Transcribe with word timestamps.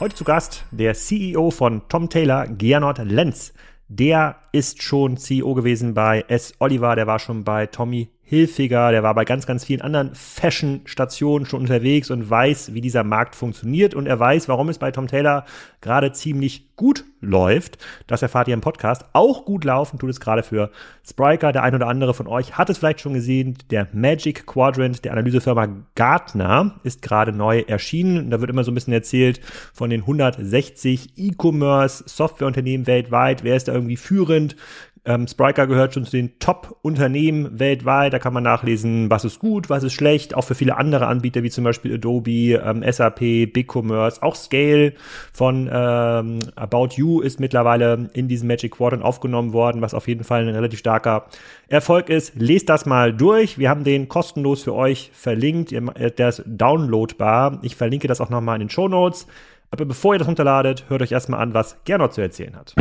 Heute 0.00 0.14
zu 0.14 0.24
Gast 0.24 0.64
der 0.70 0.94
CEO 0.94 1.50
von 1.50 1.82
Tom 1.90 2.08
Taylor, 2.08 2.46
Gernot 2.46 2.96
Lenz. 3.04 3.52
Der 3.88 4.36
ist 4.50 4.82
schon 4.82 5.18
CEO 5.18 5.52
gewesen 5.52 5.92
bei 5.92 6.24
S. 6.26 6.54
Oliver, 6.58 6.96
der 6.96 7.06
war 7.06 7.18
schon 7.18 7.44
bei 7.44 7.66
Tommy 7.66 8.08
Hilfiger, 8.30 8.92
der 8.92 9.02
war 9.02 9.12
bei 9.16 9.24
ganz, 9.24 9.44
ganz 9.44 9.64
vielen 9.64 9.80
anderen 9.80 10.14
Fashion-Stationen 10.14 11.46
schon 11.46 11.62
unterwegs 11.62 12.12
und 12.12 12.30
weiß, 12.30 12.72
wie 12.74 12.80
dieser 12.80 13.02
Markt 13.02 13.34
funktioniert 13.34 13.92
und 13.92 14.06
er 14.06 14.20
weiß, 14.20 14.46
warum 14.46 14.68
es 14.68 14.78
bei 14.78 14.92
Tom 14.92 15.08
Taylor 15.08 15.44
gerade 15.80 16.12
ziemlich 16.12 16.76
gut 16.76 17.04
läuft. 17.20 17.78
Das 18.06 18.22
erfahrt 18.22 18.46
ihr 18.46 18.54
im 18.54 18.60
Podcast. 18.60 19.04
Auch 19.14 19.44
gut 19.44 19.64
laufen 19.64 19.98
tut 19.98 20.10
es 20.10 20.20
gerade 20.20 20.42
für 20.42 20.70
Spriker. 21.06 21.52
Der 21.52 21.62
ein 21.64 21.74
oder 21.74 21.88
andere 21.88 22.14
von 22.14 22.26
euch 22.26 22.56
hat 22.56 22.70
es 22.70 22.78
vielleicht 22.78 23.00
schon 23.00 23.14
gesehen. 23.14 23.58
Der 23.70 23.88
Magic 23.92 24.46
Quadrant 24.46 25.04
der 25.04 25.12
Analysefirma 25.12 25.68
Gartner 25.94 26.80
ist 26.84 27.02
gerade 27.02 27.32
neu 27.32 27.64
erschienen. 27.66 28.30
Da 28.30 28.40
wird 28.40 28.50
immer 28.50 28.64
so 28.64 28.70
ein 28.70 28.74
bisschen 28.74 28.92
erzählt 28.92 29.40
von 29.74 29.90
den 29.90 30.02
160 30.02 31.18
E-Commerce 31.18 32.04
Softwareunternehmen 32.06 32.86
weltweit. 32.86 33.42
Wer 33.44 33.56
ist 33.56 33.68
da 33.68 33.74
irgendwie 33.74 33.96
führend? 33.96 34.56
Ähm, 35.04 35.26
Spriker 35.26 35.66
gehört 35.66 35.94
schon 35.94 36.04
zu 36.04 36.10
den 36.10 36.38
Top-Unternehmen 36.38 37.58
weltweit. 37.58 38.12
Da 38.12 38.18
kann 38.18 38.34
man 38.34 38.42
nachlesen, 38.42 39.10
was 39.10 39.24
ist 39.24 39.38
gut, 39.38 39.70
was 39.70 39.82
ist 39.82 39.94
schlecht. 39.94 40.34
Auch 40.34 40.44
für 40.44 40.54
viele 40.54 40.76
andere 40.76 41.06
Anbieter 41.06 41.42
wie 41.42 41.50
zum 41.50 41.64
Beispiel 41.64 41.94
Adobe, 41.94 42.60
ähm, 42.62 42.84
SAP, 42.86 43.46
BigCommerce, 43.52 44.22
auch 44.22 44.34
Scale 44.34 44.92
von 45.32 45.70
ähm, 45.72 46.40
About 46.54 46.88
You 46.96 47.20
ist 47.20 47.40
mittlerweile 47.40 48.10
in 48.12 48.28
diesem 48.28 48.48
Magic 48.48 48.72
Quadrant 48.72 49.02
aufgenommen 49.02 49.54
worden, 49.54 49.80
was 49.80 49.94
auf 49.94 50.06
jeden 50.06 50.24
Fall 50.24 50.42
ein 50.42 50.54
relativ 50.54 50.78
starker 50.78 51.26
Erfolg 51.68 52.10
ist. 52.10 52.34
Lest 52.36 52.68
das 52.68 52.84
mal 52.84 53.14
durch. 53.14 53.58
Wir 53.58 53.70
haben 53.70 53.84
den 53.84 54.08
kostenlos 54.08 54.62
für 54.62 54.74
euch 54.74 55.10
verlinkt. 55.14 55.70
Der 55.72 56.28
ist 56.28 56.42
downloadbar. 56.46 57.58
Ich 57.62 57.74
verlinke 57.74 58.06
das 58.06 58.20
auch 58.20 58.30
nochmal 58.30 58.56
in 58.56 58.66
den 58.66 58.70
Show 58.70 58.88
Notes. 58.88 59.26
Aber 59.70 59.84
bevor 59.84 60.14
ihr 60.14 60.18
das 60.18 60.28
runterladet, 60.28 60.84
hört 60.88 61.00
euch 61.00 61.12
erstmal 61.12 61.40
an, 61.40 61.54
was 61.54 61.78
Gernot 61.84 62.12
zu 62.12 62.20
erzählen 62.20 62.56
hat. 62.56 62.74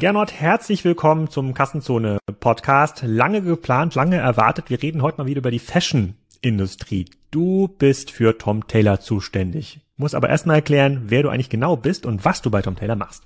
Gernot, 0.00 0.32
herzlich 0.32 0.84
willkommen 0.84 1.30
zum 1.30 1.54
Kassenzone 1.54 2.18
Podcast. 2.40 3.04
Lange 3.06 3.42
geplant, 3.42 3.94
lange 3.94 4.16
erwartet. 4.16 4.68
Wir 4.68 4.82
reden 4.82 5.02
heute 5.02 5.18
mal 5.18 5.28
wieder 5.28 5.38
über 5.38 5.52
die 5.52 5.60
Fashion 5.60 6.14
Industrie. 6.40 7.04
Du 7.30 7.68
bist 7.68 8.10
für 8.10 8.36
Tom 8.36 8.66
Taylor 8.66 8.98
zuständig. 8.98 9.78
Muss 9.96 10.14
aber 10.14 10.28
erstmal 10.28 10.56
erklären, 10.56 11.04
wer 11.06 11.22
du 11.22 11.28
eigentlich 11.28 11.48
genau 11.48 11.76
bist 11.76 12.06
und 12.06 12.24
was 12.24 12.42
du 12.42 12.50
bei 12.50 12.60
Tom 12.60 12.74
Taylor 12.74 12.96
machst. 12.96 13.22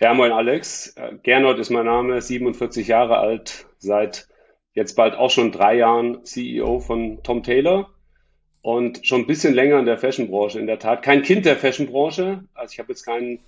Ja, 0.00 0.14
moin 0.14 0.32
Alex. 0.32 0.94
Gernot 1.22 1.58
ist 1.58 1.68
mein 1.68 1.84
Name, 1.84 2.22
47 2.22 2.88
Jahre 2.88 3.18
alt, 3.18 3.66
seit 3.78 4.28
jetzt 4.72 4.94
bald 4.94 5.14
auch 5.14 5.30
schon 5.30 5.52
drei 5.52 5.76
Jahren 5.76 6.24
CEO 6.24 6.80
von 6.80 7.22
Tom 7.22 7.42
Taylor 7.42 7.90
und 8.62 9.06
schon 9.06 9.20
ein 9.20 9.26
bisschen 9.26 9.52
länger 9.52 9.78
in 9.78 9.84
der 9.84 9.98
Fashionbranche. 9.98 10.58
In 10.58 10.66
der 10.66 10.78
Tat 10.78 11.02
kein 11.02 11.20
Kind 11.20 11.44
der 11.44 11.56
Fashionbranche. 11.56 12.44
Also 12.54 12.72
ich 12.72 12.78
habe 12.78 12.92
jetzt 12.92 13.04
keinen 13.04 13.40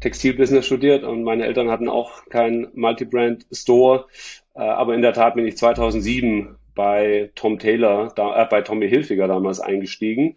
Textilbusiness 0.00 0.66
studiert 0.66 1.04
und 1.04 1.22
meine 1.24 1.44
Eltern 1.44 1.70
hatten 1.70 1.88
auch 1.88 2.26
keinen 2.26 2.68
Multibrand-Store. 2.74 4.06
Äh, 4.54 4.60
aber 4.60 4.94
in 4.94 5.02
der 5.02 5.12
Tat 5.12 5.34
bin 5.34 5.46
ich 5.46 5.56
2007 5.56 6.56
bei 6.74 7.30
Tom 7.34 7.58
Taylor, 7.58 8.12
äh, 8.16 8.44
bei 8.46 8.62
Tommy 8.62 8.88
Hilfiger 8.88 9.28
damals 9.28 9.60
eingestiegen 9.60 10.36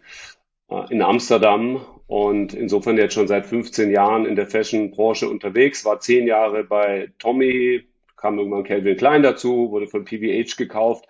äh, 0.70 0.92
in 0.92 1.02
Amsterdam 1.02 1.84
und 2.06 2.54
insofern 2.54 2.98
jetzt 2.98 3.14
schon 3.14 3.28
seit 3.28 3.46
15 3.46 3.90
Jahren 3.90 4.26
in 4.26 4.36
der 4.36 4.46
Fashion-Branche 4.46 5.28
unterwegs, 5.28 5.84
war 5.84 6.00
zehn 6.00 6.26
Jahre 6.26 6.64
bei 6.64 7.10
Tommy, 7.18 7.84
kam 8.16 8.38
irgendwann 8.38 8.64
Calvin 8.64 8.96
Klein 8.96 9.22
dazu, 9.22 9.70
wurde 9.70 9.86
von 9.86 10.04
PVH 10.04 10.56
gekauft, 10.56 11.06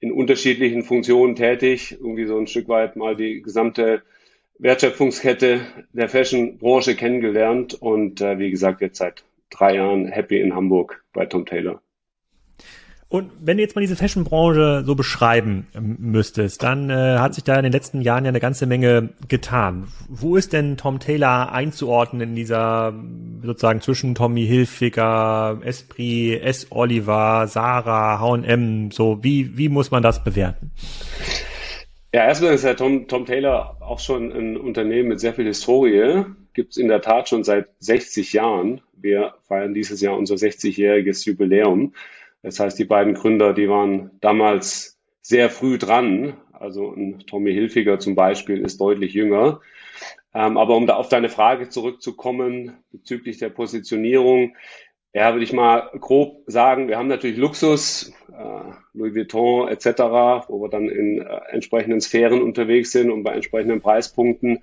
in 0.00 0.12
unterschiedlichen 0.12 0.82
Funktionen 0.82 1.36
tätig, 1.36 1.92
irgendwie 1.92 2.26
so 2.26 2.36
ein 2.36 2.48
Stück 2.48 2.68
weit 2.68 2.96
mal 2.96 3.14
die 3.14 3.40
gesamte 3.40 4.02
Wertschöpfungskette 4.62 5.60
der 5.92 6.08
Fashion-Branche 6.08 6.94
kennengelernt 6.94 7.74
und 7.74 8.20
äh, 8.20 8.38
wie 8.38 8.50
gesagt 8.50 8.80
jetzt 8.80 8.98
seit 8.98 9.24
drei 9.50 9.74
Jahren 9.74 10.06
happy 10.06 10.40
in 10.40 10.54
Hamburg 10.54 11.02
bei 11.12 11.26
Tom 11.26 11.44
Taylor. 11.46 11.82
Und 13.08 13.30
wenn 13.40 13.58
du 13.58 13.62
jetzt 13.62 13.74
mal 13.74 13.82
diese 13.82 13.96
Fashion-Branche 13.96 14.84
so 14.86 14.94
beschreiben 14.94 15.66
ähm, 15.74 15.96
müsstest, 15.98 16.62
dann 16.62 16.88
äh, 16.90 17.18
hat 17.18 17.34
sich 17.34 17.42
da 17.42 17.56
in 17.56 17.64
den 17.64 17.72
letzten 17.72 18.02
Jahren 18.02 18.24
ja 18.24 18.28
eine 18.28 18.40
ganze 18.40 18.66
Menge 18.66 19.10
getan. 19.28 19.88
Wo 20.08 20.36
ist 20.36 20.52
denn 20.52 20.76
Tom 20.76 21.00
Taylor 21.00 21.52
einzuordnen 21.52 22.30
in 22.30 22.36
dieser 22.36 22.94
sozusagen 23.42 23.80
zwischen 23.80 24.14
Tommy 24.14 24.46
Hilfiger, 24.46 25.58
Esprit, 25.64 26.40
S. 26.40 26.68
Oliver, 26.70 27.48
Sarah, 27.48 28.20
H&M, 28.20 28.92
so 28.92 29.22
wie, 29.22 29.58
wie 29.58 29.68
muss 29.68 29.90
man 29.90 30.04
das 30.04 30.22
bewerten? 30.22 30.70
Ja, 32.14 32.26
erstmal 32.26 32.52
ist 32.52 32.64
ja 32.64 32.74
Tom, 32.74 33.08
Tom 33.08 33.24
Taylor 33.24 33.78
auch 33.80 33.98
schon 33.98 34.32
ein 34.32 34.58
Unternehmen 34.58 35.08
mit 35.08 35.20
sehr 35.20 35.32
viel 35.32 35.46
Historie. 35.46 36.26
Gibt 36.52 36.72
es 36.72 36.76
in 36.76 36.88
der 36.88 37.00
Tat 37.00 37.30
schon 37.30 37.42
seit 37.42 37.68
60 37.78 38.34
Jahren. 38.34 38.82
Wir 38.92 39.34
feiern 39.48 39.72
dieses 39.72 40.02
Jahr 40.02 40.18
unser 40.18 40.34
60-jähriges 40.34 41.24
Jubiläum. 41.26 41.94
Das 42.42 42.60
heißt, 42.60 42.78
die 42.78 42.84
beiden 42.84 43.14
Gründer, 43.14 43.54
die 43.54 43.68
waren 43.68 44.10
damals 44.20 45.00
sehr 45.22 45.48
früh 45.48 45.78
dran. 45.78 46.36
Also 46.52 46.92
ein 46.92 47.20
Tommy 47.26 47.54
Hilfiger 47.54 47.98
zum 47.98 48.14
Beispiel 48.14 48.60
ist 48.60 48.78
deutlich 48.78 49.14
jünger. 49.14 49.62
Ähm, 50.34 50.58
aber 50.58 50.76
um 50.76 50.86
da 50.86 50.96
auf 50.96 51.08
deine 51.08 51.30
Frage 51.30 51.70
zurückzukommen 51.70 52.76
bezüglich 52.90 53.38
der 53.38 53.48
Positionierung, 53.48 54.54
ja, 55.14 55.32
würde 55.32 55.44
ich 55.44 55.52
mal 55.52 55.90
grob 56.00 56.42
sagen, 56.46 56.88
wir 56.88 56.96
haben 56.96 57.08
natürlich 57.08 57.36
Luxus, 57.36 58.12
äh, 58.32 58.72
Louis 58.94 59.14
Vuitton 59.14 59.68
etc., 59.68 59.86
wo 60.48 60.62
wir 60.62 60.70
dann 60.70 60.88
in 60.88 61.20
äh, 61.20 61.40
entsprechenden 61.50 62.00
Sphären 62.00 62.40
unterwegs 62.40 62.92
sind 62.92 63.10
und 63.10 63.22
bei 63.22 63.32
entsprechenden 63.32 63.80
Preispunkten. 63.80 64.62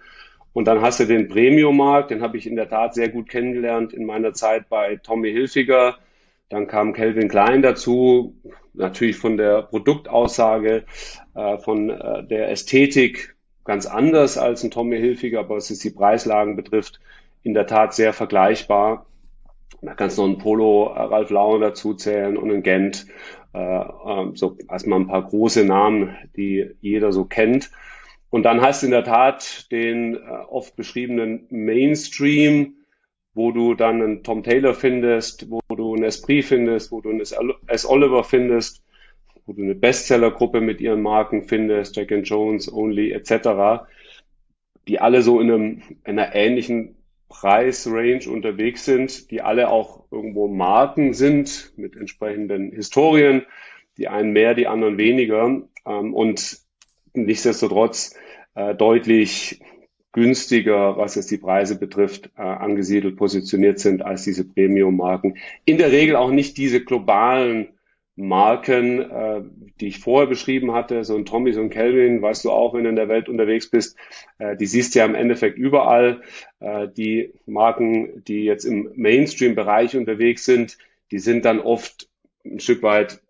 Und 0.54 0.66
dann 0.66 0.82
hast 0.82 1.00
du 1.00 1.06
den 1.06 1.28
Premium-Markt, 1.28 2.10
den 2.10 2.22
habe 2.22 2.38
ich 2.38 2.48
in 2.48 2.56
der 2.56 2.68
Tat 2.68 2.96
sehr 2.96 3.10
gut 3.10 3.30
kennengelernt 3.30 3.94
in 3.94 4.06
meiner 4.06 4.34
Zeit 4.34 4.70
bei 4.70 4.96
Tommy 4.98 5.32
Hilfiger. 5.32 5.98
Dann 6.50 6.66
kam 6.66 6.94
Calvin 6.94 7.30
Klein 7.30 7.62
dazu, 7.62 8.36
natürlich 8.74 9.18
von 9.18 9.38
der 9.38 9.62
Produktaussage, 9.62 10.84
äh, 11.36 11.58
von 11.60 11.92
äh, 11.92 12.24
der 12.24 12.50
Ästhetik 12.50 13.36
ganz 13.66 13.86
anders 13.86 14.40
als 14.40 14.64
ein 14.64 14.72
Tommy 14.72 14.98
Hilfiger, 14.98 15.42
aber 15.42 15.58
was 15.58 15.70
es 15.70 15.78
die 15.78 15.92
Preislagen 15.92 16.56
betrifft, 16.56 17.00
in 17.44 17.54
der 17.54 17.68
Tat 17.68 17.94
sehr 17.94 18.14
vergleichbar. 18.14 19.06
Da 19.82 19.94
kannst 19.94 20.18
du 20.18 20.24
noch 20.24 20.30
einen 20.30 20.38
Polo 20.38 20.94
äh, 20.94 21.02
Ralph 21.02 21.30
Lauren 21.30 21.62
dazu 21.62 21.94
zählen 21.94 22.38
und 22.38 22.50
einen 22.50 22.64
Gent. 22.64 23.06
Äh, 23.54 23.60
äh, 23.60 24.32
so 24.34 24.58
erstmal 24.70 25.00
ein 25.00 25.08
paar 25.08 25.28
große 25.28 25.66
Namen, 25.66 26.16
die 26.36 26.72
jeder 26.82 27.12
so 27.12 27.26
kennt. 27.26 27.72
Und 28.30 28.44
dann 28.44 28.62
hast 28.62 28.84
du 28.84 28.88
in 28.88 28.92
der 28.92 29.04
Tat 29.04 29.72
den 29.72 30.16
äh, 30.16 30.20
oft 30.50 30.76
beschriebenen 30.76 31.48
Mainstream, 31.50 32.76
wo 33.34 33.52
du 33.52 33.74
dann 33.74 34.02
einen 34.02 34.24
Tom 34.24 34.44
Taylor 34.44 34.74
findest, 34.74 35.50
wo 35.50 35.62
du 35.76 35.96
einen 35.96 36.04
Esprit 36.04 36.46
findest, 36.46 36.92
wo 36.92 37.02
du 37.02 37.10
einen 37.10 37.22
S. 37.22 37.86
Oliver 37.88 38.24
findest, 38.24 38.84
wo 39.46 39.54
du 39.54 39.64
eine 39.64 39.76
Bestsellergruppe 39.76 40.62
mit 40.62 40.82
ihren 40.82 41.02
Marken 41.02 41.44
findest, 41.44 41.96
Jack 41.96 42.12
and 42.12 42.28
Jones, 42.28 42.72
Only 42.72 43.12
etc., 43.12 43.86
die 44.88 45.00
alle 45.00 45.22
so 45.22 45.40
in, 45.40 45.52
einem, 45.52 45.82
in 46.06 46.20
einer 46.20 46.36
ähnlichen 46.36 46.96
Preisrange 47.30 48.30
unterwegs 48.30 48.86
sind, 48.86 49.32
die 49.32 49.42
alle 49.42 49.70
auch 49.70 50.04
irgendwo 50.12 50.48
Marken 50.48 51.14
sind 51.14 51.72
mit 51.78 51.96
entsprechenden 51.96 52.72
Historien, 52.72 53.46
die 53.98 54.08
einen 54.08 54.34
mehr, 54.34 54.56
die 54.56 54.68
anderen 54.68 54.98
weniger 54.98 55.62
ähm, 55.86 56.14
und 56.14 56.60
nichtsdestotrotz 57.14 58.16
äh, 58.56 58.76
deutlich 58.76 59.62
günstiger, 60.12 60.98
was 60.98 61.16
es 61.16 61.28
die 61.28 61.38
Preise 61.38 61.78
betrifft, 61.78 62.32
äh, 62.36 62.42
angesiedelt 62.42 63.16
positioniert 63.16 63.80
sind 63.80 64.02
als 64.02 64.24
diese 64.24 64.44
Premium-Marken. 64.44 65.38
In 65.66 65.78
der 65.78 65.92
Regel 65.92 66.16
auch 66.16 66.32
nicht 66.32 66.58
diese 66.58 66.84
globalen 66.84 67.79
Marken, 68.20 69.00
äh, 69.00 69.42
die 69.80 69.88
ich 69.88 70.00
vorher 70.00 70.28
beschrieben 70.28 70.74
hatte, 70.74 71.06
so 71.06 71.16
ein 71.16 71.26
Tommy, 71.26 71.54
so 71.54 71.62
ein 71.62 71.70
Kelvin, 71.70 72.22
weißt 72.22 72.44
du 72.44 72.52
auch, 72.52 72.74
wenn 72.74 72.84
du 72.84 72.90
in 72.90 72.98
der 72.98 73.08
Welt 73.08 73.30
unterwegs 73.30 73.70
bist, 73.70 73.96
äh, 74.40 74.58
die 74.58 74.66
siehst 74.66 74.94
du 74.94 75.00
ja 75.00 75.06
im 75.06 75.16
Endeffekt 75.16 75.58
überall. 75.58 76.22
Äh, 76.60 76.90
die 76.90 77.34
Marken, 77.46 78.22
die 78.26 78.44
jetzt 78.44 78.66
im 78.66 78.92
Mainstream-Bereich 78.96 79.96
unterwegs 79.96 80.44
sind, 80.44 80.78
die 81.12 81.20
sind 81.20 81.46
dann 81.46 81.62
oft 81.62 82.10
ein 82.46 82.60
Stück 82.60 82.84
weit 82.84 83.22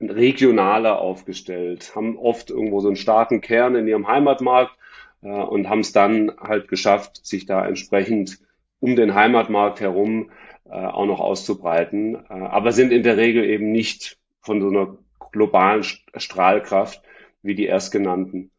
regionaler 0.00 1.00
aufgestellt, 1.00 1.96
haben 1.96 2.16
oft 2.16 2.50
irgendwo 2.50 2.78
so 2.80 2.86
einen 2.86 2.96
starken 2.96 3.40
Kern 3.40 3.74
in 3.74 3.88
ihrem 3.88 4.06
Heimatmarkt 4.06 4.76
äh, 5.22 5.28
und 5.28 5.68
haben 5.68 5.80
es 5.80 5.90
dann 5.92 6.30
halt 6.40 6.68
geschafft, 6.68 7.26
sich 7.26 7.46
da 7.46 7.66
entsprechend 7.66 8.38
um 8.78 8.94
den 8.94 9.16
Heimatmarkt 9.16 9.80
herum 9.80 10.30
äh, 10.66 10.76
auch 10.76 11.06
noch 11.06 11.18
auszubreiten, 11.18 12.14
äh, 12.14 12.32
aber 12.32 12.70
sind 12.70 12.92
in 12.92 13.02
der 13.02 13.16
Regel 13.16 13.44
eben 13.44 13.72
nicht 13.72 14.19
von 14.50 14.60
so 14.60 14.68
einer 14.68 14.98
globalen 15.30 15.84
Strahlkraft 15.84 17.00
wie 17.40 17.54
die 17.54 17.66
erstgenannten. 17.66 18.50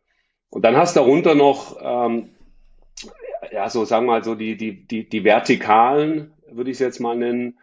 Und 0.50 0.64
dann 0.64 0.78
hast 0.78 0.96
darunter 0.96 1.36
noch, 1.36 1.76
ähm, 1.82 2.30
ja, 3.52 3.68
so 3.68 3.84
sagen 3.84 4.06
wir 4.06 4.14
mal 4.14 4.24
so 4.24 4.36
die, 4.36 4.56
die, 4.56 4.88
die, 4.88 5.10
die 5.10 5.26
Vertikalen, 5.26 6.32
würde 6.50 6.72
ich 6.72 6.76
es 6.76 6.80
jetzt 6.80 7.02
mal 7.02 7.18
nennen, 7.18 7.60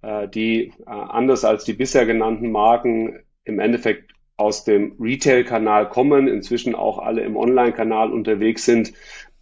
äh, 0.00 0.28
die 0.28 0.72
äh, 0.86 0.90
anders 0.90 1.44
als 1.44 1.64
die 1.64 1.72
bisher 1.72 2.06
genannten 2.06 2.52
Marken 2.52 3.18
im 3.42 3.58
Endeffekt 3.58 4.12
aus 4.36 4.62
dem 4.62 4.94
Retail-Kanal 5.00 5.88
kommen, 5.88 6.28
inzwischen 6.28 6.76
auch 6.76 7.00
alle 7.00 7.22
im 7.22 7.36
Online-Kanal 7.36 8.12
unterwegs 8.12 8.64
sind, 8.64 8.92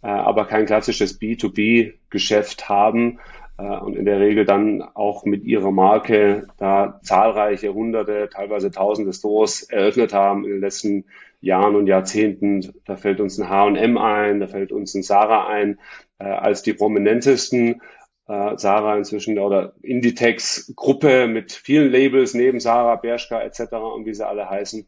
äh, 0.01 0.07
aber 0.07 0.45
kein 0.45 0.65
klassisches 0.65 1.21
B2B-Geschäft 1.21 2.69
haben 2.69 3.19
und 3.67 3.95
in 3.95 4.05
der 4.05 4.19
Regel 4.19 4.45
dann 4.45 4.81
auch 4.81 5.25
mit 5.25 5.43
ihrer 5.43 5.71
Marke 5.71 6.47
da 6.57 6.99
zahlreiche 7.03 7.73
hunderte, 7.73 8.29
teilweise 8.31 8.71
tausende 8.71 9.13
Stores 9.13 9.63
eröffnet 9.63 10.13
haben 10.13 10.45
in 10.45 10.51
den 10.51 10.61
letzten 10.61 11.05
Jahren 11.41 11.75
und 11.75 11.87
Jahrzehnten. 11.87 12.73
Da 12.85 12.95
fällt 12.95 13.19
uns 13.19 13.37
ein 13.39 13.49
H&M 13.49 13.97
ein, 13.97 14.39
da 14.39 14.47
fällt 14.47 14.71
uns 14.71 14.93
ein 14.93 15.03
Sarah 15.03 15.47
ein, 15.47 15.79
äh, 16.19 16.25
als 16.25 16.61
die 16.63 16.73
prominentesten. 16.73 17.81
Äh, 18.27 18.57
Sarah 18.57 18.97
inzwischen 18.97 19.37
oder 19.39 19.73
Inditex 19.81 20.73
Gruppe 20.75 21.27
mit 21.27 21.51
vielen 21.51 21.91
Labels 21.91 22.33
neben 22.33 22.59
Sarah, 22.59 22.95
Bershka 22.95 23.41
etc. 23.41 23.73
und 23.95 24.05
wie 24.05 24.13
sie 24.13 24.25
alle 24.25 24.49
heißen, 24.49 24.87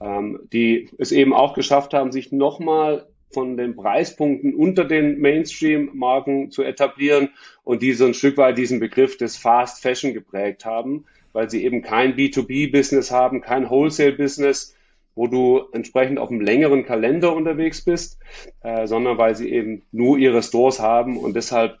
ähm, 0.00 0.40
die 0.52 0.88
es 0.98 1.12
eben 1.12 1.34
auch 1.34 1.54
geschafft 1.54 1.92
haben, 1.92 2.12
sich 2.12 2.32
nochmal 2.32 3.06
von 3.30 3.56
den 3.56 3.76
Preispunkten 3.76 4.54
unter 4.54 4.84
den 4.84 5.20
Mainstream-Marken 5.20 6.50
zu 6.50 6.62
etablieren 6.62 7.30
und 7.64 7.82
die 7.82 7.92
so 7.92 8.06
ein 8.06 8.14
Stück 8.14 8.36
weit 8.36 8.58
diesen 8.58 8.80
Begriff 8.80 9.16
des 9.16 9.36
Fast 9.36 9.82
Fashion 9.82 10.14
geprägt 10.14 10.64
haben, 10.64 11.04
weil 11.32 11.50
sie 11.50 11.64
eben 11.64 11.82
kein 11.82 12.16
B2B-Business 12.16 13.10
haben, 13.10 13.40
kein 13.40 13.68
Wholesale-Business, 13.68 14.74
wo 15.14 15.26
du 15.26 15.62
entsprechend 15.72 16.18
auf 16.18 16.30
einem 16.30 16.40
längeren 16.40 16.84
Kalender 16.86 17.34
unterwegs 17.34 17.82
bist, 17.82 18.18
äh, 18.62 18.86
sondern 18.86 19.18
weil 19.18 19.34
sie 19.34 19.50
eben 19.50 19.82
nur 19.90 20.16
ihre 20.16 20.42
Stores 20.42 20.80
haben 20.80 21.18
und 21.18 21.34
deshalb 21.34 21.78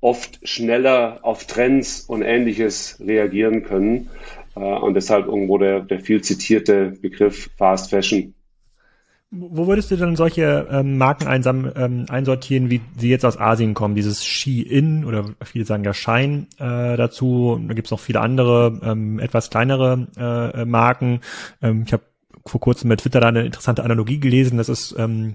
oft 0.00 0.38
schneller 0.48 1.18
auf 1.22 1.46
Trends 1.46 2.02
und 2.02 2.22
ähnliches 2.22 3.00
reagieren 3.04 3.64
können. 3.64 4.08
Äh, 4.54 4.60
und 4.60 4.94
deshalb 4.94 5.26
irgendwo 5.26 5.58
der, 5.58 5.80
der 5.80 5.98
viel 5.98 6.22
zitierte 6.22 6.92
Begriff 7.02 7.50
Fast 7.56 7.90
Fashion. 7.90 8.35
Wo 9.32 9.66
würdest 9.66 9.90
du 9.90 9.96
denn 9.96 10.14
solche 10.14 10.68
ähm, 10.70 10.98
Marken 10.98 11.26
einsam, 11.26 11.70
ähm, 11.74 12.06
einsortieren, 12.08 12.70
wie 12.70 12.80
sie 12.96 13.10
jetzt 13.10 13.24
aus 13.24 13.38
Asien 13.38 13.74
kommen? 13.74 13.96
Dieses 13.96 14.24
Shein 14.24 15.04
oder 15.04 15.24
viele 15.44 15.64
sagen 15.64 15.82
ja 15.82 15.92
Shine 15.92 16.46
äh, 16.58 16.96
dazu. 16.96 17.60
Da 17.66 17.74
gibt 17.74 17.88
es 17.88 17.90
noch 17.90 17.98
viele 17.98 18.20
andere, 18.20 18.80
ähm, 18.84 19.18
etwas 19.18 19.50
kleinere 19.50 20.06
äh, 20.16 20.64
Marken. 20.64 21.20
Ähm, 21.60 21.82
ich 21.86 21.92
habe 21.92 22.04
vor 22.46 22.60
kurzem 22.60 22.88
mit 22.88 23.00
Twitter 23.00 23.20
da 23.20 23.28
eine 23.28 23.44
interessante 23.44 23.82
Analogie 23.82 24.20
gelesen. 24.20 24.58
Das 24.58 24.68
ist 24.68 24.94
ähm, 24.96 25.34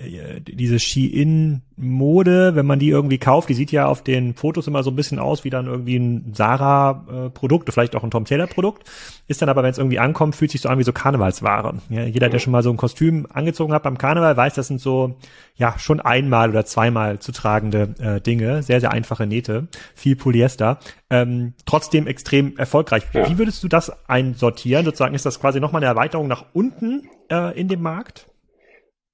diese 0.00 0.78
Shein-Mode, 0.78 2.54
wenn 2.54 2.66
man 2.66 2.78
die 2.78 2.88
irgendwie 2.88 3.18
kauft, 3.18 3.48
die 3.48 3.54
sieht 3.54 3.72
ja 3.72 3.86
auf 3.86 4.04
den 4.04 4.34
Fotos 4.34 4.68
immer 4.68 4.84
so 4.84 4.90
ein 4.90 4.96
bisschen 4.96 5.18
aus 5.18 5.42
wie 5.42 5.50
dann 5.50 5.66
irgendwie 5.66 5.96
ein 5.96 6.34
Sarah-Produkt, 6.34 7.72
vielleicht 7.72 7.96
auch 7.96 8.04
ein 8.04 8.12
Tom 8.12 8.24
Taylor-Produkt, 8.24 8.84
ist 9.26 9.42
dann 9.42 9.48
aber, 9.48 9.64
wenn 9.64 9.72
es 9.72 9.78
irgendwie 9.78 9.98
ankommt, 9.98 10.36
fühlt 10.36 10.52
sich 10.52 10.60
so 10.60 10.68
an 10.68 10.78
wie 10.78 10.84
so 10.84 10.92
Karnevalsware. 10.92 11.74
Ja, 11.90 12.04
jeder, 12.04 12.28
der 12.28 12.38
schon 12.38 12.52
mal 12.52 12.62
so 12.62 12.70
ein 12.70 12.76
Kostüm 12.76 13.26
angezogen 13.32 13.72
hat 13.72 13.82
beim 13.82 13.98
Karneval, 13.98 14.36
weiß, 14.36 14.54
das 14.54 14.68
sind 14.68 14.80
so, 14.80 15.16
ja, 15.56 15.76
schon 15.80 15.98
einmal 15.98 16.50
oder 16.50 16.64
zweimal 16.64 17.18
zu 17.18 17.32
tragende 17.32 17.94
äh, 17.98 18.20
Dinge, 18.20 18.62
sehr, 18.62 18.80
sehr 18.80 18.92
einfache 18.92 19.26
Nähte, 19.26 19.66
viel 19.96 20.14
Polyester, 20.14 20.78
ähm, 21.10 21.54
trotzdem 21.66 22.06
extrem 22.06 22.56
erfolgreich. 22.56 23.02
Ja. 23.14 23.28
Wie 23.28 23.38
würdest 23.38 23.64
du 23.64 23.68
das 23.68 23.90
einsortieren? 24.08 24.84
Sozusagen 24.84 25.16
ist 25.16 25.26
das 25.26 25.40
quasi 25.40 25.58
nochmal 25.58 25.82
eine 25.82 25.90
Erweiterung 25.90 26.28
nach 26.28 26.44
unten 26.52 27.08
äh, 27.32 27.58
in 27.58 27.66
dem 27.66 27.82
Markt? 27.82 28.28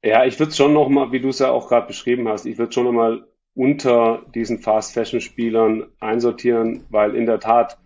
Ja, 0.04 0.26
ich 0.26 0.38
würde 0.38 0.52
schon 0.52 0.74
noch 0.74 0.90
mal, 0.90 1.12
wie 1.12 1.20
du 1.20 1.30
es 1.30 1.38
ja 1.38 1.50
auch 1.50 1.66
gerade 1.68 1.86
beschrieben 1.86 2.28
hast, 2.28 2.44
ich 2.44 2.58
würde 2.58 2.72
schon 2.72 2.84
noch 2.84 2.92
mal 2.92 3.26
unter 3.54 4.22
diesen 4.34 4.58
Fast 4.58 4.92
Fashion 4.92 5.22
Spielern 5.22 5.86
einsortieren, 5.98 6.84
weil 6.90 7.14
in 7.16 7.24
der 7.24 7.40
Tat 7.40 7.78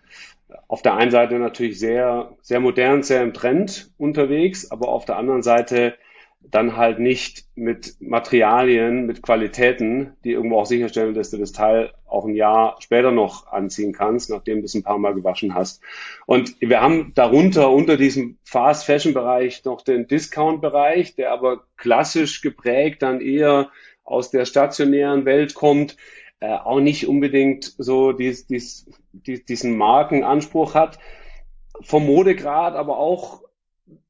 auf 0.67 0.83
der 0.83 0.97
einen 0.97 1.13
Seite 1.13 1.39
natürlich 1.39 1.79
sehr, 1.79 2.37
sehr 2.43 2.59
modern, 2.59 3.05
sehr 3.05 3.23
im 3.23 3.35
Trend 3.35 3.93
unterwegs, 3.99 4.69
aber 4.73 4.89
auf 4.89 5.05
der 5.05 5.17
anderen 5.17 5.43
Seite 5.45 5.95
dann 6.41 6.77
halt 6.77 6.99
nicht 6.99 7.45
mit 7.55 7.97
Materialien, 8.01 9.07
mit 9.07 9.23
Qualitäten, 9.23 10.15
die 10.25 10.33
irgendwo 10.33 10.59
auch 10.61 10.67
sicherstellen, 10.67 11.15
dass 11.15 11.31
du 11.31 11.37
das 11.37 11.53
Teil 11.53 11.93
auch 12.07 12.25
ein 12.25 12.35
Jahr 12.35 12.77
später 12.81 13.11
noch 13.11 13.49
anziehen 13.49 13.93
kannst, 13.93 14.31
nachdem 14.31 14.61
du 14.61 14.65
es 14.65 14.75
ein 14.75 14.83
paar 14.83 14.99
Mal 14.99 15.15
gewaschen 15.15 15.55
hast. 15.55 15.83
Und 16.27 16.57
wir 16.61 16.81
haben 16.81 17.13
darunter, 17.15 17.71
unter 17.71 17.97
diesem 17.97 18.39
Fast 18.45 18.87
Fashion 18.87 19.15
Bereich 19.15 19.65
noch 19.65 19.83
den 19.83 20.07
Discount 20.07 20.63
Bereich, 20.63 21.15
der 21.17 21.33
aber 21.33 21.65
klassisch 21.77 22.41
geprägt 22.41 23.03
dann 23.03 23.21
eher 23.21 23.71
aus 24.05 24.31
der 24.31 24.47
stationären 24.47 25.27
Welt 25.27 25.55
kommt, 25.55 25.97
äh, 26.41 26.55
auch 26.55 26.81
nicht 26.81 27.09
unbedingt 27.09 27.75
so 27.79 28.13
dies, 28.13 28.47
dies, 28.47 28.87
dies, 29.13 29.45
diesen 29.45 29.77
Markenanspruch 29.77 30.75
hat. 30.75 30.99
Vom 31.83 32.07
Modegrad 32.07 32.75
aber 32.75 32.99
auch 32.99 33.43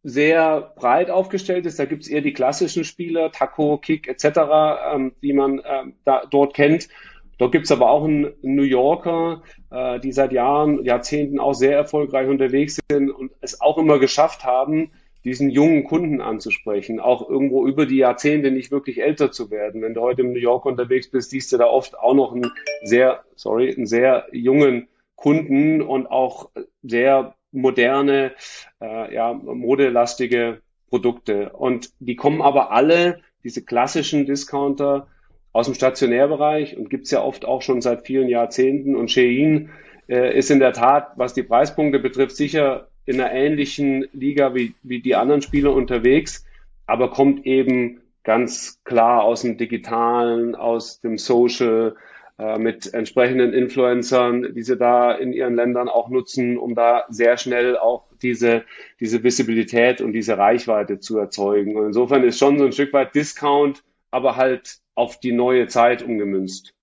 sehr 0.08 0.72
breit 0.76 1.10
aufgestellt 1.10 1.66
ist. 1.66 1.78
Da 1.78 1.84
gibt 1.84 2.04
es 2.04 2.08
eher 2.08 2.22
die 2.22 2.32
klassischen 2.32 2.84
Spieler, 2.84 3.30
Taco, 3.30 3.78
Kick 3.78 4.08
etc., 4.08 4.40
ähm, 4.94 5.12
die 5.22 5.32
man 5.32 5.60
ähm, 5.64 5.94
da, 6.04 6.22
dort 6.30 6.54
kennt. 6.54 6.88
Dort 7.36 7.52
gibt 7.52 7.66
es 7.66 7.72
aber 7.72 7.90
auch 7.90 8.04
einen 8.04 8.32
New 8.42 8.62
Yorker, 8.62 9.42
äh, 9.70 10.00
die 10.00 10.12
seit 10.12 10.32
Jahren, 10.32 10.82
Jahrzehnten 10.84 11.38
auch 11.38 11.52
sehr 11.52 11.76
erfolgreich 11.76 12.28
unterwegs 12.28 12.78
sind 12.90 13.10
und 13.10 13.32
es 13.40 13.60
auch 13.60 13.78
immer 13.78 13.98
geschafft 13.98 14.44
haben, 14.44 14.90
diesen 15.24 15.50
jungen 15.50 15.84
Kunden 15.84 16.20
anzusprechen, 16.20 17.00
auch 17.00 17.28
irgendwo 17.28 17.66
über 17.66 17.86
die 17.86 17.98
Jahrzehnte 17.98 18.50
nicht 18.50 18.70
wirklich 18.70 19.02
älter 19.02 19.30
zu 19.30 19.50
werden. 19.50 19.82
Wenn 19.82 19.94
du 19.94 20.00
heute 20.00 20.22
im 20.22 20.32
New 20.32 20.38
York 20.38 20.64
unterwegs 20.64 21.10
bist, 21.10 21.30
siehst 21.30 21.52
du 21.52 21.58
da 21.58 21.66
oft 21.66 21.98
auch 21.98 22.14
noch 22.14 22.34
einen 22.34 22.50
sehr, 22.82 23.24
sorry, 23.36 23.74
einen 23.74 23.86
sehr 23.86 24.26
jungen 24.32 24.88
Kunden 25.16 25.82
und 25.82 26.06
auch 26.06 26.50
sehr 26.82 27.34
moderne, 27.52 28.32
äh, 28.80 29.14
ja, 29.14 29.32
modelastige 29.32 30.60
Produkte. 30.88 31.50
Und 31.50 31.90
die 32.00 32.16
kommen 32.16 32.42
aber 32.42 32.72
alle, 32.72 33.20
diese 33.44 33.64
klassischen 33.64 34.26
Discounter, 34.26 35.08
aus 35.52 35.66
dem 35.66 35.74
Stationärbereich 35.74 36.76
und 36.76 36.90
gibt's 36.90 37.10
ja 37.10 37.22
oft 37.22 37.44
auch 37.44 37.62
schon 37.62 37.80
seit 37.80 38.06
vielen 38.06 38.28
Jahrzehnten. 38.28 38.94
Und 38.94 39.10
Shein 39.10 39.70
äh, 40.08 40.36
ist 40.36 40.50
in 40.50 40.60
der 40.60 40.72
Tat, 40.72 41.12
was 41.16 41.34
die 41.34 41.42
Preispunkte 41.42 41.98
betrifft, 41.98 42.36
sicher 42.36 42.88
in 43.06 43.20
einer 43.20 43.32
ähnlichen 43.32 44.06
Liga 44.12 44.54
wie, 44.54 44.74
wie 44.82 45.00
die 45.00 45.14
anderen 45.14 45.42
Spieler 45.42 45.72
unterwegs, 45.72 46.44
aber 46.86 47.10
kommt 47.10 47.46
eben 47.46 48.02
ganz 48.22 48.80
klar 48.84 49.24
aus 49.24 49.42
dem 49.42 49.56
Digitalen, 49.56 50.54
aus 50.54 51.00
dem 51.00 51.16
Social, 51.16 51.96
mit 52.58 52.94
entsprechenden 52.94 53.52
Influencern, 53.52 54.54
die 54.54 54.62
sie 54.62 54.76
da 54.76 55.12
in 55.12 55.32
ihren 55.32 55.56
Ländern 55.56 55.88
auch 55.88 56.08
nutzen, 56.08 56.56
um 56.56 56.76
da 56.76 57.04
sehr 57.08 57.36
schnell 57.36 57.76
auch 57.76 58.04
diese, 58.22 58.64
diese 59.00 59.24
Visibilität 59.24 60.00
und 60.00 60.12
diese 60.12 60.38
Reichweite 60.38 61.00
zu 61.00 61.18
erzeugen. 61.18 61.76
Und 61.76 61.86
insofern 61.86 62.22
ist 62.22 62.38
schon 62.38 62.58
so 62.58 62.64
ein 62.64 62.72
Stück 62.72 62.92
weit 62.92 63.14
Discount, 63.16 63.82
aber 64.12 64.36
halt 64.36 64.78
auf 64.94 65.18
die 65.18 65.32
neue 65.32 65.66
Zeit 65.66 66.02
umgemünzt. 66.02 66.74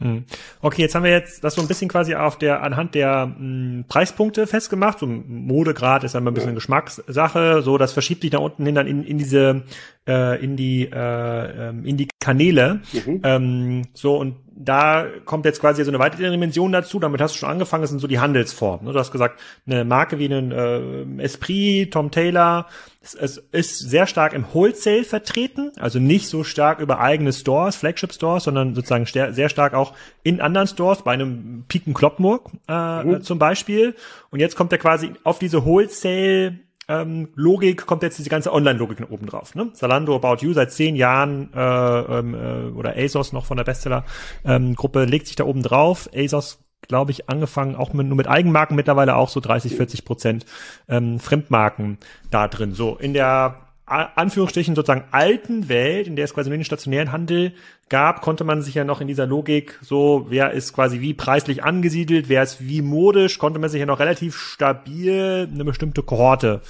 Hm. 0.00 0.24
Okay, 0.60 0.82
jetzt 0.82 0.94
haben 0.94 1.02
wir 1.02 1.10
jetzt 1.10 1.42
das 1.42 1.56
so 1.56 1.60
ein 1.60 1.66
bisschen 1.66 1.88
quasi 1.88 2.14
auf 2.14 2.38
der 2.38 2.62
anhand 2.62 2.94
der 2.94 3.26
mh, 3.26 3.36
hm, 3.38 3.84
Preispunkte 3.88 4.46
festgemacht. 4.46 5.00
So 5.00 5.06
Modegrad 5.06 6.04
ist 6.04 6.14
einmal 6.14 6.32
ein 6.32 6.34
bisschen 6.34 6.50
ja. 6.50 6.54
Geschmackssache. 6.54 7.62
So, 7.62 7.78
das 7.78 7.92
verschiebt 7.92 8.22
sich 8.22 8.30
da 8.30 8.38
unten 8.38 8.64
hin 8.64 8.74
dann 8.74 8.86
in, 8.86 9.02
in 9.02 9.18
diese 9.18 9.62
äh, 10.06 10.42
in 10.42 10.56
die 10.56 10.84
äh, 10.84 11.68
ähm, 11.68 11.84
in 11.84 11.96
die 11.96 12.08
Kanäle. 12.20 12.80
Mhm. 12.92 13.20
Ähm, 13.24 13.82
so 13.92 14.16
und 14.16 14.36
da 14.60 15.06
kommt 15.24 15.44
jetzt 15.44 15.60
quasi 15.60 15.84
so 15.84 15.90
eine 15.90 16.00
weitere 16.00 16.30
Dimension 16.30 16.72
dazu. 16.72 16.98
Damit 16.98 17.20
hast 17.20 17.34
du 17.34 17.38
schon 17.38 17.48
angefangen. 17.48 17.82
Das 17.82 17.90
sind 17.90 18.00
so 18.00 18.08
die 18.08 18.18
Handelsformen. 18.18 18.86
Ne? 18.86 18.92
Du 18.92 18.98
hast 18.98 19.12
gesagt, 19.12 19.38
eine 19.66 19.84
Marke 19.84 20.18
wie 20.18 20.24
einen 20.24 20.50
äh, 20.50 21.22
Esprit, 21.22 21.92
Tom 21.92 22.10
Taylor, 22.10 22.66
es, 23.00 23.14
es 23.14 23.38
ist 23.52 23.78
sehr 23.78 24.06
stark 24.06 24.32
im 24.32 24.44
Wholesale 24.52 25.04
vertreten, 25.04 25.70
also 25.78 25.98
nicht 25.98 26.28
so 26.28 26.42
stark 26.42 26.80
über 26.80 26.98
eigene 26.98 27.32
Stores, 27.32 27.76
Flagship 27.76 28.12
Stores, 28.12 28.44
sondern 28.44 28.74
sozusagen 28.74 29.06
sehr 29.06 29.48
stark 29.48 29.74
auch 29.74 29.94
in 30.24 30.40
anderen 30.40 30.66
Stores, 30.66 31.02
bei 31.02 31.12
einem 31.12 31.64
Piken 31.68 31.94
Kloppenburg 31.94 32.50
äh, 32.68 33.04
mhm. 33.04 33.22
zum 33.22 33.38
Beispiel. 33.38 33.94
Und 34.30 34.40
jetzt 34.40 34.56
kommt 34.56 34.72
er 34.72 34.78
quasi 34.78 35.12
auf 35.22 35.38
diese 35.38 35.64
Wholesale 35.64 36.58
ähm, 36.88 37.28
Logik 37.34 37.86
kommt 37.86 38.02
jetzt 38.02 38.18
diese 38.18 38.30
ganze 38.30 38.52
Online-Logik 38.52 39.00
nach 39.00 39.10
oben 39.10 39.26
drauf. 39.26 39.54
Ne? 39.54 39.72
Zalando 39.74 40.16
About 40.16 40.44
You 40.44 40.52
seit 40.54 40.72
zehn 40.72 40.96
Jahren 40.96 41.52
äh, 41.54 41.58
ähm, 41.60 42.34
äh, 42.34 42.70
oder 42.70 42.96
ASOS 42.96 43.32
noch 43.32 43.44
von 43.44 43.56
der 43.58 43.64
Bestseller-Gruppe 43.64 45.02
ähm, 45.02 45.08
legt 45.08 45.26
sich 45.26 45.36
da 45.36 45.44
oben 45.44 45.62
drauf. 45.62 46.08
ASOS 46.14 46.64
glaube 46.80 47.10
ich, 47.10 47.28
angefangen, 47.28 47.76
auch 47.76 47.92
mit, 47.92 48.06
nur 48.06 48.16
mit 48.16 48.28
Eigenmarken 48.28 48.76
mittlerweile 48.76 49.16
auch 49.16 49.28
so 49.28 49.40
30, 49.40 49.74
40 49.74 50.04
Prozent 50.04 50.46
ähm, 50.88 51.18
Fremdmarken 51.20 51.98
da 52.30 52.48
drin. 52.48 52.72
So 52.72 52.96
in 52.96 53.12
der 53.12 53.67
Anführungsstrichen 53.88 54.74
sozusagen 54.74 55.04
alten 55.10 55.68
Welt, 55.68 56.06
in 56.06 56.16
der 56.16 56.24
es 56.24 56.34
quasi 56.34 56.50
nur 56.50 56.58
den 56.58 56.64
stationären 56.64 57.12
Handel 57.12 57.52
gab, 57.88 58.20
konnte 58.20 58.44
man 58.44 58.62
sich 58.62 58.74
ja 58.74 58.84
noch 58.84 59.00
in 59.00 59.08
dieser 59.08 59.26
Logik 59.26 59.78
so, 59.82 60.26
wer 60.28 60.52
ist 60.52 60.72
quasi 60.72 61.00
wie 61.00 61.14
preislich 61.14 61.64
angesiedelt, 61.64 62.28
wer 62.28 62.42
ist 62.42 62.66
wie 62.66 62.82
modisch, 62.82 63.38
konnte 63.38 63.58
man 63.58 63.70
sich 63.70 63.80
ja 63.80 63.86
noch 63.86 64.00
relativ 64.00 64.36
stabil 64.36 65.48
eine 65.52 65.64
bestimmte 65.64 66.02
Kohorte 66.02 66.60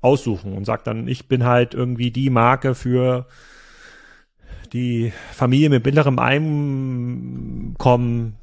aussuchen 0.00 0.52
und 0.52 0.64
sagt 0.64 0.86
dann, 0.86 1.08
ich 1.08 1.26
bin 1.26 1.44
halt 1.44 1.74
irgendwie 1.74 2.10
die 2.10 2.30
Marke 2.30 2.74
für 2.74 3.26
die 4.72 5.12
Familie 5.32 5.70
mit 5.70 5.84
mittlerem 5.84 6.18
Einkommen 6.18 7.74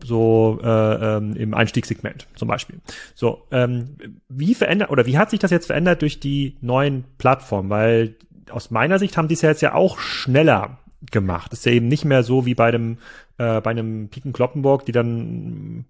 so 0.04 0.60
äh, 0.64 1.18
ähm, 1.18 1.36
im 1.36 1.54
Einstiegssegment 1.54 2.28
zum 2.36 2.48
Beispiel. 2.48 2.80
So, 3.14 3.48
ähm, 3.52 3.98
wie 4.30 4.56
verändert 4.56 4.90
oder 4.92 5.06
wie 5.06 5.18
hat 5.18 5.30
sich 5.30 5.40
das 5.40 5.52
jetzt 5.52 5.68
verändert 5.68 6.02
durch 6.02 6.20
die 6.20 6.58
neuen 6.62 7.06
Plattformen? 7.18 7.70
Weil 7.70 8.16
aus 8.50 8.72
meiner 8.72 9.00
Sicht 9.00 9.18
haben 9.18 9.28
die 9.28 9.34
es 9.36 9.42
ja 9.42 9.50
jetzt 9.50 9.62
ja 9.62 9.74
auch 9.74 10.00
schneller 10.00 10.80
gemacht. 11.12 11.52
Das 11.52 11.60
ist 11.60 11.66
ja 11.66 11.74
eben 11.74 11.88
nicht 11.88 12.06
mehr 12.06 12.24
so 12.24 12.46
wie 12.46 12.56
bei 12.56 12.72
dem 12.72 12.98
äh, 13.38 13.62
bei 13.62 13.72
einem 13.72 14.10
Piken 14.10 14.34
Kloppenburg, 14.34 14.86
die 14.86 14.92
dann 14.92 15.86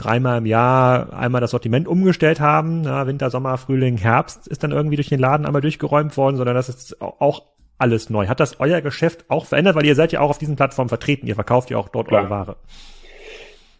dreimal 0.00 0.38
im 0.38 0.46
Jahr 0.46 1.12
einmal 1.12 1.40
das 1.40 1.50
Sortiment 1.50 1.86
umgestellt 1.86 2.40
haben. 2.40 2.84
Ja, 2.84 3.06
Winter, 3.06 3.30
Sommer, 3.30 3.58
Frühling, 3.58 3.98
Herbst 3.98 4.48
ist 4.48 4.62
dann 4.62 4.72
irgendwie 4.72 4.96
durch 4.96 5.08
den 5.08 5.20
Laden 5.20 5.46
einmal 5.46 5.62
durchgeräumt 5.62 6.16
worden, 6.16 6.36
sondern 6.36 6.56
das 6.56 6.68
ist 6.68 7.00
auch 7.00 7.42
alles 7.80 8.10
neu. 8.10 8.26
Hat 8.26 8.40
das 8.40 8.60
euer 8.60 8.80
Geschäft 8.80 9.24
auch 9.28 9.46
verändert? 9.46 9.74
Weil 9.76 9.86
ihr 9.86 9.94
seid 9.94 10.12
ja 10.12 10.20
auch 10.20 10.30
auf 10.30 10.38
diesen 10.38 10.56
Plattformen 10.56 10.88
vertreten. 10.88 11.26
Ihr 11.26 11.34
verkauft 11.34 11.70
ja 11.70 11.78
auch 11.78 11.88
dort 11.88 12.08
Klar. 12.08 12.22
eure 12.22 12.30
Ware. 12.30 12.56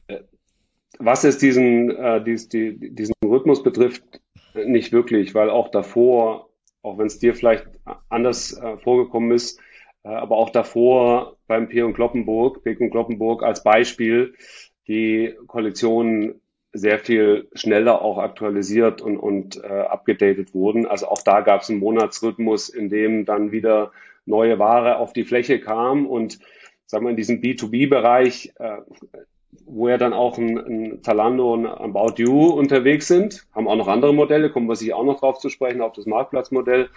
Äh, 0.09 0.21
was 0.99 1.25
es 1.25 1.39
diesen, 1.39 1.91
äh, 1.91 2.23
dies, 2.23 2.49
die, 2.49 2.95
diesen 2.95 3.15
Rhythmus 3.25 3.63
betrifft, 3.63 4.21
nicht 4.55 4.93
wirklich, 4.93 5.35
weil 5.35 5.51
auch 5.51 5.71
davor, 5.71 6.51
auch 6.83 6.99
wenn 6.99 7.07
es 7.07 7.19
dir 7.19 7.35
vielleicht 7.35 7.67
anders 8.09 8.57
äh, 8.59 8.77
vorgekommen 8.79 9.33
ist, 9.33 9.61
äh, 10.03 10.09
aber 10.09 10.37
auch 10.37 10.51
davor 10.51 11.37
beim 11.47 11.69
P 11.69 11.83
und 11.83 11.95
Kloppenburg, 11.95 12.63
P 12.65 12.77
und 12.77 12.91
Kloppenburg 12.91 13.43
als 13.43 13.63
Beispiel, 13.63 14.35
die 14.89 15.35
Kollektionen 15.47 16.41
sehr 16.73 16.99
viel 16.99 17.49
schneller 17.55 18.03
auch 18.03 18.19
aktualisiert 18.19 19.03
und, 19.03 19.17
und 19.17 19.63
äh, 19.63 19.67
abgedatet 19.67 20.55
wurden. 20.55 20.87
Also 20.87 21.09
auch 21.09 21.23
da 21.23 21.41
gab 21.41 21.63
es 21.63 21.71
einen 21.71 21.81
Monatsrhythmus, 21.81 22.69
in 22.69 22.89
dem 22.89 23.25
dann 23.25 23.53
wieder 23.53 23.93
neue 24.27 24.59
Ware 24.59 24.99
auf 24.99 25.13
die 25.13 25.25
Fläche 25.25 25.61
kam 25.61 26.07
und 26.07 26.39
sagen 26.87 27.05
wir 27.05 27.11
in 27.11 27.17
diesem 27.17 27.41
B2B-Bereich, 27.41 28.53
äh, 28.59 28.79
wo 29.67 29.89
ja 29.89 29.99
dann 29.99 30.13
auch 30.13 30.39
ein, 30.39 30.59
ein 30.59 31.03
Zalando 31.03 31.53
und 31.53 31.67
ein 31.67 31.73
About 31.73 32.23
You 32.23 32.51
unterwegs 32.51 33.09
sind, 33.09 33.47
haben 33.53 33.69
auch 33.69 33.77
noch 33.77 33.89
andere 33.89 34.15
Modelle, 34.15 34.51
kommen 34.51 34.69
wir 34.69 34.77
sicher 34.77 34.97
auch 34.97 35.05
noch 35.05 35.21
drauf 35.21 35.39
zu 35.39 35.49
sprechen, 35.49 35.81
auf 35.81 35.93
das 35.93 36.07
Marktplatzmodell. 36.07 36.89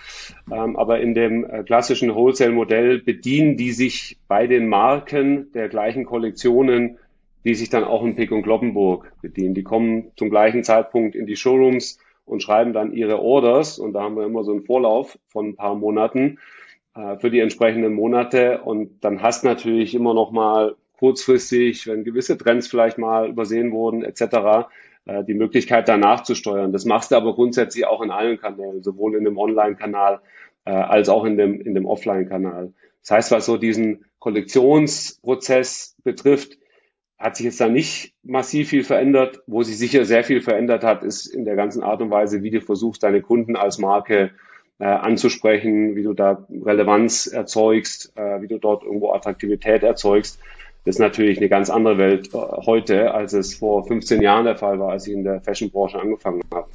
Ähm, 0.51 0.75
aber 0.75 0.99
in 0.99 1.13
dem 1.13 1.45
äh, 1.45 1.63
klassischen 1.63 2.13
Wholesale-Modell 2.13 2.99
bedienen 2.99 3.57
die 3.57 3.71
sich 3.71 4.17
bei 4.27 4.47
den 4.47 4.67
Marken 4.67 5.51
der 5.53 5.69
gleichen 5.69 6.05
Kollektionen 6.05 6.99
die 7.43 7.55
sich 7.55 7.69
dann 7.69 7.83
auch 7.83 8.03
in 8.03 8.15
Pick 8.15 8.31
und 8.31 8.43
Kloppenburg 8.43 9.11
bedienen. 9.21 9.53
Die 9.53 9.63
kommen 9.63 10.11
zum 10.15 10.29
gleichen 10.29 10.63
Zeitpunkt 10.63 11.15
in 11.15 11.25
die 11.25 11.35
Showrooms 11.35 11.99
und 12.25 12.41
schreiben 12.41 12.73
dann 12.73 12.93
ihre 12.93 13.19
Orders 13.19 13.79
und 13.79 13.93
da 13.93 14.01
haben 14.03 14.15
wir 14.15 14.25
immer 14.25 14.43
so 14.43 14.51
einen 14.51 14.63
Vorlauf 14.63 15.17
von 15.27 15.49
ein 15.49 15.55
paar 15.55 15.75
Monaten 15.75 16.39
äh, 16.95 17.17
für 17.17 17.29
die 17.29 17.39
entsprechenden 17.39 17.93
Monate 17.93 18.61
und 18.61 19.03
dann 19.03 19.21
hast 19.21 19.43
natürlich 19.43 19.93
immer 19.93 20.13
noch 20.13 20.31
mal 20.31 20.75
kurzfristig, 20.97 21.87
wenn 21.87 22.03
gewisse 22.03 22.37
Trends 22.37 22.67
vielleicht 22.67 22.97
mal 22.97 23.27
übersehen 23.27 23.71
wurden 23.71 24.03
etc., 24.03 24.69
äh, 25.05 25.23
die 25.25 25.33
Möglichkeit 25.33 25.89
danach 25.89 26.23
zu 26.23 26.33
steuern. 26.33 26.71
Das 26.71 26.85
machst 26.85 27.11
du 27.11 27.15
aber 27.15 27.33
grundsätzlich 27.33 27.85
auch 27.85 28.01
in 28.01 28.11
allen 28.11 28.39
Kanälen, 28.39 28.83
sowohl 28.83 29.15
in 29.15 29.25
dem 29.25 29.37
Online-Kanal 29.37 30.21
äh, 30.65 30.71
als 30.71 31.09
auch 31.09 31.25
in 31.25 31.37
dem, 31.37 31.59
in 31.59 31.73
dem 31.73 31.85
Offline-Kanal. 31.85 32.73
Das 33.01 33.11
heißt, 33.11 33.31
was 33.31 33.45
so 33.45 33.57
diesen 33.57 34.05
Kollektionsprozess 34.19 35.97
betrifft, 36.05 36.57
hat 37.23 37.37
sich 37.37 37.45
jetzt 37.45 37.61
da 37.61 37.69
nicht 37.69 38.13
massiv 38.21 38.69
viel 38.69 38.83
verändert. 38.83 39.41
Wo 39.47 39.63
sich 39.63 39.77
sicher 39.77 40.03
sehr 40.03 40.25
viel 40.25 40.41
verändert 40.41 40.83
hat, 40.83 41.03
ist 41.03 41.25
in 41.25 41.45
der 41.45 41.55
ganzen 41.55 41.81
Art 41.81 42.01
und 42.01 42.11
Weise, 42.11 42.43
wie 42.43 42.51
du 42.51 42.59
versuchst, 42.59 43.01
deine 43.01 43.21
Kunden 43.21 43.55
als 43.55 43.77
Marke 43.77 44.31
äh, 44.77 44.85
anzusprechen, 44.85 45.95
wie 45.95 46.03
du 46.03 46.13
da 46.13 46.45
Relevanz 46.49 47.27
erzeugst, 47.27 48.11
äh, 48.17 48.41
wie 48.41 48.47
du 48.47 48.57
dort 48.57 48.83
irgendwo 48.83 49.13
Attraktivität 49.13 49.83
erzeugst. 49.83 50.37
Das 50.83 50.95
ist 50.95 50.99
natürlich 50.99 51.37
eine 51.37 51.47
ganz 51.47 51.69
andere 51.69 51.97
Welt 51.97 52.33
äh, 52.33 52.37
heute, 52.37 53.13
als 53.13 53.31
es 53.31 53.55
vor 53.55 53.87
15 53.87 54.21
Jahren 54.21 54.43
der 54.43 54.57
Fall 54.57 54.79
war, 54.79 54.91
als 54.91 55.07
ich 55.07 55.13
in 55.13 55.23
der 55.23 55.39
Fashion-Branche 55.39 55.99
angefangen 55.99 56.41
habe 56.53 56.67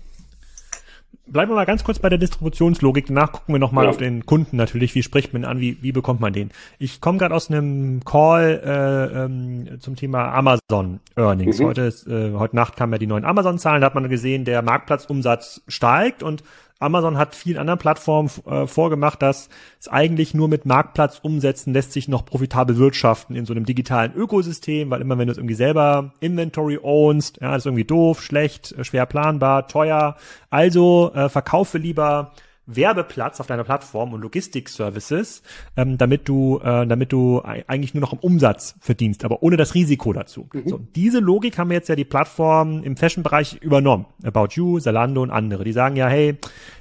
bleiben 1.31 1.51
wir 1.51 1.57
mal 1.57 1.67
ganz 1.67 1.85
kurz 1.85 1.99
bei 1.99 2.09
der 2.09 2.19
Distributionslogik. 2.19 3.07
Danach 3.07 3.33
gucken 3.33 3.55
wir 3.55 3.59
nochmal 3.59 3.85
ja. 3.85 3.91
auf 3.91 3.97
den 3.97 4.27
Kunden 4.27 4.57
natürlich. 4.57 4.95
Wie 4.95 5.03
spricht 5.03 5.33
man 5.33 5.45
an? 5.45 5.61
Wie, 5.61 5.79
wie 5.83 5.93
bekommt 5.93 6.21
man 6.21 6.33
den? 6.33 6.51
Ich 6.79 7.01
komme 7.01 7.19
gerade 7.19 7.35
aus 7.35 7.51
einem 7.51 8.05
Call 8.05 8.61
äh, 8.65 9.25
ähm, 9.25 9.81
zum 9.81 9.97
Thema 9.97 10.33
Amazon 10.33 11.01
Earnings. 11.17 11.59
Mhm. 11.59 11.65
Heute, 11.65 11.83
ist, 11.83 12.07
äh, 12.07 12.33
heute 12.33 12.57
Nacht 12.57 12.77
kamen 12.77 12.93
ja 12.93 12.99
die 12.99 13.07
neuen 13.07 13.25
Amazon-Zahlen. 13.25 13.81
Da 13.81 13.87
hat 13.87 13.95
man 13.95 14.09
gesehen, 14.09 14.45
der 14.45 14.63
Marktplatzumsatz 14.63 15.63
steigt 15.69 16.23
und 16.23 16.43
Amazon 16.81 17.19
hat 17.19 17.35
vielen 17.35 17.59
anderen 17.59 17.79
Plattformen 17.79 18.31
äh, 18.47 18.67
vorgemacht, 18.67 19.21
dass 19.21 19.49
es 19.81 19.89
eigentlich 19.89 20.33
nur 20.33 20.49
mit 20.49 20.65
Marktplatz 20.65 21.19
umsetzen 21.23 21.73
lässt 21.73 21.93
sich 21.93 22.07
noch 22.07 22.25
profitabel 22.25 22.77
wirtschaften 22.77 23.35
in 23.35 23.47
so 23.47 23.53
einem 23.53 23.65
digitalen 23.65 24.15
Ökosystem, 24.15 24.89
weil 24.91 25.01
immer 25.01 25.19
wenn 25.19 25.27
du 25.27 25.33
es 25.33 25.39
irgendwie 25.39 25.55
selber 25.55 26.13
Inventory 26.21 26.79
ownst, 26.81 27.41
ja, 27.41 27.57
ist 27.57 27.67
irgendwie 27.67 27.85
doof, 27.85 28.23
schlecht, 28.23 28.73
äh, 28.73 28.85
schwer 28.85 29.07
planbar, 29.07 29.67
teuer. 29.67 30.17
Also 30.51 31.13
äh, 31.15 31.29
verkaufe 31.29 31.79
lieber 31.79 32.33
Werbeplatz 32.69 33.41
auf 33.41 33.47
deiner 33.47 33.65
Plattform 33.65 34.13
und 34.13 34.21
Logistik-Services, 34.21 35.43
ähm, 35.77 35.99
damit 35.99 36.29
du, 36.29 36.59
äh, 36.59 36.87
damit 36.87 37.13
du 37.13 37.41
eigentlich 37.43 37.95
nur 37.95 38.03
noch 38.03 38.13
im 38.13 38.19
Umsatz 38.19 38.77
verdienst, 38.81 39.25
aber 39.25 39.43
ohne 39.43 39.57
das 39.57 39.75
Risiko 39.75 40.13
dazu. 40.13 40.49
Mhm. 40.53 40.69
So, 40.69 40.81
diese 40.95 41.19
Logik 41.19 41.59
haben 41.59 41.73
jetzt 41.73 41.89
ja 41.89 41.97
die 41.97 42.05
Plattformen 42.05 42.85
im 42.85 42.97
Fashion-Bereich 42.97 43.63
übernommen. 43.63 44.07
About 44.23 44.49
You, 44.53 44.79
Zalando 44.79 45.23
und 45.23 45.31
andere. 45.31 45.65
Die 45.65 45.73
sagen 45.73 45.97
ja, 45.97 46.09
hey, 46.09 46.39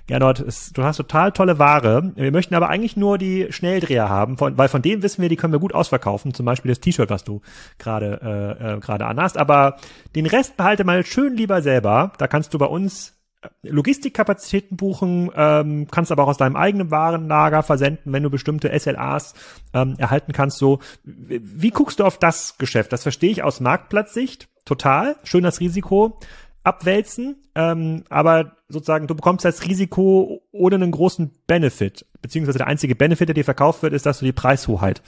Gernot, 0.07 0.39
es, 0.39 0.71
du 0.73 0.83
hast 0.83 0.97
total 0.97 1.31
tolle 1.31 1.59
Ware. 1.59 2.13
Wir 2.15 2.31
möchten 2.31 2.55
aber 2.55 2.69
eigentlich 2.69 2.95
nur 2.95 3.17
die 3.17 3.47
Schnelldreher 3.49 4.09
haben, 4.09 4.37
von, 4.37 4.57
weil 4.57 4.69
von 4.69 4.81
denen 4.81 5.03
wissen 5.03 5.21
wir, 5.21 5.29
die 5.29 5.35
können 5.35 5.53
wir 5.53 5.59
gut 5.59 5.73
ausverkaufen. 5.73 6.33
Zum 6.33 6.45
Beispiel 6.45 6.69
das 6.69 6.79
T-Shirt, 6.79 7.09
was 7.09 7.23
du 7.23 7.41
gerade 7.77 8.19
äh, 8.59 8.75
äh, 8.75 8.79
gerade 8.79 9.05
anhast. 9.05 9.37
Aber 9.37 9.77
den 10.15 10.25
Rest 10.25 10.57
behalte 10.57 10.85
mal 10.85 11.05
schön 11.05 11.35
lieber 11.35 11.61
selber. 11.61 12.13
Da 12.17 12.27
kannst 12.27 12.53
du 12.53 12.57
bei 12.57 12.65
uns 12.65 13.16
Logistikkapazitäten 13.61 14.77
buchen, 14.77 15.31
ähm, 15.35 15.87
kannst 15.91 16.11
aber 16.11 16.23
auch 16.23 16.29
aus 16.29 16.37
deinem 16.37 16.55
eigenen 16.55 16.91
Warenlager 16.91 17.63
versenden, 17.63 18.11
wenn 18.11 18.23
du 18.23 18.29
bestimmte 18.29 18.77
SLAs 18.77 19.35
ähm, 19.73 19.95
erhalten 19.97 20.33
kannst. 20.33 20.57
So, 20.57 20.79
wie 21.03 21.69
guckst 21.69 21.99
du 21.99 22.03
auf 22.03 22.17
das 22.17 22.57
Geschäft? 22.57 22.91
Das 22.93 23.03
verstehe 23.03 23.31
ich 23.31 23.43
aus 23.43 23.59
Marktplatzsicht 23.59 24.49
total. 24.65 25.15
Schön 25.23 25.43
das 25.43 25.59
Risiko 25.59 26.19
abwälzen, 26.63 27.37
ähm, 27.55 28.03
aber 28.09 28.57
sozusagen 28.67 29.07
du 29.07 29.15
bekommst 29.15 29.45
das 29.45 29.65
Risiko 29.65 30.41
ohne 30.51 30.75
einen 30.75 30.91
großen 30.91 31.31
Benefit, 31.47 32.05
beziehungsweise 32.21 32.57
der 32.57 32.67
einzige 32.67 32.93
Benefit, 32.93 33.29
der 33.29 33.35
dir 33.35 33.45
verkauft 33.45 33.83
wird, 33.83 33.93
ist, 33.93 34.05
dass 34.05 34.19
du 34.19 34.25
die 34.25 34.33
Preishoheit 34.33 35.01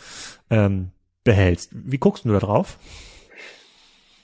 ähm, 0.49 0.91
behältst. 1.25 1.71
Wie 1.73 1.97
guckst 1.97 2.23
du 2.23 2.31
da 2.31 2.39
drauf? 2.39 2.77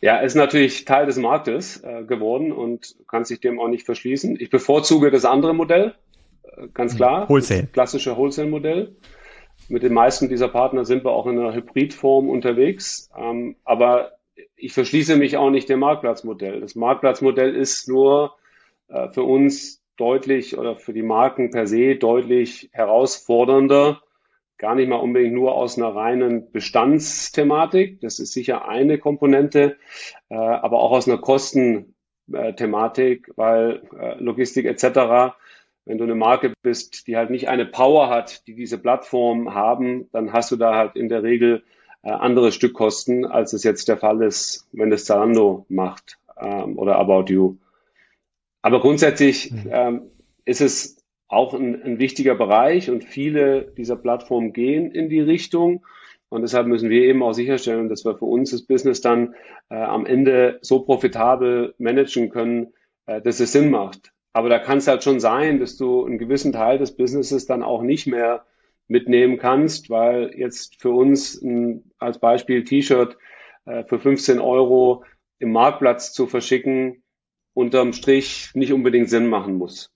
Ja, 0.06 0.18
ist 0.18 0.36
natürlich 0.36 0.86
Teil 0.86 1.08
des 1.08 1.18
Marktes 1.18 1.84
äh, 1.84 2.04
geworden 2.04 2.52
und 2.52 2.96
kann 3.08 3.26
sich 3.26 3.40
dem 3.40 3.60
auch 3.60 3.70
nicht 3.70 3.88
verschließen. 3.88 4.38
Ich 4.40 4.52
bevorzuge 4.52 5.10
das 5.10 5.26
andere 5.26 5.56
Modell, 5.56 5.96
äh, 6.44 6.68
ganz 6.76 6.94
mhm. 6.94 6.98
klar. 6.98 7.28
Wholesale. 7.28 7.64
Das 7.64 7.72
klassische 7.72 8.16
Wholesale-Modell. 8.16 8.96
Mit 9.68 9.82
den 9.82 9.96
meisten 9.96 10.30
dieser 10.30 10.48
Partner 10.48 10.86
sind 10.86 11.04
wir 11.04 11.10
auch 11.10 11.26
in 11.26 11.40
einer 11.40 11.56
Hybridform 11.56 12.30
unterwegs. 12.30 13.10
Ähm, 13.20 13.56
aber 13.64 14.12
ich 14.56 14.74
verschließe 14.74 15.16
mich 15.16 15.38
auch 15.38 15.50
nicht 15.50 15.70
dem 15.70 15.80
Marktplatzmodell. 15.80 16.62
Das 16.62 16.76
Marktplatzmodell 16.76 17.56
ist 17.56 17.90
nur 17.90 18.36
äh, 18.90 19.10
für 19.10 19.24
uns 19.24 19.82
deutlich 19.98 20.56
oder 20.56 20.76
für 20.76 20.94
die 20.94 21.02
Marken 21.02 21.50
per 21.50 21.66
se 21.66 21.96
deutlich 21.96 22.70
herausfordernder 22.74 24.04
gar 24.58 24.76
nicht 24.76 24.90
mal 24.90 24.98
unbedingt 24.98 25.34
nur 25.34 25.56
aus 25.56 25.78
einer 25.78 25.96
reinen 25.96 26.52
Bestandsthematik. 26.52 28.02
Das 28.02 28.20
ist 28.20 28.34
sicher 28.34 28.68
eine 28.68 28.98
Komponente, 28.98 29.78
äh, 30.30 30.36
aber 30.36 30.80
auch 30.80 30.92
aus 30.92 31.08
einer 31.08 31.18
Kostenthematik, 31.18 33.32
weil 33.36 33.84
äh, 34.00 34.16
Logistik 34.16 34.66
etc. 34.66 35.36
Wenn 35.86 35.98
du 35.98 36.04
eine 36.04 36.16
Marke 36.16 36.54
bist, 36.62 37.08
die 37.08 37.18
halt 37.18 37.30
nicht 37.30 37.50
eine 37.50 37.66
Power 37.66 38.10
hat, 38.10 38.48
die 38.48 38.56
diese 38.56 38.78
Plattform 38.78 39.54
haben, 39.54 40.10
dann 40.12 40.34
hast 40.34 40.52
du 40.52 40.56
da 40.56 40.76
halt 40.76 40.96
in 40.96 41.10
der 41.10 41.24
Regel 41.24 41.64
äh, 42.02 42.12
andere 42.12 42.52
Stückkosten, 42.52 43.26
als 43.26 43.54
es 43.54 43.64
jetzt 43.64 43.88
der 43.88 43.98
Fall 43.98 44.22
ist, 44.22 44.68
wenn 44.72 44.90
das 44.90 45.06
Zalando 45.06 45.66
macht 45.70 46.18
ähm, 46.40 46.78
oder 46.78 46.98
About 46.98 47.32
You. 47.32 47.58
Aber 48.62 48.80
grundsätzlich 48.80 49.52
mhm. 49.52 49.70
ähm, 49.70 50.02
ist 50.46 50.62
es 50.62 51.05
auch 51.28 51.54
ein, 51.54 51.82
ein 51.82 52.00
wichtiger 52.00 52.36
Bereich 52.36 52.90
und 52.90 53.04
viele 53.04 53.74
dieser 53.78 53.96
Plattformen 53.96 54.54
gehen 54.54 54.92
in 54.92 55.10
die 55.10 55.22
Richtung. 55.22 55.86
Und 56.30 56.42
deshalb 56.42 56.68
müssen 56.68 56.90
wir 56.90 57.04
eben 57.04 57.24
auch 57.24 57.34
sicherstellen, 57.34 57.90
dass 57.90 58.06
wir 58.06 58.18
für 58.18 58.26
uns 58.26 58.52
das 58.52 58.64
Business 58.64 59.02
dann 59.02 59.36
äh, 59.70 59.76
am 59.76 60.06
Ende 60.06 60.60
so 60.62 60.82
profitabel 60.82 61.76
managen 61.78 62.30
können, 62.30 62.74
äh, 63.06 63.22
dass 63.22 63.40
es 63.40 63.52
Sinn 63.52 63.70
macht. 63.70 64.12
Aber 64.34 64.50
da 64.50 64.60
kann 64.60 64.80
es 64.80 64.88
halt 64.88 65.04
schon 65.04 65.20
sein, 65.20 65.60
dass 65.60 65.78
du 65.78 66.04
einen 66.04 66.18
gewissen 66.18 66.52
Teil 66.52 66.78
des 66.78 66.96
Businesses 66.96 67.46
dann 67.46 67.64
auch 67.64 67.82
nicht 67.82 68.06
mehr 68.06 68.46
mitnehmen 68.88 69.38
kannst, 69.38 69.90
weil 69.90 70.34
jetzt 70.36 70.82
für 70.82 70.92
uns 70.92 71.42
ein, 71.42 71.92
als 72.00 72.20
Beispiel 72.20 72.64
T-Shirt 72.64 73.18
äh, 73.66 73.84
für 73.86 74.00
15 74.00 74.40
Euro 74.40 75.04
im 75.40 75.52
Marktplatz 75.52 76.14
zu 76.14 76.28
verschicken, 76.28 77.04
unterm 77.54 77.94
Strich 77.94 78.52
nicht 78.54 78.74
unbedingt 78.74 79.10
Sinn 79.10 79.28
machen 79.28 79.56
muss. 79.56 79.95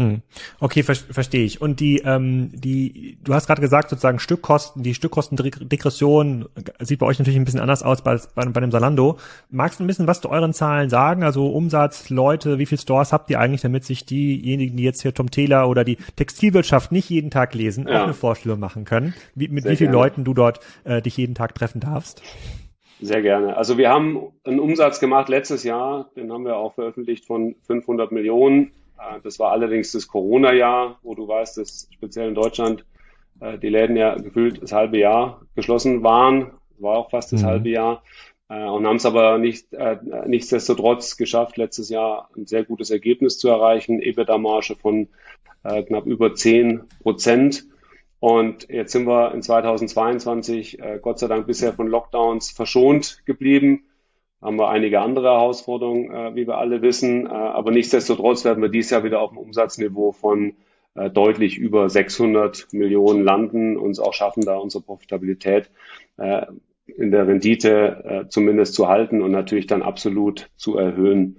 Hm. 0.00 0.22
Okay, 0.60 0.82
ver 0.82 0.94
verstehe 0.94 1.44
ich. 1.44 1.60
Und 1.60 1.78
die, 1.78 1.98
ähm, 1.98 2.50
die, 2.54 3.18
du 3.22 3.34
hast 3.34 3.46
gerade 3.46 3.60
gesagt, 3.60 3.90
sozusagen 3.90 4.18
Stückkosten, 4.18 4.82
die 4.82 4.94
Stückkostendegression 4.94 6.48
sieht 6.78 7.00
bei 7.00 7.04
euch 7.04 7.18
natürlich 7.18 7.38
ein 7.38 7.44
bisschen 7.44 7.60
anders 7.60 7.82
aus 7.82 8.04
als 8.06 8.28
bei, 8.28 8.46
bei 8.46 8.60
dem 8.60 8.70
Salando. 8.70 9.18
Magst 9.50 9.78
du 9.78 9.84
ein 9.84 9.86
bisschen 9.86 10.06
was 10.06 10.22
zu 10.22 10.30
euren 10.30 10.54
Zahlen 10.54 10.88
sagen? 10.88 11.22
Also 11.22 11.48
Umsatz, 11.48 12.08
Leute, 12.08 12.58
wie 12.58 12.64
viele 12.64 12.80
Stores 12.80 13.12
habt 13.12 13.28
ihr 13.28 13.40
eigentlich, 13.40 13.60
damit 13.60 13.84
sich 13.84 14.06
diejenigen, 14.06 14.78
die 14.78 14.84
jetzt 14.84 15.02
hier 15.02 15.12
Tom 15.12 15.30
Taylor 15.30 15.68
oder 15.68 15.84
die 15.84 15.98
Textilwirtschaft 16.16 16.92
nicht 16.92 17.10
jeden 17.10 17.30
Tag 17.30 17.52
lesen, 17.54 17.86
ja. 17.86 17.98
auch 17.98 18.04
eine 18.04 18.14
Vorstellung 18.14 18.58
machen 18.58 18.86
können, 18.86 19.12
wie, 19.34 19.48
mit 19.48 19.64
Sehr 19.64 19.72
wie 19.72 19.76
vielen 19.76 19.90
gerne. 19.90 20.04
Leuten 20.04 20.24
du 20.24 20.32
dort 20.32 20.60
äh, 20.84 21.02
dich 21.02 21.18
jeden 21.18 21.34
Tag 21.34 21.54
treffen 21.54 21.80
darfst? 21.80 22.22
Sehr 23.02 23.20
gerne. 23.20 23.56
Also 23.56 23.76
wir 23.76 23.90
haben 23.90 24.28
einen 24.44 24.60
Umsatz 24.60 24.98
gemacht 24.98 25.28
letztes 25.28 25.62
Jahr, 25.64 26.10
den 26.16 26.32
haben 26.32 26.44
wir 26.44 26.56
auch 26.56 26.74
veröffentlicht 26.74 27.26
von 27.26 27.54
500 27.66 28.12
Millionen 28.12 28.72
das 29.22 29.38
war 29.38 29.52
allerdings 29.52 29.92
das 29.92 30.08
Corona-Jahr, 30.08 30.98
wo 31.02 31.14
du 31.14 31.26
weißt, 31.26 31.58
dass 31.58 31.88
speziell 31.90 32.28
in 32.28 32.34
Deutschland 32.34 32.84
äh, 33.40 33.58
die 33.58 33.68
Läden 33.68 33.96
ja 33.96 34.14
gefühlt 34.16 34.62
das 34.62 34.72
halbe 34.72 34.98
Jahr 34.98 35.42
geschlossen 35.54 36.02
waren. 36.02 36.52
War 36.78 36.98
auch 36.98 37.10
fast 37.10 37.32
das 37.32 37.42
mhm. 37.42 37.46
halbe 37.46 37.68
Jahr. 37.70 38.02
Äh, 38.48 38.64
und 38.64 38.86
haben 38.86 38.96
es 38.96 39.06
aber 39.06 39.38
nicht, 39.38 39.68
nichtsdestotrotz 40.26 41.16
geschafft, 41.16 41.56
letztes 41.56 41.88
Jahr 41.88 42.30
ein 42.36 42.46
sehr 42.46 42.64
gutes 42.64 42.90
Ergebnis 42.90 43.38
zu 43.38 43.48
erreichen. 43.48 44.00
EBITDA-Marge 44.00 44.76
von 44.76 45.08
knapp 45.62 46.06
über 46.06 46.34
10 46.34 46.84
Prozent. 47.02 47.66
Und 48.18 48.66
jetzt 48.70 48.92
sind 48.92 49.06
wir 49.06 49.34
in 49.34 49.42
2022 49.42 50.78
Gott 51.02 51.18
sei 51.18 51.26
Dank 51.28 51.46
bisher 51.46 51.74
von 51.74 51.86
Lockdowns 51.86 52.50
verschont 52.50 53.20
geblieben 53.26 53.89
haben 54.42 54.56
wir 54.56 54.68
einige 54.68 55.00
andere 55.00 55.28
Herausforderungen, 55.28 56.10
äh, 56.10 56.34
wie 56.34 56.46
wir 56.46 56.58
alle 56.58 56.82
wissen. 56.82 57.26
Äh, 57.26 57.30
aber 57.30 57.70
nichtsdestotrotz 57.70 58.44
werden 58.44 58.62
wir 58.62 58.68
dieses 58.68 58.90
Jahr 58.90 59.04
wieder 59.04 59.20
auf 59.20 59.30
dem 59.30 59.38
Umsatzniveau 59.38 60.12
von 60.12 60.54
äh, 60.94 61.10
deutlich 61.10 61.58
über 61.58 61.88
600 61.88 62.72
Millionen 62.72 63.22
landen, 63.22 63.76
uns 63.76 64.00
auch 64.00 64.14
schaffen, 64.14 64.44
da 64.44 64.56
unsere 64.56 64.82
Profitabilität 64.82 65.70
äh, 66.16 66.46
in 66.86 67.10
der 67.10 67.26
Rendite 67.28 68.04
äh, 68.04 68.28
zumindest 68.28 68.74
zu 68.74 68.88
halten 68.88 69.22
und 69.22 69.30
natürlich 69.30 69.66
dann 69.66 69.82
absolut 69.82 70.50
zu 70.56 70.76
erhöhen. 70.76 71.36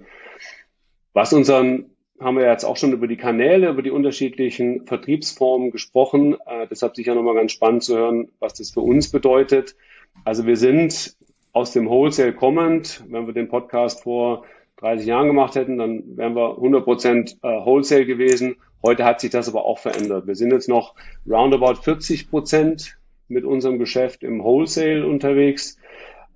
Was 1.12 1.32
unseren 1.32 1.92
haben 2.22 2.36
wir 2.36 2.46
jetzt 2.46 2.64
auch 2.64 2.76
schon 2.76 2.92
über 2.92 3.08
die 3.08 3.16
Kanäle, 3.16 3.68
über 3.68 3.82
die 3.82 3.90
unterschiedlichen 3.90 4.86
Vertriebsformen 4.86 5.70
gesprochen. 5.70 6.36
Äh, 6.46 6.66
deshalb 6.70 6.96
sicher 6.96 7.14
nochmal 7.14 7.34
ganz 7.34 7.52
spannend 7.52 7.82
zu 7.82 7.96
hören, 7.96 8.28
was 8.38 8.54
das 8.54 8.70
für 8.70 8.80
uns 8.80 9.10
bedeutet. 9.10 9.76
Also 10.24 10.46
wir 10.46 10.56
sind 10.56 11.16
aus 11.52 11.72
dem 11.72 11.88
Wholesale 11.88 12.32
kommend. 12.32 13.04
Wenn 13.08 13.26
wir 13.26 13.34
den 13.34 13.48
Podcast 13.48 14.02
vor 14.02 14.44
30 14.76 15.06
Jahren 15.06 15.28
gemacht 15.28 15.54
hätten, 15.54 15.78
dann 15.78 16.16
wären 16.16 16.34
wir 16.34 16.56
100 16.56 16.84
Prozent 16.84 17.38
äh, 17.42 17.48
Wholesale 17.48 18.06
gewesen. 18.06 18.56
Heute 18.82 19.04
hat 19.04 19.20
sich 19.20 19.30
das 19.30 19.48
aber 19.48 19.64
auch 19.64 19.78
verändert. 19.78 20.26
Wir 20.26 20.34
sind 20.34 20.52
jetzt 20.52 20.68
noch 20.68 20.94
roundabout 21.28 21.76
40 21.76 22.30
Prozent 22.30 22.98
mit 23.28 23.44
unserem 23.44 23.78
Geschäft 23.78 24.24
im 24.24 24.42
Wholesale 24.42 25.06
unterwegs, 25.06 25.78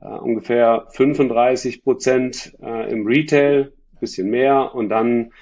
äh, 0.00 0.06
ungefähr 0.06 0.86
35 0.90 1.82
Prozent 1.82 2.54
äh, 2.62 2.90
im 2.90 3.06
Retail, 3.06 3.72
bisschen 4.00 4.28
mehr 4.28 4.74
und 4.74 4.90
dann 4.90 5.32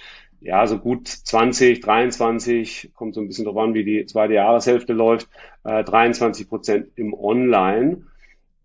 ja, 0.40 0.66
so 0.66 0.78
gut 0.78 1.08
20, 1.08 1.80
23, 1.80 2.92
kommt 2.94 3.14
so 3.14 3.20
ein 3.20 3.26
bisschen 3.26 3.46
drauf 3.46 3.56
an, 3.56 3.74
wie 3.74 3.84
die 3.84 4.04
zweite 4.06 4.34
Jahreshälfte 4.34 4.92
läuft, 4.92 5.28
äh, 5.64 5.82
23 5.82 6.48
Prozent 6.48 6.88
im 6.96 7.14
Online. 7.14 8.02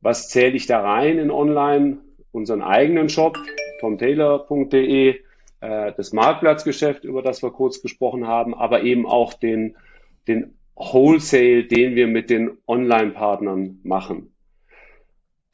Was 0.01 0.29
zähle 0.29 0.55
ich 0.55 0.65
da 0.65 0.81
rein 0.81 1.19
in 1.19 1.31
Online? 1.31 1.97
Unseren 2.31 2.61
eigenen 2.61 3.09
Shop, 3.09 3.37
tomtaylor.de, 3.79 5.19
äh, 5.61 5.93
das 5.97 6.13
Marktplatzgeschäft, 6.13 7.03
über 7.03 7.21
das 7.21 7.41
wir 7.43 7.51
kurz 7.51 7.81
gesprochen 7.81 8.27
haben, 8.27 8.53
aber 8.53 8.83
eben 8.83 9.05
auch 9.05 9.33
den, 9.33 9.75
den 10.27 10.53
Wholesale, 10.75 11.65
den 11.65 11.95
wir 11.95 12.07
mit 12.07 12.29
den 12.29 12.57
Online-Partnern 12.67 13.79
machen. 13.83 14.33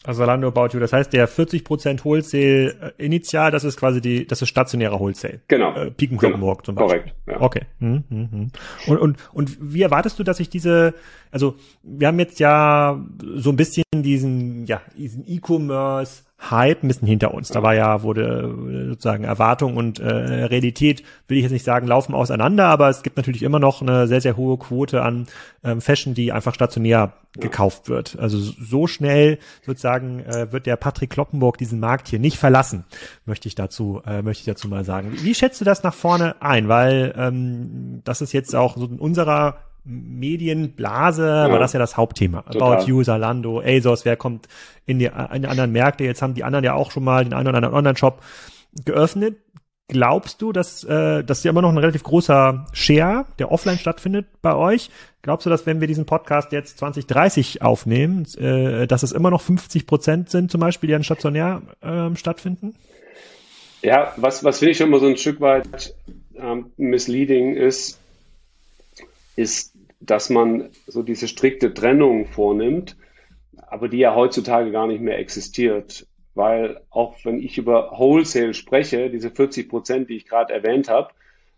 Also 0.05 0.19
Zalando 0.19 0.47
About 0.47 0.69
You. 0.73 0.79
Das 0.79 0.93
heißt, 0.93 1.11
der 1.13 1.27
40% 1.27 2.03
Wholesale 2.05 2.93
äh, 2.97 3.03
initial, 3.03 3.51
das 3.51 3.63
ist 3.63 3.77
quasi 3.77 4.01
die, 4.01 4.27
das 4.27 4.41
ist 4.41 4.49
stationäre 4.49 4.99
Wholesale. 4.99 5.41
Genau. 5.47 5.73
Äh, 5.73 5.91
Piken 5.91 6.17
genau. 6.17 6.55
zum 6.63 6.75
Beispiel. 6.75 6.87
Korrekt. 6.87 7.15
Ja. 7.27 7.41
Okay. 7.41 7.61
Hm, 7.79 8.03
hm, 8.09 8.31
hm. 8.31 8.51
Und, 8.87 8.97
und, 8.97 9.17
und 9.33 9.57
wie 9.59 9.81
erwartest 9.81 10.19
du, 10.19 10.23
dass 10.23 10.37
sich 10.37 10.49
diese, 10.49 10.93
also 11.31 11.55
wir 11.83 12.07
haben 12.07 12.19
jetzt 12.19 12.39
ja 12.39 13.03
so 13.35 13.49
ein 13.49 13.55
bisschen 13.55 13.83
diesen, 13.93 14.65
ja, 14.65 14.81
diesen 14.95 15.23
E-Commerce 15.27 16.24
Hype 16.37 16.83
ein 16.83 16.87
bisschen 16.87 17.07
hinter 17.07 17.33
uns. 17.33 17.49
Da 17.49 17.63
war 17.63 17.73
ja, 17.73 18.03
wurde 18.03 18.23
äh, 18.23 18.89
sozusagen 18.89 19.23
Erwartung 19.23 19.77
und 19.77 19.99
äh, 19.99 20.05
Realität, 20.05 21.03
will 21.27 21.37
ich 21.37 21.43
jetzt 21.43 21.53
nicht 21.53 21.63
sagen, 21.63 21.87
laufen 21.87 22.13
auseinander, 22.13 22.65
aber 22.65 22.89
es 22.89 23.03
gibt 23.03 23.17
natürlich 23.17 23.41
immer 23.41 23.59
noch 23.59 23.81
eine 23.81 24.07
sehr, 24.07 24.21
sehr 24.21 24.37
hohe 24.37 24.57
Quote 24.57 25.01
an 25.01 25.27
ähm, 25.63 25.81
Fashion, 25.81 26.13
die 26.13 26.31
einfach 26.31 26.53
stationär 26.53 27.13
gekauft 27.37 27.89
wird. 27.89 28.17
Also 28.19 28.37
so 28.37 28.85
schnell 28.85 29.39
sozusagen 29.65 30.19
äh, 30.19 30.51
wird 30.51 30.65
der 30.65 30.75
Patrick 30.75 31.09
Kloppenburg 31.09 31.57
diesen 31.57 31.79
Markt 31.79 32.09
hier 32.09 32.19
nicht 32.19 32.37
verlassen, 32.37 32.85
möchte 33.25 33.47
ich 33.47 33.55
dazu, 33.55 34.01
äh, 34.05 34.21
möchte 34.21 34.41
ich 34.41 34.45
dazu 34.45 34.67
mal 34.67 34.83
sagen. 34.83 35.13
Wie 35.13 35.35
schätzt 35.35 35.61
du 35.61 35.65
das 35.65 35.83
nach 35.83 35.93
vorne 35.93 36.35
ein? 36.41 36.67
Weil 36.67 37.13
ähm, 37.17 38.01
das 38.03 38.21
ist 38.21 38.33
jetzt 38.33 38.55
auch 38.55 38.77
so 38.77 38.85
in 38.85 38.99
unserer 38.99 39.57
Medienblase 39.85 41.25
ja. 41.25 41.51
war 41.51 41.59
das 41.59 41.73
ja 41.73 41.79
das 41.79 41.95
Hauptthema. 41.95 42.41
Total. 42.41 42.77
About 42.77 42.87
You, 42.87 43.03
Zalando, 43.03 43.61
ASOS, 43.63 44.03
wer 44.05 44.17
kommt 44.17 44.47
in 44.85 44.99
die, 44.99 45.05
in 45.05 45.41
die 45.43 45.47
anderen 45.47 45.71
Märkte? 45.71 46.03
Jetzt 46.03 46.21
haben 46.21 46.33
die 46.33 46.43
anderen 46.43 46.65
ja 46.65 46.73
auch 46.73 46.91
schon 46.91 47.03
mal 47.03 47.23
den 47.23 47.33
einen 47.33 47.47
oder 47.47 47.57
anderen 47.57 47.75
Online-Shop 47.75 48.21
geöffnet. 48.83 49.37
Glaubst 49.87 50.41
du, 50.41 50.51
dass 50.51 50.83
äh, 50.83 51.23
das 51.23 51.43
ja 51.43 51.51
immer 51.51 51.61
noch 51.61 51.69
ein 51.69 51.77
relativ 51.77 52.01
großer 52.01 52.65
Share, 52.73 53.25
der 53.37 53.51
offline 53.51 53.77
stattfindet 53.77 54.25
bei 54.41 54.55
euch? 54.55 54.89
Glaubst 55.21 55.45
du, 55.45 55.51
dass 55.51 55.67
wenn 55.67 55.79
wir 55.79 55.87
diesen 55.87 56.07
Podcast 56.07 56.51
jetzt 56.51 56.79
2030 56.79 57.61
aufnehmen, 57.61 58.25
äh, 58.37 58.87
dass 58.87 59.03
es 59.03 59.11
immer 59.11 59.29
noch 59.29 59.41
50 59.41 59.85
Prozent 59.85 60.31
sind 60.31 60.49
zum 60.49 60.59
Beispiel, 60.59 60.87
die 60.87 60.95
an 60.95 61.03
stationär 61.03 61.61
äh, 61.81 62.15
stattfinden? 62.15 62.73
Ja, 63.83 64.13
was, 64.17 64.43
was 64.43 64.57
finde 64.57 64.71
ich 64.71 64.81
immer 64.81 64.97
so 64.97 65.05
ein 65.05 65.17
Stück 65.17 65.39
weit 65.39 65.93
ähm, 66.35 66.71
misleading 66.77 67.55
ist, 67.55 67.99
ist 69.35 69.74
dass 69.99 70.29
man 70.29 70.69
so 70.87 71.03
diese 71.03 71.27
strikte 71.27 71.73
Trennung 71.73 72.25
vornimmt, 72.27 72.97
aber 73.55 73.89
die 73.89 73.97
ja 73.97 74.15
heutzutage 74.15 74.71
gar 74.71 74.87
nicht 74.87 75.01
mehr 75.01 75.19
existiert. 75.19 76.07
Weil 76.33 76.81
auch 76.89 77.15
wenn 77.23 77.41
ich 77.41 77.57
über 77.57 77.91
Wholesale 77.97 78.53
spreche, 78.53 79.09
diese 79.09 79.31
40 79.31 79.69
Prozent, 79.69 80.09
die 80.09 80.17
ich 80.17 80.27
gerade 80.27 80.53
erwähnt 80.53 80.89
habe, 80.89 81.09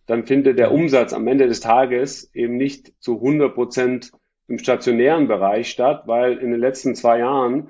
dann 0.05 0.25
findet 0.25 0.59
der 0.59 0.71
Umsatz 0.71 1.13
am 1.13 1.27
Ende 1.27 1.47
des 1.47 1.59
Tages 1.59 2.33
eben 2.33 2.57
nicht 2.57 2.93
zu 2.99 3.15
100 3.15 3.53
Prozent 3.53 4.11
im 4.47 4.59
stationären 4.59 5.27
Bereich 5.27 5.69
statt, 5.69 6.03
weil 6.05 6.37
in 6.37 6.51
den 6.51 6.59
letzten 6.59 6.95
zwei 6.95 7.19
Jahren 7.19 7.69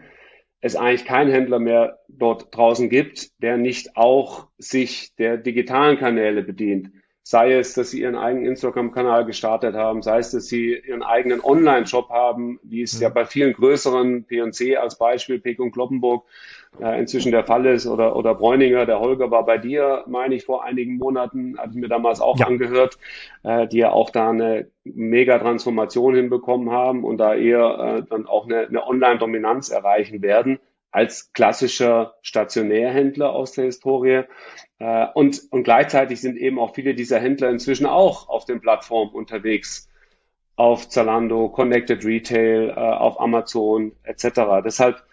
es 0.60 0.76
eigentlich 0.76 1.06
keinen 1.06 1.32
Händler 1.32 1.60
mehr 1.60 2.00
dort 2.08 2.56
draußen 2.56 2.90
gibt, 2.90 3.42
der 3.42 3.58
nicht 3.58 3.96
auch 3.96 4.48
sich 4.58 5.16
der 5.16 5.38
digitalen 5.38 5.98
Kanäle 5.98 6.44
bedient 6.44 6.92
sei 7.30 7.56
es, 7.56 7.74
dass 7.74 7.92
sie 7.92 8.00
ihren 8.00 8.16
eigenen 8.16 8.46
Instagram-Kanal 8.46 9.26
gestartet 9.26 9.76
haben, 9.76 10.02
sei 10.02 10.20
es, 10.20 10.32
dass 10.32 10.48
sie 10.48 10.78
ihren 10.78 11.04
eigenen 11.04 11.44
Online-Shop 11.44 12.08
haben, 12.10 12.58
wie 12.64 12.84
es 12.84 13.02
ja. 13.02 13.10
ja 13.10 13.14
bei 13.14 13.26
vielen 13.26 13.52
größeren 13.52 14.24
P&C 14.24 14.78
als 14.78 14.98
Beispiel, 14.98 15.38
Peek 15.38 15.60
und 15.60 15.74
Kloppenburg, 15.74 16.24
äh, 16.80 16.98
inzwischen 16.98 17.34
der 17.34 17.44
Fall 17.44 17.66
ist, 17.66 17.86
oder, 17.86 18.16
oder 18.16 18.34
Bräuninger, 18.34 18.86
der 18.86 19.02
Holger 19.02 19.30
war 19.30 19.46
bei 19.46 19.58
dir, 19.58 20.06
meine 20.08 20.36
ich, 20.36 20.46
vor 20.46 20.64
einigen 20.64 20.96
Monaten, 20.96 21.58
hatte 21.58 21.72
ich 21.72 21.76
mir 21.76 21.90
damals 21.90 22.22
auch 22.22 22.40
ja. 22.40 22.48
angehört, 22.48 22.98
äh, 23.44 23.68
die 23.68 23.80
ja 23.80 23.92
auch 23.92 24.10
da 24.10 24.30
eine 24.30 24.72
mega 24.86 25.38
Transformation 25.38 26.16
hinbekommen 26.16 26.72
haben 26.72 27.04
und 27.04 27.18
da 27.18 27.36
eher 27.36 27.98
äh, 27.98 28.04
dann 28.10 28.26
auch 28.26 28.46
eine, 28.46 28.68
eine 28.68 28.88
Online-Dominanz 28.88 29.68
erreichen 29.68 30.22
werden 30.22 30.60
als 30.92 31.34
klassischer 31.34 32.16
Stationärhändler 32.22 33.32
aus 33.32 33.52
der 33.52 33.66
Historie. 33.66 34.24
Äh, 34.80 35.08
und, 35.14 35.42
und 35.52 35.64
gleichzeitig 35.64 36.22
sind 36.22 36.38
eben 36.38 36.60
auch 36.60 36.76
viele 36.76 36.94
dieser 36.94 37.20
Händler 37.20 37.50
inzwischen 37.50 37.86
auch 37.86 38.30
auf 38.30 38.46
den 38.46 38.62
Plattformen 38.62 39.12
unterwegs. 39.12 39.90
Auf 40.56 40.90
Zalando, 40.90 41.50
Connected 41.50 42.04
Retail, 42.04 42.70
äh, 42.70 42.74
auf 42.74 43.20
Amazon 43.20 43.92
etc. 44.04 44.64
Deshalb 44.64 45.04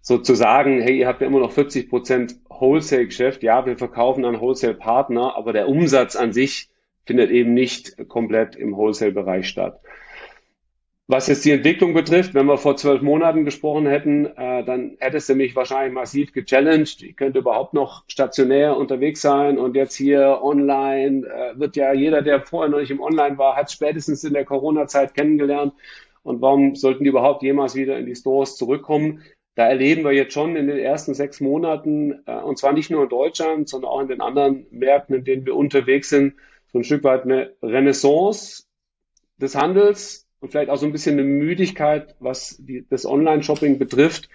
sozusagen, 0.00 0.80
hey, 0.80 0.98
ihr 0.98 1.06
habt 1.06 1.20
ja 1.20 1.26
immer 1.26 1.40
noch 1.40 1.52
40 1.52 1.90
Prozent 1.90 2.36
Wholesale-Geschäft. 2.48 3.42
Ja, 3.42 3.66
wir 3.66 3.76
verkaufen 3.76 4.24
an 4.24 4.40
Wholesale-Partner, 4.40 5.36
aber 5.36 5.52
der 5.52 5.68
Umsatz 5.68 6.16
an 6.16 6.32
sich 6.32 6.70
findet 7.04 7.30
eben 7.30 7.54
nicht 7.54 8.08
komplett 8.08 8.56
im 8.56 8.76
Wholesale-Bereich 8.76 9.48
statt. 9.48 9.80
Was 11.10 11.26
jetzt 11.26 11.46
die 11.46 11.52
Entwicklung 11.52 11.94
betrifft, 11.94 12.34
wenn 12.34 12.44
wir 12.44 12.58
vor 12.58 12.76
zwölf 12.76 13.00
Monaten 13.00 13.46
gesprochen 13.46 13.86
hätten, 13.86 14.26
äh, 14.26 14.62
dann 14.62 14.98
hättest 15.00 15.30
du 15.30 15.34
mich 15.34 15.56
wahrscheinlich 15.56 15.94
massiv 15.94 16.34
gechallenged. 16.34 17.02
Ich 17.02 17.16
könnte 17.16 17.38
überhaupt 17.38 17.72
noch 17.72 18.04
stationär 18.08 18.76
unterwegs 18.76 19.22
sein 19.22 19.56
und 19.56 19.74
jetzt 19.74 19.94
hier 19.94 20.40
online 20.42 21.26
äh, 21.26 21.58
wird 21.58 21.76
ja 21.76 21.94
jeder, 21.94 22.20
der 22.20 22.42
vorher 22.42 22.68
noch 22.68 22.80
nicht 22.80 22.90
im 22.90 23.00
Online 23.00 23.38
war, 23.38 23.56
hat 23.56 23.72
spätestens 23.72 24.22
in 24.22 24.34
der 24.34 24.44
Corona-Zeit 24.44 25.14
kennengelernt. 25.14 25.72
Und 26.24 26.42
warum 26.42 26.74
sollten 26.74 27.04
die 27.04 27.10
überhaupt 27.10 27.42
jemals 27.42 27.74
wieder 27.74 27.98
in 27.98 28.04
die 28.04 28.14
Stores 28.14 28.58
zurückkommen? 28.58 29.22
Da 29.54 29.66
erleben 29.66 30.04
wir 30.04 30.12
jetzt 30.12 30.34
schon 30.34 30.56
in 30.56 30.66
den 30.66 30.78
ersten 30.78 31.14
sechs 31.14 31.40
Monaten, 31.40 32.20
äh, 32.26 32.36
und 32.36 32.58
zwar 32.58 32.74
nicht 32.74 32.90
nur 32.90 33.04
in 33.04 33.08
Deutschland, 33.08 33.66
sondern 33.66 33.90
auch 33.90 34.02
in 34.02 34.08
den 34.08 34.20
anderen 34.20 34.66
Märkten, 34.70 35.14
in 35.14 35.24
denen 35.24 35.46
wir 35.46 35.56
unterwegs 35.56 36.10
sind, 36.10 36.34
so 36.70 36.80
ein 36.80 36.84
Stück 36.84 37.02
weit 37.02 37.22
eine 37.22 37.54
Renaissance 37.62 38.64
des 39.38 39.54
Handels 39.54 40.27
und 40.40 40.50
vielleicht 40.50 40.70
auch 40.70 40.76
so 40.76 40.86
ein 40.86 40.92
bisschen 40.92 41.18
eine 41.18 41.24
Müdigkeit, 41.24 42.14
was 42.20 42.56
die, 42.58 42.86
das 42.88 43.06
Online-Shopping 43.06 43.78
betrifft. 43.78 44.28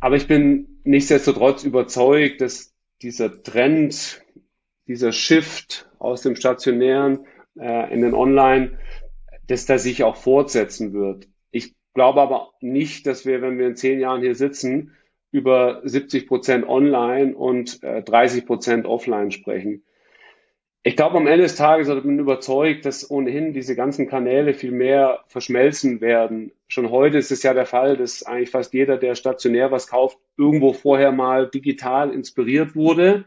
Aber 0.00 0.16
ich 0.16 0.26
bin 0.26 0.80
nichtsdestotrotz 0.84 1.64
überzeugt, 1.64 2.40
dass 2.40 2.74
dieser 3.02 3.42
Trend, 3.42 4.24
dieser 4.86 5.12
Shift 5.12 5.88
aus 5.98 6.22
dem 6.22 6.36
Stationären 6.36 7.26
äh, 7.58 7.92
in 7.92 8.02
den 8.02 8.14
Online, 8.14 8.78
dass 9.46 9.66
das 9.66 9.82
sich 9.82 10.04
auch 10.04 10.16
fortsetzen 10.16 10.92
wird. 10.92 11.28
Ich 11.50 11.74
glaube 11.94 12.20
aber 12.20 12.52
nicht, 12.60 13.06
dass 13.06 13.26
wir, 13.26 13.42
wenn 13.42 13.58
wir 13.58 13.66
in 13.66 13.76
zehn 13.76 14.00
Jahren 14.00 14.20
hier 14.20 14.34
sitzen, 14.34 14.92
über 15.32 15.80
70 15.84 16.26
Prozent 16.26 16.68
online 16.68 17.36
und 17.36 17.82
äh, 17.82 18.02
30 18.02 18.46
Prozent 18.46 18.86
offline 18.86 19.30
sprechen. 19.30 19.84
Ich 20.82 20.96
glaube, 20.96 21.18
am 21.18 21.26
Ende 21.26 21.42
des 21.42 21.56
Tages 21.56 21.90
also 21.90 22.00
bin 22.00 22.14
ich 22.14 22.20
überzeugt, 22.20 22.86
dass 22.86 23.10
ohnehin 23.10 23.52
diese 23.52 23.76
ganzen 23.76 24.08
Kanäle 24.08 24.54
viel 24.54 24.70
mehr 24.70 25.24
verschmelzen 25.26 26.00
werden. 26.00 26.52
Schon 26.68 26.90
heute 26.90 27.18
ist 27.18 27.30
es 27.30 27.42
ja 27.42 27.52
der 27.52 27.66
Fall, 27.66 27.98
dass 27.98 28.22
eigentlich 28.22 28.50
fast 28.50 28.72
jeder, 28.72 28.96
der 28.96 29.14
stationär 29.14 29.70
was 29.70 29.88
kauft, 29.88 30.18
irgendwo 30.38 30.72
vorher 30.72 31.12
mal 31.12 31.48
digital 31.48 32.14
inspiriert 32.14 32.74
wurde. 32.74 33.26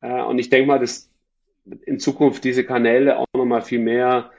Äh, 0.00 0.22
und 0.22 0.38
ich 0.38 0.48
denke 0.48 0.68
mal, 0.68 0.78
dass 0.78 1.10
in 1.84 1.98
Zukunft 1.98 2.44
diese 2.44 2.64
Kanäle 2.64 3.18
auch 3.18 3.26
nochmal 3.34 3.62
viel 3.62 3.80
mehr 3.80 4.30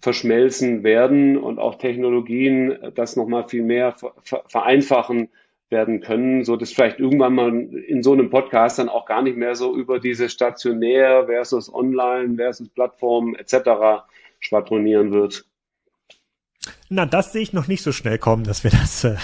verschmelzen 0.00 0.84
werden 0.84 1.36
und 1.36 1.58
auch 1.58 1.74
Technologien 1.74 2.78
das 2.94 3.16
nochmal 3.16 3.46
viel 3.48 3.62
mehr 3.62 3.94
vereinfachen 4.46 5.28
werden 5.70 6.00
können, 6.00 6.44
so 6.44 6.56
dass 6.56 6.72
vielleicht 6.72 7.00
irgendwann 7.00 7.34
mal 7.34 7.52
in 7.52 8.02
so 8.02 8.12
einem 8.12 8.30
Podcast 8.30 8.78
dann 8.78 8.88
auch 8.88 9.06
gar 9.06 9.22
nicht 9.22 9.36
mehr 9.36 9.54
so 9.54 9.74
über 9.74 9.98
diese 9.98 10.28
stationär 10.28 11.26
versus 11.26 11.72
online 11.72 12.36
versus 12.36 12.68
Plattform 12.68 13.34
etc. 13.34 14.04
schwadronieren 14.38 15.12
wird. 15.12 15.44
Na, 16.88 17.04
das 17.04 17.32
sehe 17.32 17.42
ich 17.42 17.52
noch 17.52 17.66
nicht 17.66 17.82
so 17.82 17.90
schnell 17.90 18.18
kommen, 18.18 18.44
dass 18.44 18.62
wir 18.62 18.70
das 18.72 19.04
äh, 19.04 19.16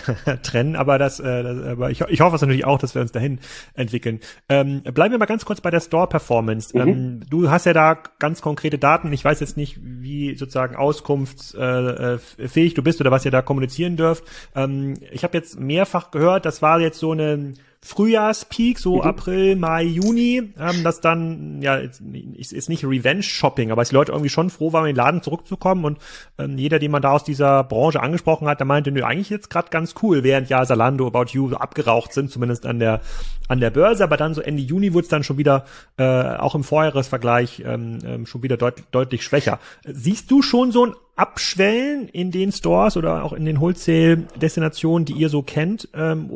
trennen, 0.43 0.77
aber 0.77 0.99
das, 0.99 1.21
äh, 1.21 1.43
das 1.43 1.65
aber 1.65 1.91
ich, 1.91 2.01
ich 2.01 2.21
hoffe 2.21 2.37
es 2.37 2.43
natürlich 2.43 2.65
auch, 2.65 2.79
dass 2.79 2.95
wir 2.95 3.03
uns 3.03 3.13
dahin 3.13 3.39
entwickeln. 3.75 4.21
Ähm, 4.49 4.83
bleiben 4.83 5.13
wir 5.13 5.19
mal 5.19 5.27
ganz 5.27 5.45
kurz 5.45 5.61
bei 5.61 5.71
der 5.71 5.81
Store 5.81 6.09
Performance. 6.09 6.77
Mhm. 6.77 6.89
Ähm, 6.89 7.21
du 7.29 7.51
hast 7.51 7.67
ja 7.67 7.73
da 7.73 7.99
ganz 8.19 8.43
konkrete 8.43 8.79
Daten. 8.79 9.13
Ich 9.13 9.25
weiß 9.25 9.41
jetzt 9.41 9.57
nicht, 9.57 9.79
wie 9.83 10.35
sozusagen 10.35 10.77
auskunftsfähig 10.77 12.75
du 12.75 12.83
bist 12.83 13.01
oder 13.01 13.11
was 13.11 13.25
ihr 13.25 13.31
da 13.31 13.43
kommunizieren 13.43 13.97
dürft. 13.97 14.25
Ähm, 14.55 14.95
ich 15.13 15.23
habe 15.25 15.37
jetzt 15.37 15.59
mehrfach 15.59 16.11
gehört, 16.11 16.45
das 16.47 16.63
war 16.63 16.81
jetzt 16.81 16.99
so 16.99 17.13
eine 17.13 17.55
Frühjahrspeak, 17.85 18.79
so 18.79 18.97
mhm. 18.97 19.03
April, 19.03 19.57
Mai, 19.57 19.83
Juni, 19.83 20.53
ähm, 20.59 20.85
das 20.85 21.01
dann, 21.01 21.61
ja, 21.63 21.77
ist, 21.77 22.53
ist 22.53 22.69
nicht 22.69 22.85
Revenge-Shopping, 22.85 23.73
aber 23.73 23.83
die 23.83 23.95
Leute 23.95 24.13
irgendwie 24.13 24.31
schon 24.31 24.51
froh 24.51 24.73
waren, 24.73 24.87
in 24.87 24.95
den 24.95 24.97
Laden 24.97 25.23
zurückzukommen 25.23 25.85
und 25.85 25.99
ähm, 26.39 26.57
jeder, 26.57 26.79
den 26.79 26.93
man 26.93 27.03
da 27.03 27.11
aus 27.11 27.25
dieser 27.25 27.65
Branche 27.65 28.01
angesprochen 28.01 28.47
hat, 28.47 28.61
der 28.61 28.67
meinte, 28.67 28.93
nö, 28.93 29.03
eigentlich 29.03 29.31
jetzt 29.31 29.51
gerade 29.51 29.71
ganz 29.71 29.95
cool, 30.03 30.23
während 30.23 30.49
ja 30.49 30.65
Salando, 30.65 31.09
About 31.09 31.33
You 31.33 31.49
so 31.49 31.57
abgeraucht 31.57 32.13
sind, 32.13 32.31
zumindest 32.31 32.67
an 32.67 32.79
der 32.79 33.01
an 33.49 33.61
der 33.61 33.71
Börse, 33.71 34.05
aber 34.05 34.17
dann 34.17 34.35
so 34.35 34.41
Ende 34.41 34.63
Juni 34.63 34.95
wurde 34.95 35.03
es 35.03 35.09
dann 35.09 35.25
schon 35.25 35.37
wieder, 35.37 35.65
äh, 35.99 36.05
auch 36.05 36.55
im 36.55 36.65
Vorjahresvergleich, 36.65 37.63
ähm, 37.67 37.99
ähm, 38.05 38.27
schon 38.27 38.43
wieder 38.43 38.57
deut 38.57 38.83
deutlich 38.93 39.25
schwächer. 39.25 39.59
Siehst 39.85 40.31
du 40.31 40.41
schon 40.41 40.73
so 40.73 40.87
ein 40.87 40.95
Abschwellen 41.23 42.09
in 42.09 42.33
den 42.33 42.51
Stores 42.51 42.97
oder 42.97 43.23
auch 43.23 43.33
in 43.33 43.45
den 43.45 43.61
Wholesale-Destinationen, 43.61 45.05
die 45.05 45.13
ihr 45.13 45.29
so 45.29 45.43
kennt, 45.43 45.89
ähm, 45.95 46.31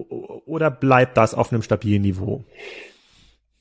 oder 0.46 0.70
bleibt 0.70 1.16
das 1.16 1.34
auf 1.34 1.52
einem 1.52 1.62
stabilen 1.62 2.02
Niveau? 2.02 2.44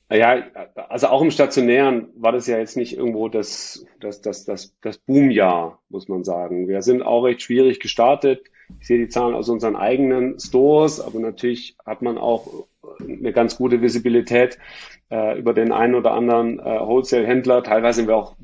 Ja, 0.08 0.44
also 0.88 1.08
auch 1.08 1.20
im 1.20 1.32
Stationären 1.32 2.06
war 2.14 2.30
das 2.30 2.46
ja 2.46 2.58
jetzt 2.58 2.76
nicht 2.76 2.96
irgendwo 2.96 3.28
das, 3.28 3.84
das, 3.98 4.20
das, 4.20 4.44
das, 4.44 4.72
das 4.80 4.98
Boomjahr, 4.98 5.80
muss 5.88 6.06
man 6.06 6.22
sagen. 6.22 6.68
Wir 6.68 6.82
sind 6.82 7.02
auch 7.02 7.24
recht 7.24 7.42
schwierig 7.42 7.80
gestartet. 7.80 8.44
Ich 8.80 8.86
sehe 8.86 8.98
die 8.98 9.08
Zahlen 9.08 9.34
aus 9.34 9.48
unseren 9.48 9.74
eigenen 9.74 10.38
Stores, 10.38 11.00
aber 11.00 11.18
natürlich 11.18 11.76
hat 11.84 12.02
man 12.02 12.18
auch 12.18 12.68
eine 13.00 13.32
ganz 13.32 13.56
gute 13.56 13.82
Visibilität 13.82 14.58
äh, 15.10 15.36
über 15.36 15.54
den 15.54 15.72
einen 15.72 15.96
oder 15.96 16.12
anderen 16.12 16.60
äh, 16.60 16.62
Wholesale-Händler. 16.62 17.64
Teilweise 17.64 17.96
sind 17.96 18.08
wir 18.08 18.16
auch 18.16 18.36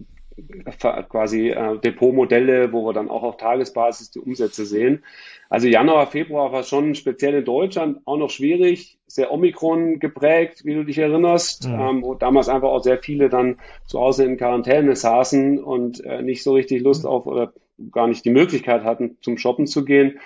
quasi 1.08 1.50
äh, 1.50 1.78
Depotmodelle, 1.78 2.72
wo 2.72 2.84
wir 2.86 2.92
dann 2.92 3.10
auch 3.10 3.22
auf 3.22 3.36
Tagesbasis 3.36 4.10
die 4.10 4.20
Umsätze 4.20 4.66
sehen. 4.66 5.04
Also 5.48 5.68
Januar, 5.68 6.06
Februar 6.06 6.52
war 6.52 6.62
schon 6.62 6.94
speziell 6.94 7.34
in 7.34 7.44
Deutschland 7.44 8.00
auch 8.04 8.16
noch 8.16 8.30
schwierig, 8.30 8.98
sehr 9.06 9.32
Omikron 9.32 9.98
geprägt, 9.98 10.64
wie 10.64 10.74
du 10.74 10.84
dich 10.84 10.98
erinnerst, 10.98 11.68
mhm. 11.68 11.80
ähm, 11.80 12.02
wo 12.02 12.14
damals 12.14 12.48
einfach 12.48 12.68
auch 12.68 12.82
sehr 12.82 12.98
viele 12.98 13.28
dann 13.28 13.58
zu 13.86 14.00
Hause 14.00 14.24
in 14.24 14.38
Quarantäne 14.38 14.96
saßen 14.96 15.62
und 15.62 16.02
äh, 16.04 16.22
nicht 16.22 16.42
so 16.42 16.54
richtig 16.54 16.82
Lust 16.82 17.04
auf 17.06 17.26
oder 17.26 17.52
gar 17.90 18.06
nicht 18.06 18.24
die 18.24 18.30
Möglichkeit 18.30 18.84
hatten, 18.84 19.18
zum 19.20 19.38
Shoppen 19.38 19.66
zu 19.66 19.84
gehen. 19.84 20.18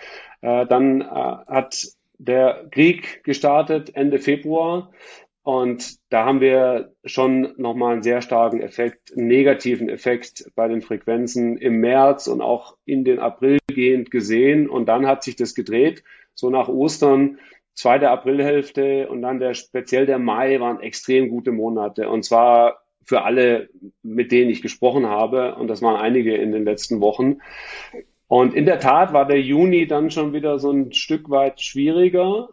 Äh, 0.43 0.67
dann 0.67 1.01
äh, 1.01 1.05
hat 1.05 1.89
der 2.19 2.67
Krieg 2.71 3.25
gestartet 3.25 3.95
Ende 3.95 4.19
Februar 4.19 4.91
und 5.47 5.99
da 6.09 6.25
haben 6.25 6.41
wir 6.41 6.93
schon 7.05 7.55
nochmal 7.57 7.93
einen 7.93 8.03
sehr 8.03 8.21
starken 8.21 8.61
Effekt, 8.61 9.17
einen 9.17 9.29
negativen 9.29 9.89
Effekt 9.89 10.51
bei 10.57 10.67
den 10.67 10.83
Frequenzen 10.83 11.57
im 11.57 11.77
März 11.77 12.27
und 12.27 12.41
auch 12.41 12.77
in 12.85 13.05
den 13.05 13.21
April 13.21 13.59
gehend 13.69 14.11
gesehen. 14.11 14.69
Und 14.69 14.87
dann 14.87 15.07
hat 15.07 15.23
sich 15.23 15.37
das 15.37 15.55
gedreht. 15.55 16.03
So 16.35 16.51
nach 16.51 16.67
Ostern, 16.67 17.39
zweite 17.75 18.11
Aprilhälfte 18.11 19.09
und 19.09 19.23
dann 19.23 19.39
der, 19.39 19.55
speziell 19.55 20.05
der 20.05 20.19
Mai 20.19 20.59
waren 20.59 20.81
extrem 20.81 21.29
gute 21.29 21.53
Monate. 21.53 22.09
Und 22.09 22.25
zwar 22.25 22.83
für 23.05 23.23
alle, 23.23 23.69
mit 24.03 24.33
denen 24.33 24.51
ich 24.51 24.63
gesprochen 24.63 25.07
habe. 25.07 25.55
Und 25.55 25.69
das 25.69 25.81
waren 25.81 25.95
einige 25.95 26.35
in 26.35 26.51
den 26.51 26.65
letzten 26.65 27.01
Wochen. 27.01 27.37
Und 28.27 28.53
in 28.53 28.67
der 28.67 28.81
Tat 28.81 29.13
war 29.13 29.27
der 29.27 29.41
Juni 29.41 29.87
dann 29.87 30.11
schon 30.11 30.33
wieder 30.33 30.59
so 30.59 30.73
ein 30.73 30.93
Stück 30.93 31.31
weit 31.31 31.61
schwieriger. 31.61 32.49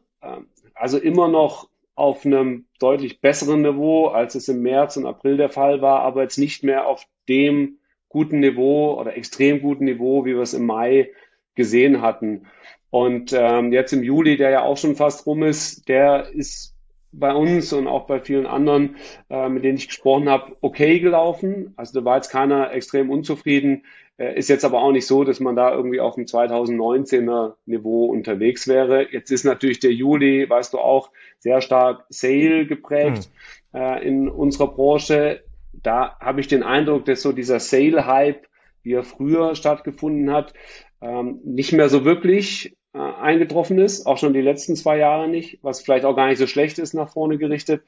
Also 0.75 0.99
immer 0.99 1.27
noch 1.27 1.72
auf 1.95 2.25
einem 2.25 2.65
deutlich 2.79 3.21
besseren 3.21 3.61
Niveau, 3.61 4.07
als 4.07 4.35
es 4.35 4.49
im 4.49 4.61
März 4.61 4.97
und 4.97 5.05
April 5.05 5.37
der 5.37 5.49
Fall 5.49 5.81
war, 5.81 6.01
aber 6.01 6.23
jetzt 6.23 6.37
nicht 6.37 6.63
mehr 6.63 6.87
auf 6.87 7.05
dem 7.29 7.77
guten 8.09 8.39
Niveau 8.39 8.99
oder 8.99 9.15
extrem 9.17 9.61
guten 9.61 9.85
Niveau, 9.85 10.25
wie 10.25 10.35
wir 10.35 10.41
es 10.41 10.53
im 10.53 10.65
Mai 10.65 11.11
gesehen 11.55 12.01
hatten. 12.01 12.47
Und 12.89 13.33
ähm, 13.33 13.73
jetzt 13.73 13.91
im 13.93 14.03
Juli, 14.03 14.37
der 14.37 14.51
ja 14.51 14.61
auch 14.63 14.77
schon 14.77 14.95
fast 14.95 15.25
rum 15.25 15.43
ist, 15.43 15.87
der 15.89 16.29
ist 16.31 16.75
bei 17.11 17.33
uns 17.33 17.71
und 17.73 17.87
auch 17.87 18.05
bei 18.05 18.19
vielen 18.19 18.45
anderen, 18.45 18.97
äh, 19.29 19.47
mit 19.49 19.63
denen 19.63 19.77
ich 19.77 19.87
gesprochen 19.87 20.29
habe, 20.29 20.57
okay 20.61 20.99
gelaufen. 20.99 21.73
Also 21.75 21.99
da 21.99 22.05
war 22.05 22.17
jetzt 22.17 22.29
keiner 22.29 22.71
extrem 22.71 23.09
unzufrieden. 23.09 23.83
Äh, 24.17 24.37
ist 24.37 24.49
jetzt 24.49 24.65
aber 24.65 24.81
auch 24.81 24.91
nicht 24.91 25.07
so, 25.07 25.23
dass 25.23 25.39
man 25.39 25.55
da 25.55 25.73
irgendwie 25.73 25.99
auf 25.99 26.15
dem 26.15 26.25
2019er 26.25 27.55
Niveau 27.65 28.05
unterwegs 28.05 28.67
wäre. 28.67 29.11
Jetzt 29.11 29.31
ist 29.31 29.43
natürlich 29.43 29.79
der 29.79 29.91
Juli, 29.91 30.47
weißt 30.49 30.73
du 30.73 30.79
auch, 30.79 31.09
sehr 31.39 31.61
stark 31.61 32.05
Sale 32.09 32.65
geprägt 32.67 33.29
mhm. 33.71 33.79
äh, 33.79 34.07
in 34.07 34.29
unserer 34.29 34.67
Branche. 34.67 35.43
Da 35.73 36.17
habe 36.19 36.41
ich 36.41 36.47
den 36.47 36.63
Eindruck, 36.63 37.05
dass 37.05 37.21
so 37.21 37.31
dieser 37.31 37.59
Sale-Hype, 37.59 38.45
wie 38.83 38.93
er 38.93 39.03
früher 39.03 39.55
stattgefunden 39.55 40.31
hat, 40.31 40.53
ähm, 41.01 41.39
nicht 41.43 41.73
mehr 41.73 41.89
so 41.89 42.05
wirklich 42.05 42.77
äh, 42.93 42.99
eingetroffen 42.99 43.79
ist, 43.79 44.05
auch 44.05 44.19
schon 44.19 44.33
die 44.33 44.41
letzten 44.41 44.75
zwei 44.75 44.97
Jahre 44.97 45.27
nicht, 45.27 45.57
was 45.63 45.81
vielleicht 45.81 46.05
auch 46.05 46.15
gar 46.15 46.27
nicht 46.27 46.37
so 46.37 46.45
schlecht 46.45 46.77
ist 46.77 46.93
nach 46.93 47.09
vorne 47.09 47.39
gerichtet. 47.39 47.83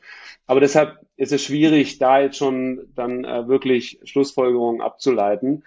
Aber 0.47 0.59
deshalb 0.59 0.97
ist 1.15 1.31
es 1.31 1.43
schwierig, 1.43 1.99
da 1.99 2.19
jetzt 2.21 2.37
schon 2.37 2.87
dann 2.95 3.23
äh, 3.23 3.47
wirklich 3.47 3.99
Schlussfolgerungen 4.03 4.81
abzuleiten. 4.81 5.63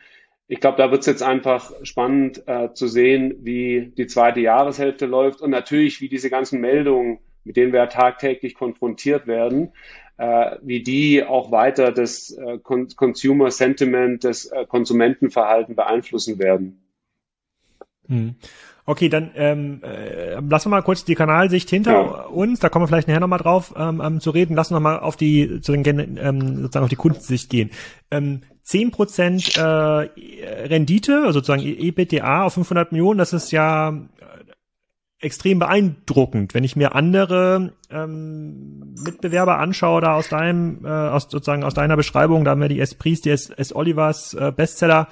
Ich 0.50 0.60
glaube, 0.60 0.78
da 0.78 0.90
wird 0.90 1.00
es 1.00 1.06
jetzt 1.06 1.22
einfach 1.22 1.72
spannend 1.82 2.42
äh, 2.46 2.72
zu 2.72 2.88
sehen, 2.88 3.34
wie 3.40 3.92
die 3.96 4.06
zweite 4.06 4.40
Jahreshälfte 4.40 5.04
läuft 5.04 5.42
und 5.42 5.50
natürlich, 5.50 6.00
wie 6.00 6.08
diese 6.08 6.30
ganzen 6.30 6.60
Meldungen, 6.60 7.18
mit 7.44 7.56
denen 7.56 7.72
wir 7.74 7.86
tagtäglich 7.90 8.54
konfrontiert 8.54 9.26
werden, 9.26 9.72
äh, 10.16 10.56
wie 10.62 10.82
die 10.82 11.22
auch 11.22 11.52
weiter 11.52 11.92
das 11.92 12.30
äh, 12.30 12.58
Consumer 12.58 13.50
Sentiment, 13.50 14.24
das 14.24 14.46
äh, 14.46 14.64
Konsumentenverhalten 14.66 15.76
beeinflussen 15.76 16.38
werden. 16.38 16.82
Hm. 18.08 18.36
Okay, 18.86 19.10
dann 19.10 19.32
ähm, 19.34 19.82
äh, 19.84 20.40
lassen 20.40 20.70
wir 20.70 20.76
mal 20.76 20.82
kurz 20.82 21.04
die 21.04 21.14
Kanalsicht 21.14 21.68
hinter 21.68 21.92
ja. 21.92 22.24
uns, 22.24 22.58
da 22.58 22.70
kommen 22.70 22.84
wir 22.84 22.88
vielleicht 22.88 23.06
nachher 23.06 23.20
nochmal 23.20 23.38
drauf 23.38 23.74
ähm, 23.76 24.00
ähm, 24.02 24.20
zu 24.20 24.30
reden. 24.30 24.56
Lassen 24.56 24.74
wir 24.74 24.80
mal 24.80 24.98
auf 25.00 25.16
die 25.16 25.60
zu 25.60 25.72
den 25.72 26.16
ähm, 26.16 26.56
sozusagen 26.62 26.84
auf 26.84 26.88
die 26.88 26.96
Kundensicht 26.96 27.50
gehen. 27.50 27.70
Ähm, 28.10 28.44
10% 28.68 29.58
äh, 29.58 30.66
Rendite, 30.66 31.22
also 31.24 31.40
sozusagen 31.40 31.62
EBITDA 31.62 32.44
auf 32.44 32.54
500 32.54 32.92
Millionen, 32.92 33.18
das 33.18 33.32
ist 33.32 33.50
ja 33.50 33.90
äh, 33.90 35.24
extrem 35.24 35.58
beeindruckend. 35.58 36.52
Wenn 36.52 36.64
ich 36.64 36.76
mir 36.76 36.94
andere 36.94 37.72
ähm, 37.90 38.94
Mitbewerber 39.02 39.58
anschaue, 39.58 40.00
da 40.02 40.14
aus 40.14 40.28
deinem, 40.28 40.84
äh, 40.84 40.88
aus 40.88 41.28
sozusagen 41.30 41.64
aus 41.64 41.74
deiner 41.74 41.96
Beschreibung, 41.96 42.44
da 42.44 42.50
haben 42.52 42.60
wir 42.60 42.68
die 42.68 42.80
Esprits, 42.80 43.22
die 43.22 43.30
S, 43.30 43.50
S. 43.50 43.74
Olivers 43.74 44.34
äh, 44.34 44.52
Bestseller, 44.54 45.08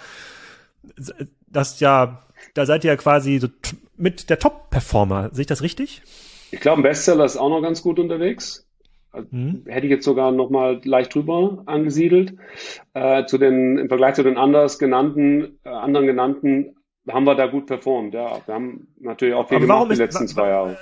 das 1.49 1.81
ja 1.81 2.23
da 2.55 2.67
seid 2.67 2.85
ihr 2.85 2.91
ja 2.91 2.97
quasi 2.97 3.39
so 3.39 3.49
mit 3.97 4.31
der 4.31 4.39
Top-Performer. 4.39 5.31
Sehe 5.33 5.43
ich 5.43 5.47
das 5.47 5.63
richtig? 5.63 6.03
Ich 6.51 6.61
glaube, 6.61 6.81
ein 6.81 6.83
Bestseller 6.83 7.25
ist 7.25 7.37
auch 7.37 7.49
noch 7.49 7.61
ganz 7.61 7.83
gut 7.83 7.99
unterwegs. 7.99 8.66
Also, 9.17 9.29
mhm. 9.31 9.63
Hätte 9.67 9.87
ich 9.87 9.91
jetzt 9.91 10.05
sogar 10.05 10.31
noch 10.31 10.51
mal 10.51 10.81
leicht 10.85 11.15
drüber 11.15 11.63
angesiedelt. 11.67 12.35
Äh, 12.95 13.25
zu 13.27 13.39
den, 13.39 13.79
Im 13.79 13.89
Vergleich 13.89 14.15
zu 14.15 14.23
den 14.23 14.37
anders 14.37 14.79
genannten, 14.79 15.59
äh, 15.65 15.71
anderen 15.71 16.07
genannten 16.07 16.77
haben 17.09 17.25
wir 17.25 17.35
da 17.35 17.47
gut 17.47 17.67
performt. 17.67 18.15
Ja, 18.15 18.41
wir 18.47 18.55
haben 18.55 18.89
natürlich 19.01 19.35
auch 19.35 19.49
viel 19.49 19.59
Aber 19.59 19.67
gemacht 19.67 19.93
die 19.93 19.97
letzten 19.97 20.29
zwei 20.29 20.49
Jahre 20.49 20.77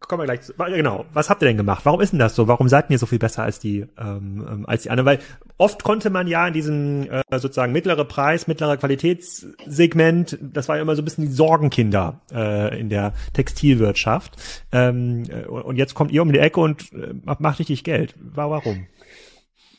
kommen 0.00 0.22
wir 0.22 0.26
gleich 0.26 0.42
zu. 0.42 0.52
Genau. 0.54 1.04
Was 1.12 1.30
habt 1.30 1.42
ihr 1.42 1.48
denn 1.48 1.56
gemacht? 1.56 1.84
Warum 1.84 2.00
ist 2.00 2.12
denn 2.12 2.18
das 2.18 2.34
so? 2.34 2.48
Warum 2.48 2.68
seid 2.68 2.90
ihr 2.90 2.98
so 2.98 3.06
viel 3.06 3.18
besser 3.18 3.42
als 3.42 3.58
die, 3.58 3.86
ähm, 3.98 4.46
ähm, 4.48 4.66
als 4.66 4.82
die 4.82 4.90
anderen? 4.90 5.06
Weil 5.06 5.18
oft 5.58 5.82
konnte 5.82 6.10
man 6.10 6.26
ja 6.26 6.46
in 6.46 6.54
diesem 6.54 7.10
äh, 7.10 7.22
sozusagen 7.38 7.72
mittlere 7.72 8.04
Preis, 8.04 8.46
mittlerer 8.46 8.76
Qualitätssegment, 8.76 10.38
das 10.40 10.68
war 10.68 10.76
ja 10.76 10.82
immer 10.82 10.96
so 10.96 11.02
ein 11.02 11.04
bisschen 11.04 11.26
die 11.26 11.32
Sorgenkinder 11.32 12.20
äh, 12.32 12.78
in 12.78 12.88
der 12.88 13.14
Textilwirtschaft. 13.32 14.36
Ähm, 14.72 15.24
äh, 15.28 15.46
und 15.46 15.76
jetzt 15.76 15.94
kommt 15.94 16.12
ihr 16.12 16.22
um 16.22 16.32
die 16.32 16.38
Ecke 16.38 16.60
und 16.60 16.92
äh, 16.92 17.14
macht 17.38 17.58
richtig 17.58 17.84
Geld. 17.84 18.14
Warum? 18.20 18.86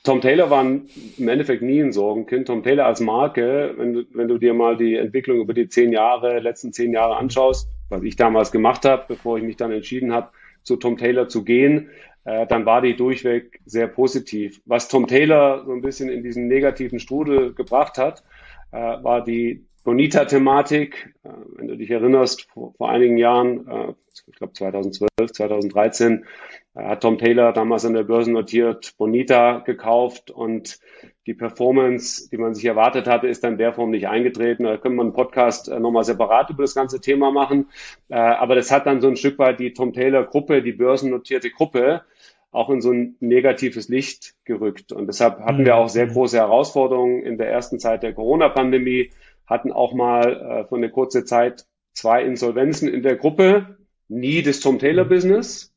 Tom 0.05 0.21
Taylor 0.21 0.51
war 0.51 0.63
im 0.63 0.87
Endeffekt 1.27 1.63
nie 1.63 1.81
ein 1.81 1.91
Sorgenkind. 1.91 2.47
Tom 2.47 2.61
Taylor 2.61 2.85
als 2.85 2.99
Marke, 2.99 3.73
wenn 3.77 3.93
du, 3.93 4.03
wenn 4.13 4.27
du 4.27 4.37
dir 4.37 4.53
mal 4.53 4.77
die 4.77 4.95
Entwicklung 4.95 5.39
über 5.39 5.55
die 5.55 5.67
zehn 5.67 5.91
Jahre, 5.91 6.39
letzten 6.39 6.71
zehn 6.71 6.93
Jahre 6.93 7.17
anschaust, 7.17 7.67
was 7.89 8.03
ich 8.03 8.15
damals 8.15 8.51
gemacht 8.51 8.85
habe, 8.85 9.05
bevor 9.07 9.37
ich 9.37 9.43
mich 9.43 9.57
dann 9.57 9.71
entschieden 9.71 10.13
habe, 10.13 10.29
zu 10.63 10.77
Tom 10.77 10.97
Taylor 10.97 11.27
zu 11.27 11.43
gehen, 11.43 11.89
äh, 12.25 12.47
dann 12.47 12.65
war 12.65 12.81
die 12.81 12.95
durchweg 12.95 13.61
sehr 13.65 13.87
positiv. 13.87 14.61
Was 14.65 14.87
Tom 14.87 15.07
Taylor 15.07 15.63
so 15.65 15.71
ein 15.71 15.81
bisschen 15.81 16.09
in 16.09 16.23
diesen 16.23 16.47
negativen 16.47 16.99
Strudel 16.99 17.53
gebracht 17.53 17.97
hat, 17.97 18.23
äh, 18.71 18.77
war 18.77 19.23
die 19.23 19.65
Bonita-Thematik. 19.83 21.13
Äh, 21.23 21.29
wenn 21.55 21.67
du 21.67 21.77
dich 21.77 21.91
erinnerst, 21.91 22.49
vor, 22.51 22.73
vor 22.73 22.89
einigen 22.89 23.17
Jahren, 23.17 23.67
äh, 23.67 23.93
ich 24.27 24.35
glaube 24.35 24.53
2012, 24.53 25.31
2013, 25.31 26.25
äh, 26.73 26.83
hat 26.83 27.01
Tom 27.01 27.19
Taylor 27.19 27.53
damals 27.53 27.85
an 27.85 27.93
der 27.93 28.03
Börse 28.03 28.31
notiert 28.31 28.95
Bonita 28.97 29.59
gekauft 29.59 30.31
und 30.31 30.79
die 31.25 31.33
Performance, 31.33 32.29
die 32.29 32.37
man 32.37 32.53
sich 32.53 32.65
erwartet 32.65 33.07
hatte, 33.07 33.27
ist 33.27 33.43
dann 33.43 33.53
in 33.53 33.57
der 33.57 33.73
Form 33.73 33.89
nicht 33.89 34.07
eingetreten. 34.07 34.63
Da 34.63 34.77
können 34.77 34.95
wir 34.95 35.01
einen 35.01 35.13
Podcast 35.13 35.67
äh, 35.69 35.79
nochmal 35.79 36.03
separat 36.03 36.49
über 36.51 36.63
das 36.63 36.75
ganze 36.75 37.01
Thema 37.01 37.31
machen. 37.31 37.69
Äh, 38.09 38.15
aber 38.15 38.55
das 38.55 38.71
hat 38.71 38.85
dann 38.85 39.01
so 39.01 39.07
ein 39.07 39.15
Stück 39.15 39.39
weit 39.39 39.59
die 39.59 39.73
Tom 39.73 39.93
Taylor 39.93 40.23
Gruppe, 40.23 40.61
die 40.61 40.71
börsennotierte 40.71 41.49
Gruppe, 41.49 42.03
auch 42.51 42.69
in 42.69 42.79
so 42.79 42.91
ein 42.91 43.15
negatives 43.19 43.89
Licht 43.89 44.35
gerückt. 44.45 44.91
Und 44.91 45.07
deshalb 45.07 45.39
hatten 45.39 45.65
wir 45.65 45.73
mhm. 45.73 45.79
auch 45.79 45.89
sehr 45.89 46.07
große 46.07 46.37
Herausforderungen 46.37 47.23
in 47.23 47.37
der 47.37 47.49
ersten 47.49 47.79
Zeit 47.79 48.03
der 48.03 48.13
Corona-Pandemie, 48.13 49.09
hatten 49.47 49.71
auch 49.71 49.93
mal 49.93 50.25
äh, 50.25 50.65
für 50.65 50.75
eine 50.75 50.91
kurze 50.91 51.25
Zeit 51.25 51.65
zwei 51.93 52.23
Insolvenzen 52.23 52.87
in 52.87 53.01
der 53.01 53.15
Gruppe, 53.15 53.77
nie 54.07 54.43
das 54.43 54.59
Tom 54.59 54.77
Taylor 54.77 55.05
Business, 55.05 55.73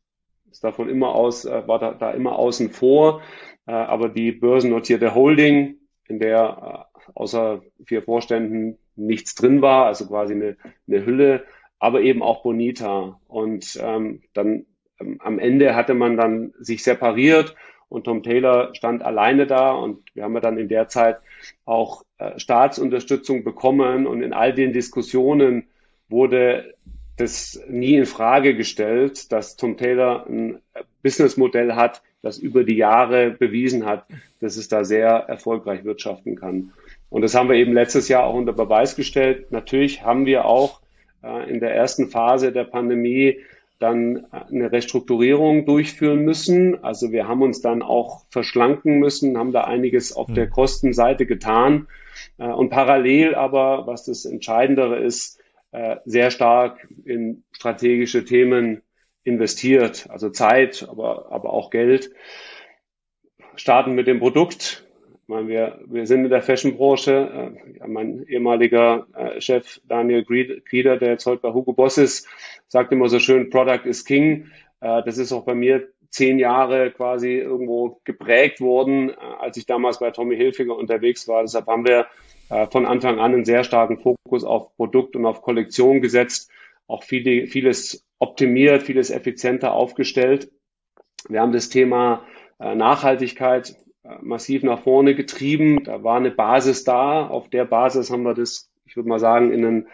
ist 0.50 0.64
davon 0.64 0.88
immer 0.88 1.14
aus, 1.14 1.44
war 1.46 1.78
da, 1.78 1.92
da 1.92 2.10
immer 2.10 2.36
außen 2.38 2.70
vor. 2.70 3.22
Äh, 3.68 3.72
aber 3.72 4.08
die 4.08 4.32
börsennotierte 4.32 5.14
Holding, 5.14 5.76
in 6.08 6.18
der 6.18 6.86
äh, 6.96 7.10
außer 7.14 7.60
vier 7.84 8.02
Vorständen 8.02 8.78
nichts 8.96 9.34
drin 9.34 9.60
war, 9.60 9.86
also 9.86 10.06
quasi 10.06 10.32
eine, 10.32 10.56
eine 10.88 11.04
Hülle, 11.04 11.44
aber 11.78 12.00
eben 12.00 12.22
auch 12.22 12.42
Bonita. 12.42 13.20
Und 13.28 13.78
ähm, 13.80 14.22
dann 14.32 14.64
ähm, 14.98 15.20
am 15.20 15.38
Ende 15.38 15.76
hatte 15.76 15.92
man 15.92 16.16
dann 16.16 16.54
sich 16.58 16.82
separiert 16.82 17.54
und 17.90 18.04
Tom 18.04 18.22
Taylor 18.22 18.74
stand 18.74 19.02
alleine 19.02 19.46
da 19.46 19.72
und 19.72 20.00
wir 20.14 20.24
haben 20.24 20.34
ja 20.34 20.40
dann 20.40 20.58
in 20.58 20.68
der 20.68 20.88
Zeit 20.88 21.18
auch 21.66 22.04
äh, 22.16 22.38
Staatsunterstützung 22.38 23.44
bekommen 23.44 24.06
und 24.06 24.22
in 24.22 24.32
all 24.32 24.54
den 24.54 24.72
Diskussionen 24.72 25.68
wurde 26.08 26.74
das 27.18 27.60
nie 27.68 27.96
in 27.96 28.06
Frage 28.06 28.54
gestellt, 28.56 29.32
dass 29.32 29.56
Tom 29.56 29.76
Taylor 29.76 30.26
ein 30.28 30.60
Businessmodell 31.02 31.74
hat, 31.74 32.02
das 32.22 32.38
über 32.38 32.64
die 32.64 32.76
Jahre 32.76 33.30
bewiesen 33.30 33.84
hat, 33.86 34.06
dass 34.40 34.56
es 34.56 34.68
da 34.68 34.84
sehr 34.84 35.10
erfolgreich 35.10 35.84
wirtschaften 35.84 36.36
kann. 36.36 36.72
Und 37.10 37.22
das 37.22 37.34
haben 37.34 37.48
wir 37.48 37.56
eben 37.56 37.72
letztes 37.72 38.08
Jahr 38.08 38.24
auch 38.24 38.34
unter 38.34 38.52
Beweis 38.52 38.96
gestellt. 38.96 39.50
Natürlich 39.50 40.02
haben 40.02 40.26
wir 40.26 40.44
auch 40.44 40.80
äh, 41.22 41.50
in 41.50 41.60
der 41.60 41.74
ersten 41.74 42.08
Phase 42.08 42.52
der 42.52 42.64
Pandemie 42.64 43.38
dann 43.78 44.26
eine 44.32 44.72
Restrukturierung 44.72 45.64
durchführen 45.64 46.24
müssen. 46.24 46.82
Also 46.82 47.12
wir 47.12 47.28
haben 47.28 47.42
uns 47.42 47.60
dann 47.60 47.82
auch 47.82 48.24
verschlanken 48.30 48.98
müssen, 48.98 49.38
haben 49.38 49.52
da 49.52 49.62
einiges 49.62 50.12
auf 50.12 50.26
der 50.32 50.46
hm. 50.46 50.50
Kostenseite 50.50 51.26
getan. 51.26 51.86
Äh, 52.38 52.48
und 52.48 52.70
parallel 52.70 53.34
aber, 53.34 53.86
was 53.86 54.04
das 54.04 54.24
Entscheidendere 54.24 54.98
ist, 54.98 55.38
äh, 55.38 55.42
sehr 56.04 56.30
stark 56.30 56.88
in 57.04 57.44
strategische 57.52 58.24
Themen 58.24 58.82
investiert, 59.28 60.06
also 60.08 60.30
Zeit, 60.30 60.86
aber, 60.88 61.30
aber 61.30 61.52
auch 61.52 61.70
Geld. 61.70 62.10
Starten 63.54 63.94
mit 63.94 64.06
dem 64.06 64.20
Produkt. 64.20 64.84
Ich 65.22 65.28
meine, 65.28 65.48
wir, 65.48 65.80
wir 65.86 66.06
sind 66.06 66.24
in 66.24 66.30
der 66.30 66.42
Fashion-Branche. 66.42 67.52
Äh, 67.80 67.86
mein 67.86 68.24
ehemaliger 68.26 69.06
äh, 69.14 69.40
Chef 69.40 69.80
Daniel 69.84 70.24
Grieder, 70.24 70.96
der 70.96 71.10
jetzt 71.10 71.26
heute 71.26 71.42
bei 71.42 71.52
Hugo 71.52 71.72
Boss 71.72 71.98
ist, 71.98 72.26
sagt 72.68 72.92
immer 72.92 73.08
so 73.08 73.18
schön, 73.18 73.50
Product 73.50 73.84
is 73.84 74.04
King. 74.04 74.46
Äh, 74.80 75.02
das 75.04 75.18
ist 75.18 75.32
auch 75.32 75.44
bei 75.44 75.54
mir 75.54 75.88
zehn 76.08 76.38
Jahre 76.38 76.90
quasi 76.90 77.34
irgendwo 77.36 78.00
geprägt 78.04 78.60
worden, 78.60 79.10
äh, 79.10 79.14
als 79.40 79.58
ich 79.58 79.66
damals 79.66 79.98
bei 79.98 80.10
Tommy 80.10 80.36
Hilfiger 80.36 80.74
unterwegs 80.74 81.28
war. 81.28 81.42
Deshalb 81.42 81.66
haben 81.66 81.86
wir 81.86 82.00
äh, 82.00 82.04
von 82.48 82.86
Anfang 82.86 83.18
an 83.18 83.34
einen 83.34 83.44
sehr 83.44 83.62
starken 83.62 83.98
Fokus 83.98 84.44
auf 84.44 84.74
Produkt 84.76 85.16
und 85.16 85.26
auf 85.26 85.42
Kollektion 85.42 86.00
gesetzt, 86.00 86.50
auch 86.86 87.02
viele, 87.02 87.46
vieles 87.46 88.06
optimiert, 88.18 88.82
vieles 88.82 89.10
effizienter 89.10 89.72
aufgestellt. 89.72 90.50
Wir 91.28 91.40
haben 91.40 91.52
das 91.52 91.68
Thema 91.68 92.24
äh, 92.58 92.74
Nachhaltigkeit 92.74 93.76
äh, 94.02 94.16
massiv 94.20 94.62
nach 94.62 94.80
vorne 94.80 95.14
getrieben. 95.14 95.84
Da 95.84 96.02
war 96.02 96.16
eine 96.16 96.30
Basis 96.30 96.84
da. 96.84 97.26
Auf 97.26 97.48
der 97.48 97.64
Basis 97.64 98.10
haben 98.10 98.22
wir 98.22 98.34
das, 98.34 98.70
ich 98.86 98.96
würde 98.96 99.08
mal 99.08 99.18
sagen, 99.18 99.52
in 99.52 99.64
einen 99.64 99.86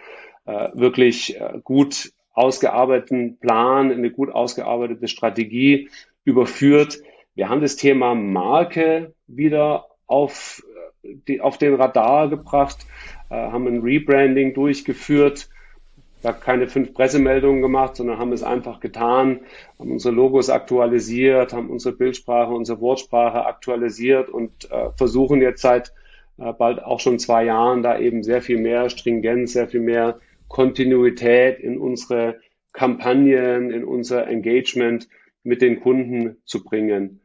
äh, 0.47 0.69
wirklich 0.75 1.41
äh, 1.41 1.61
gut 1.63 2.13
ausgearbeiteten 2.33 3.39
Plan, 3.39 3.91
in 3.91 3.99
eine 3.99 4.11
gut 4.11 4.31
ausgearbeitete 4.31 5.09
Strategie 5.09 5.89
überführt. 6.25 7.01
Wir 7.35 7.49
haben 7.49 7.61
das 7.61 7.77
Thema 7.77 8.15
Marke 8.15 9.15
wieder 9.27 9.87
auf 10.07 10.63
die, 11.29 11.41
auf 11.41 11.59
den 11.59 11.75
Radar 11.75 12.29
gebracht, 12.29 12.87
äh, 13.31 13.35
haben 13.35 13.67
ein 13.67 13.83
Rebranding 13.83 14.55
durchgeführt, 14.55 15.49
da 16.23 16.33
keine 16.33 16.67
fünf 16.69 16.95
Pressemeldungen 16.95 17.61
gemacht, 17.61 17.97
sondern 17.97 18.19
haben 18.19 18.33
es 18.33 18.43
einfach 18.43 18.81
getan, 18.81 19.41
haben 19.79 19.93
unsere 19.93 20.15
Logos 20.15 20.49
aktualisiert, 20.49 21.53
haben 21.53 21.69
unsere 21.69 21.95
Bildsprache, 21.95 22.53
unsere 22.53 22.81
Wortsprache 22.81 23.45
aktualisiert 23.45 24.31
und 24.31 24.71
äh, 24.71 24.91
versuchen 24.97 25.43
jetzt 25.43 25.61
seit 25.61 25.93
äh, 26.39 26.53
bald 26.53 26.83
auch 26.83 27.01
schon 27.01 27.19
zwei 27.19 27.45
Jahren 27.45 27.83
da 27.83 27.99
eben 27.99 28.23
sehr 28.23 28.41
viel 28.41 28.59
mehr 28.59 28.89
Stringenz, 28.89 29.53
sehr 29.53 29.69
viel 29.69 29.81
mehr 29.81 30.19
Kontinuität 30.49 31.59
in 31.61 31.79
unsere 31.79 32.41
Kampagnen, 32.73 33.71
in 33.71 33.85
unser 33.85 34.27
Engagement 34.27 35.09
mit 35.43 35.63
den 35.63 35.81
Kunden 35.81 36.39
zu 36.45 36.65
bringen. 36.65 37.21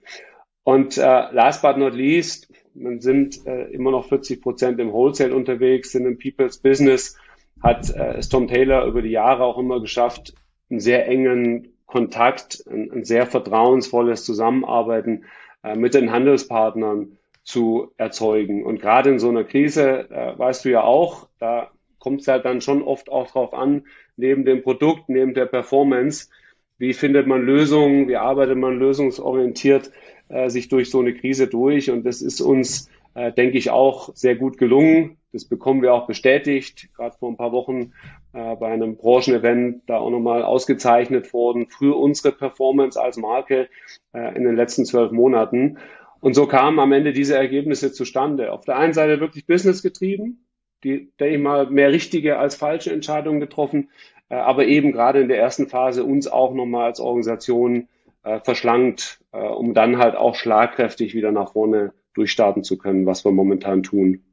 Und 0.63 0.97
äh, 0.97 1.01
last 1.31 1.61
but 1.61 1.77
not 1.77 1.93
least, 1.93 2.51
man 2.73 2.99
sind 3.01 3.45
äh, 3.45 3.65
immer 3.71 3.91
noch 3.91 4.07
40 4.07 4.41
Prozent 4.41 4.79
im 4.79 4.91
Wholesale 4.91 5.35
unterwegs, 5.35 5.91
sind 5.91 6.05
im 6.05 6.17
People's 6.17 6.57
Business, 6.57 7.17
hat 7.61 7.89
äh, 7.89 8.19
Tom 8.21 8.47
Taylor 8.47 8.85
über 8.85 9.01
die 9.01 9.09
Jahre 9.09 9.43
auch 9.43 9.57
immer 9.57 9.81
geschafft, 9.81 10.33
einen 10.69 10.79
sehr 10.79 11.07
engen 11.07 11.73
Kontakt, 11.85 12.63
ein, 12.69 12.91
ein 12.91 13.03
sehr 13.03 13.25
vertrauensvolles 13.25 14.23
Zusammenarbeiten 14.23 15.25
äh, 15.63 15.75
mit 15.75 15.93
den 15.93 16.11
Handelspartnern 16.11 17.17
zu 17.43 17.91
erzeugen. 17.97 18.63
Und 18.63 18.79
gerade 18.79 19.09
in 19.09 19.19
so 19.19 19.29
einer 19.29 19.43
Krise, 19.43 20.09
äh, 20.09 20.37
weißt 20.37 20.65
du 20.65 20.69
ja 20.69 20.83
auch, 20.83 21.27
da 21.39 21.71
kommt 21.97 22.21
es 22.21 22.27
halt 22.27 22.45
dann 22.45 22.61
schon 22.61 22.83
oft 22.83 23.11
auch 23.11 23.31
drauf 23.31 23.53
an, 23.53 23.87
neben 24.15 24.45
dem 24.45 24.61
Produkt, 24.61 25.09
neben 25.09 25.33
der 25.33 25.45
Performance, 25.45 26.29
wie 26.77 26.93
findet 26.93 27.27
man 27.27 27.41
Lösungen, 27.41 28.07
wie 28.07 28.15
arbeitet 28.15 28.57
man 28.57 28.79
lösungsorientiert 28.79 29.91
äh, 30.29 30.49
sich 30.49 30.69
durch 30.69 30.89
so 30.89 30.99
eine 30.99 31.13
Krise 31.13 31.47
durch. 31.47 31.91
Und 31.91 32.05
das 32.05 32.21
ist 32.21 32.41
uns, 32.41 32.89
äh, 33.13 33.31
denke 33.31 33.57
ich, 33.57 33.69
auch 33.69 34.15
sehr 34.15 34.35
gut 34.35 34.57
gelungen. 34.57 35.17
Das 35.31 35.45
bekommen 35.45 35.81
wir 35.81 35.93
auch 35.93 36.07
bestätigt. 36.07 36.89
Gerade 36.95 37.15
vor 37.17 37.29
ein 37.29 37.37
paar 37.37 37.51
Wochen 37.51 37.93
äh, 38.33 38.55
bei 38.55 38.67
einem 38.67 38.95
Branchenevent 38.95 39.83
da 39.87 39.97
auch 39.97 40.09
nochmal 40.09 40.43
ausgezeichnet 40.43 41.33
worden 41.33 41.67
für 41.67 41.97
unsere 41.97 42.31
Performance 42.31 42.99
als 42.99 43.17
Marke 43.17 43.69
äh, 44.13 44.35
in 44.35 44.43
den 44.43 44.55
letzten 44.55 44.85
zwölf 44.85 45.11
Monaten. 45.11 45.77
Und 46.19 46.33
so 46.33 46.47
kamen 46.47 46.79
am 46.79 46.91
Ende 46.91 47.13
diese 47.13 47.35
Ergebnisse 47.35 47.91
zustande. 47.91 48.51
Auf 48.51 48.65
der 48.65 48.77
einen 48.77 48.93
Seite 48.93 49.19
wirklich 49.19 49.45
Business 49.45 49.81
getrieben, 49.81 50.45
die, 50.83 51.11
denke 51.19 51.35
ich 51.35 51.41
mal, 51.41 51.69
mehr 51.69 51.91
richtige 51.91 52.37
als 52.37 52.55
falsche 52.55 52.91
Entscheidungen 52.91 53.39
getroffen, 53.39 53.89
äh, 54.29 54.35
aber 54.35 54.65
eben 54.65 54.91
gerade 54.91 55.21
in 55.21 55.27
der 55.27 55.39
ersten 55.39 55.67
Phase 55.67 56.03
uns 56.03 56.27
auch 56.27 56.53
nochmal 56.53 56.85
als 56.85 56.99
Organisation 56.99 57.87
äh, 58.23 58.39
verschlankt, 58.39 59.19
äh, 59.31 59.39
um 59.39 59.73
dann 59.73 59.97
halt 59.97 60.15
auch 60.15 60.35
schlagkräftig 60.35 61.13
wieder 61.13 61.31
nach 61.31 61.53
vorne 61.53 61.93
durchstarten 62.13 62.63
zu 62.63 62.77
können, 62.77 63.05
was 63.05 63.25
wir 63.25 63.31
momentan 63.31 63.83
tun. 63.83 64.23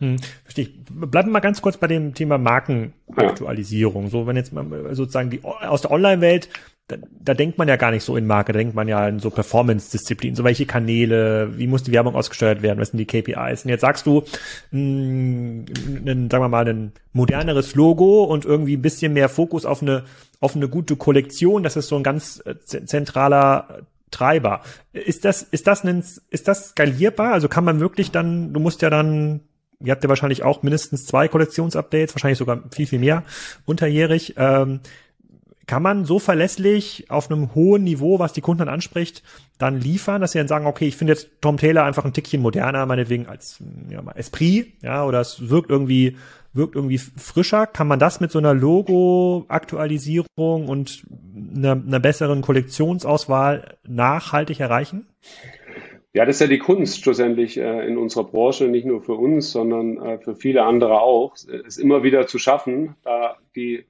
Hm, 0.00 0.16
verstehe 0.44 0.64
ich. 0.66 0.74
Bleiben 0.90 1.28
wir 1.28 1.32
mal 1.32 1.40
ganz 1.40 1.60
kurz 1.60 1.76
bei 1.76 1.88
dem 1.88 2.14
Thema 2.14 2.38
Markenaktualisierung. 2.38 4.04
Ja. 4.04 4.10
So, 4.10 4.26
wenn 4.26 4.36
jetzt 4.36 4.52
mal 4.52 4.94
sozusagen 4.94 5.30
die 5.30 5.42
aus 5.44 5.82
der 5.82 5.90
Online-Welt, 5.90 6.48
da, 6.88 6.96
da 7.20 7.34
denkt 7.34 7.58
man 7.58 7.68
ja 7.68 7.76
gar 7.76 7.90
nicht 7.90 8.02
so 8.02 8.16
in 8.16 8.26
Marke, 8.26 8.52
da 8.52 8.58
denkt 8.58 8.74
man 8.74 8.88
ja 8.88 9.06
in 9.08 9.18
so 9.18 9.28
Performance-Disziplinen, 9.28 10.36
so 10.36 10.44
welche 10.44 10.64
Kanäle, 10.64 11.58
wie 11.58 11.66
muss 11.66 11.82
die 11.82 11.92
Werbung 11.92 12.14
ausgesteuert 12.14 12.62
werden, 12.62 12.78
was 12.80 12.90
sind 12.90 12.98
die 12.98 13.06
KPIs? 13.06 13.64
Und 13.64 13.70
jetzt 13.70 13.82
sagst 13.82 14.06
du, 14.06 14.22
mh, 14.70 14.70
hm, 14.70 15.64
ein, 16.06 16.30
sagen 16.30 16.44
wir 16.44 16.48
mal, 16.48 16.66
ein 16.66 16.92
moderneres 17.12 17.74
Logo 17.74 18.24
und 18.24 18.44
irgendwie 18.44 18.76
ein 18.76 18.82
bisschen 18.82 19.12
mehr 19.12 19.28
Fokus 19.28 19.66
auf 19.66 19.82
eine, 19.82 20.04
auf 20.40 20.56
eine 20.56 20.68
gute 20.68 20.96
Kollektion, 20.96 21.62
das 21.62 21.76
ist 21.76 21.88
so 21.88 21.96
ein 21.96 22.02
ganz 22.02 22.42
äh, 22.46 22.54
zentraler 22.64 23.86
Treiber. 24.10 24.62
Ist 24.94 25.26
das, 25.26 25.42
ist 25.42 25.66
das 25.66 25.84
ein, 25.84 26.02
ist 26.30 26.48
das 26.48 26.70
skalierbar? 26.70 27.32
Also 27.32 27.48
kann 27.48 27.64
man 27.64 27.80
wirklich 27.80 28.10
dann, 28.10 28.54
du 28.54 28.60
musst 28.60 28.80
ja 28.80 28.88
dann 28.88 29.40
ihr 29.80 29.92
habt 29.92 30.02
ja 30.02 30.08
wahrscheinlich 30.08 30.42
auch 30.42 30.62
mindestens 30.62 31.06
zwei 31.06 31.28
Kollektionsupdates, 31.28 32.14
wahrscheinlich 32.14 32.38
sogar 32.38 32.62
viel, 32.72 32.86
viel 32.86 32.98
mehr 32.98 33.22
unterjährig. 33.64 34.34
Ähm, 34.36 34.80
kann 35.66 35.82
man 35.82 36.06
so 36.06 36.18
verlässlich 36.18 37.10
auf 37.10 37.30
einem 37.30 37.54
hohen 37.54 37.84
Niveau, 37.84 38.18
was 38.18 38.32
die 38.32 38.40
Kunden 38.40 38.60
dann 38.60 38.70
anspricht, 38.70 39.22
dann 39.58 39.78
liefern, 39.78 40.22
dass 40.22 40.32
sie 40.32 40.38
dann 40.38 40.48
sagen, 40.48 40.66
okay, 40.66 40.88
ich 40.88 40.96
finde 40.96 41.12
jetzt 41.12 41.28
Tom 41.42 41.58
Taylor 41.58 41.84
einfach 41.84 42.06
ein 42.06 42.14
Tickchen 42.14 42.40
moderner, 42.40 42.86
meinetwegen 42.86 43.26
als 43.26 43.58
ja, 43.90 44.02
Esprit, 44.14 44.72
ja, 44.82 45.04
oder 45.04 45.20
es 45.20 45.50
wirkt 45.50 45.70
irgendwie 45.70 46.16
wirkt 46.54 46.74
irgendwie 46.74 46.96
frischer. 46.98 47.66
Kann 47.66 47.86
man 47.86 47.98
das 47.98 48.20
mit 48.20 48.32
so 48.32 48.38
einer 48.38 48.54
Logo-Aktualisierung 48.54 50.68
und 50.68 51.04
einer, 51.56 51.72
einer 51.72 52.00
besseren 52.00 52.40
Kollektionsauswahl 52.42 53.76
nachhaltig 53.86 54.60
erreichen? 54.60 55.06
Ja, 56.18 56.26
das 56.26 56.34
ist 56.34 56.40
ja 56.40 56.46
die 56.48 56.58
Kunst 56.58 57.00
schlussendlich 57.00 57.58
äh, 57.58 57.86
in 57.86 57.96
unserer 57.96 58.24
Branche, 58.24 58.64
nicht 58.66 58.84
nur 58.84 59.00
für 59.00 59.12
uns, 59.12 59.52
sondern 59.52 59.98
äh, 59.98 60.18
für 60.18 60.34
viele 60.34 60.64
andere 60.64 61.00
auch, 61.00 61.36
es 61.36 61.78
immer 61.78 62.02
wieder 62.02 62.26
zu 62.26 62.40
schaffen, 62.40 62.96
da 63.04 63.36
die, 63.54 63.84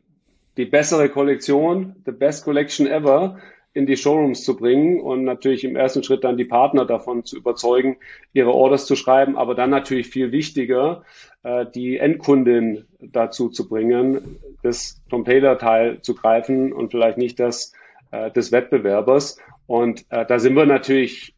die 0.59 0.67
bessere 0.67 1.09
Kollektion, 1.09 1.97
the 2.05 2.13
best 2.13 2.45
collection 2.45 2.87
ever, 2.87 3.39
in 3.73 3.87
die 3.87 3.97
Showrooms 3.97 4.45
zu 4.45 4.57
bringen 4.57 5.01
und 5.01 5.25
natürlich 5.25 5.65
im 5.65 5.75
ersten 5.75 6.03
Schritt 6.03 6.23
dann 6.23 6.37
die 6.37 6.45
Partner 6.45 6.85
davon 6.85 7.25
zu 7.25 7.35
überzeugen, 7.35 7.97
ihre 8.35 8.53
Orders 8.53 8.85
zu 8.85 8.95
schreiben, 8.95 9.39
aber 9.39 9.55
dann 9.55 9.71
natürlich 9.71 10.09
viel 10.09 10.31
wichtiger, 10.31 11.05
äh, 11.45 11.65
die 11.75 11.97
Endkundin 11.97 12.85
dazu 13.01 13.49
zu 13.49 13.71
bringen, 13.71 14.37
das 14.63 15.03
Tom 15.09 15.25
Taylor 15.25 15.57
Teil 15.57 16.03
zu 16.03 16.15
greifen 16.15 16.75
und 16.75 16.91
vielleicht 16.91 17.17
nicht 17.17 17.41
das 17.41 17.73
des 18.11 18.53
Wettbewerbers. 18.53 19.39
Und 19.67 20.07
äh, 20.09 20.25
da 20.25 20.39
sind 20.39 20.57
wir 20.57 20.65
natürlich 20.65 21.35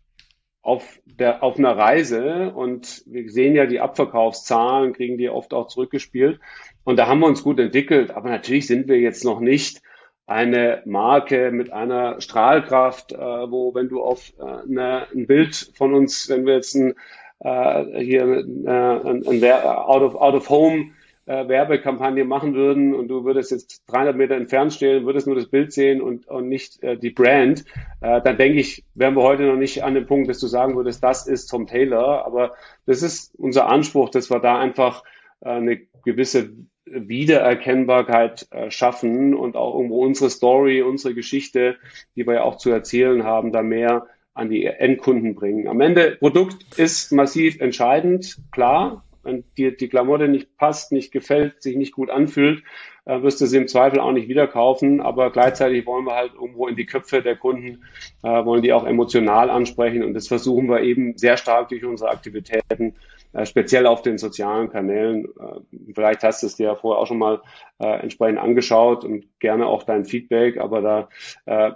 auf, 0.63 1.01
der, 1.07 1.43
auf 1.43 1.59
einer 1.59 1.77
Reise 1.77 2.53
und 2.55 3.03
wir 3.07 3.31
sehen 3.31 3.55
ja 3.55 3.67
die 3.67 3.81
Abverkaufszahlen, 3.81 4.93
kriegen 4.93 5.17
die 5.17 5.31
oft 5.31 5.55
auch 5.55 5.69
zurückgespielt. 5.69 6.41
Und 6.85 6.99
da 6.99 7.07
haben 7.07 7.21
wir 7.21 7.27
uns 7.27 7.43
gut 7.43 7.59
entwickelt. 7.59 8.11
Aber 8.11 8.29
natürlich 8.29 8.67
sind 8.67 8.89
wir 8.89 8.99
jetzt 8.99 9.25
noch 9.25 9.41
nicht 9.41 9.83
eine 10.27 10.83
Marke 10.85 11.51
mit 11.51 11.73
einer 11.73 12.21
Strahlkraft, 12.21 13.13
äh, 13.13 13.17
wo 13.17 13.75
wenn 13.75 13.89
du 13.89 14.03
auf 14.03 14.33
äh, 14.39 14.43
eine, 14.43 15.07
ein 15.13 15.27
Bild 15.27 15.73
von 15.75 15.95
uns, 15.95 16.29
wenn 16.29 16.47
wir 16.47 16.55
jetzt 16.55 16.75
ein, 16.77 16.95
äh, 17.41 18.01
hier 18.05 18.23
äh, 18.23 18.69
ein, 18.69 19.27
ein 19.27 19.45
out 19.45 20.03
of 20.03 20.15
out 20.15 20.35
of 20.35 20.49
home 20.49 20.93
äh, 21.27 21.49
Werbekampagne 21.49 22.25
machen 22.25 22.55
würden 22.55 22.95
und 22.95 23.09
du 23.09 23.25
würdest 23.25 23.51
jetzt 23.51 23.83
300 23.87 24.17
Meter 24.17 24.37
entfernt 24.37 24.73
stehen, 24.73 25.07
würdest 25.07 25.27
nur 25.27 25.37
das 25.37 25.49
Bild 25.49 25.73
sehen 25.73 26.01
und, 26.01 26.27
und 26.29 26.49
nicht 26.49 26.83
äh, 26.83 26.97
die 26.97 27.11
Brand, 27.11 27.65
äh, 28.01 28.21
dann 28.23 28.37
denke 28.37 28.59
ich, 28.59 28.85
wären 28.95 29.15
wir 29.15 29.23
heute 29.23 29.45
noch 29.45 29.57
nicht 29.57 29.85
an 29.85 29.95
dem 29.95 30.07
Punkt, 30.07 30.29
dass 30.29 30.41
du 30.41 30.47
sagen 30.47 30.77
würdest, 30.77 31.03
das 31.05 31.27
ist 31.27 31.47
Tom 31.47 31.67
Taylor. 31.67 32.27
Aber 32.27 32.55
das 32.87 33.03
ist 33.03 33.35
unser 33.37 33.69
Anspruch, 33.69 34.11
dass 34.11 34.31
wir 34.31 34.41
da 34.41 34.59
einfach 34.59 35.05
äh, 35.41 35.51
eine 35.51 35.81
gewisse 36.05 36.51
Wiedererkennbarkeit 36.87 38.49
äh, 38.51 38.71
schaffen 38.71 39.35
und 39.35 39.57
auch 39.57 39.77
irgendwo 39.77 40.05
unsere 40.05 40.31
Story, 40.31 40.83
unsere 40.83 41.15
Geschichte, 41.15 41.77
die 42.17 42.27
wir 42.27 42.35
ja 42.35 42.43
auch 42.43 42.57
zu 42.57 42.71
erzählen 42.71 43.25
haben, 43.25 43.53
da 43.53 43.63
mehr 43.63 44.07
an 44.35 44.49
die 44.49 44.65
Endkunden 44.65 45.35
bringen. 45.35 45.69
Am 45.69 45.81
Ende, 45.81 46.17
Produkt 46.19 46.79
ist 46.79 47.13
massiv 47.13 47.61
entscheidend, 47.61 48.39
klar, 48.51 49.05
wenn 49.23 49.45
dir 49.57 49.77
die 49.77 49.89
Klamotte 49.89 50.29
nicht 50.29 50.57
passt, 50.57 50.93
nicht 50.93 51.13
gefällt, 51.13 51.63
sich 51.63 51.77
nicht 51.77 51.93
gut 51.93 52.11
anfühlt, 52.11 52.63
äh, 53.05 53.23
wirst 53.23 53.41
du 53.41 53.47
sie 53.47 53.57
im 53.57 53.69
Zweifel 53.69 54.01
auch 54.01 54.13
nicht 54.13 54.29
wieder 54.29 54.47
kaufen. 54.47 55.01
Aber 55.01 55.31
gleichzeitig 55.31 55.87
wollen 55.87 56.05
wir 56.05 56.15
halt 56.15 56.33
irgendwo 56.35 56.69
in 56.69 56.77
die 56.77 56.87
Köpfe 56.87 57.23
der 57.23 57.37
Kunden, 57.37 57.85
äh, 58.23 58.45
wollen 58.45 58.63
die 58.63 58.73
auch 58.73 58.87
emotional 58.87 59.51
ansprechen. 59.51 60.03
Und 60.03 60.15
das 60.15 60.29
versuchen 60.29 60.69
wir 60.69 60.83
eben 60.83 61.17
sehr 61.17 61.37
stark 61.37 61.69
durch 61.69 61.85
unsere 61.85 62.11
Aktivitäten, 62.11 62.95
äh, 63.33 63.47
speziell 63.47 63.87
auf 63.87 64.03
den 64.03 64.19
sozialen 64.19 64.71
Kanälen. 64.71 65.25
Äh, 65.25 65.93
vielleicht 65.95 66.23
hast 66.23 66.43
du 66.43 66.47
es 66.47 66.57
dir 66.57 66.67
ja 66.67 66.75
vorher 66.77 67.01
auch 67.01 67.07
schon 67.07 67.19
mal 67.19 67.43
äh, 67.79 68.01
entsprechend 68.01 68.39
angeschaut 68.39 69.05
und 69.05 69.27
gerne 69.41 69.67
auch 69.67 69.83
dein 69.83 70.05
Feedback. 70.05 70.59
Aber 70.59 70.81
da 70.81 71.09
äh, 71.47 71.73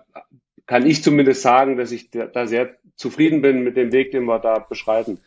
kann 0.66 0.87
ich 0.87 1.02
zumindest 1.02 1.42
sagen, 1.42 1.76
dass 1.76 1.92
ich 1.92 2.11
da 2.11 2.46
sehr 2.46 2.76
zufrieden 2.96 3.42
bin 3.42 3.64
mit 3.64 3.76
dem 3.76 3.92
Weg, 3.92 4.12
den 4.12 4.24
wir 4.24 4.38
da 4.38 4.59
beschreiten. 4.59 5.20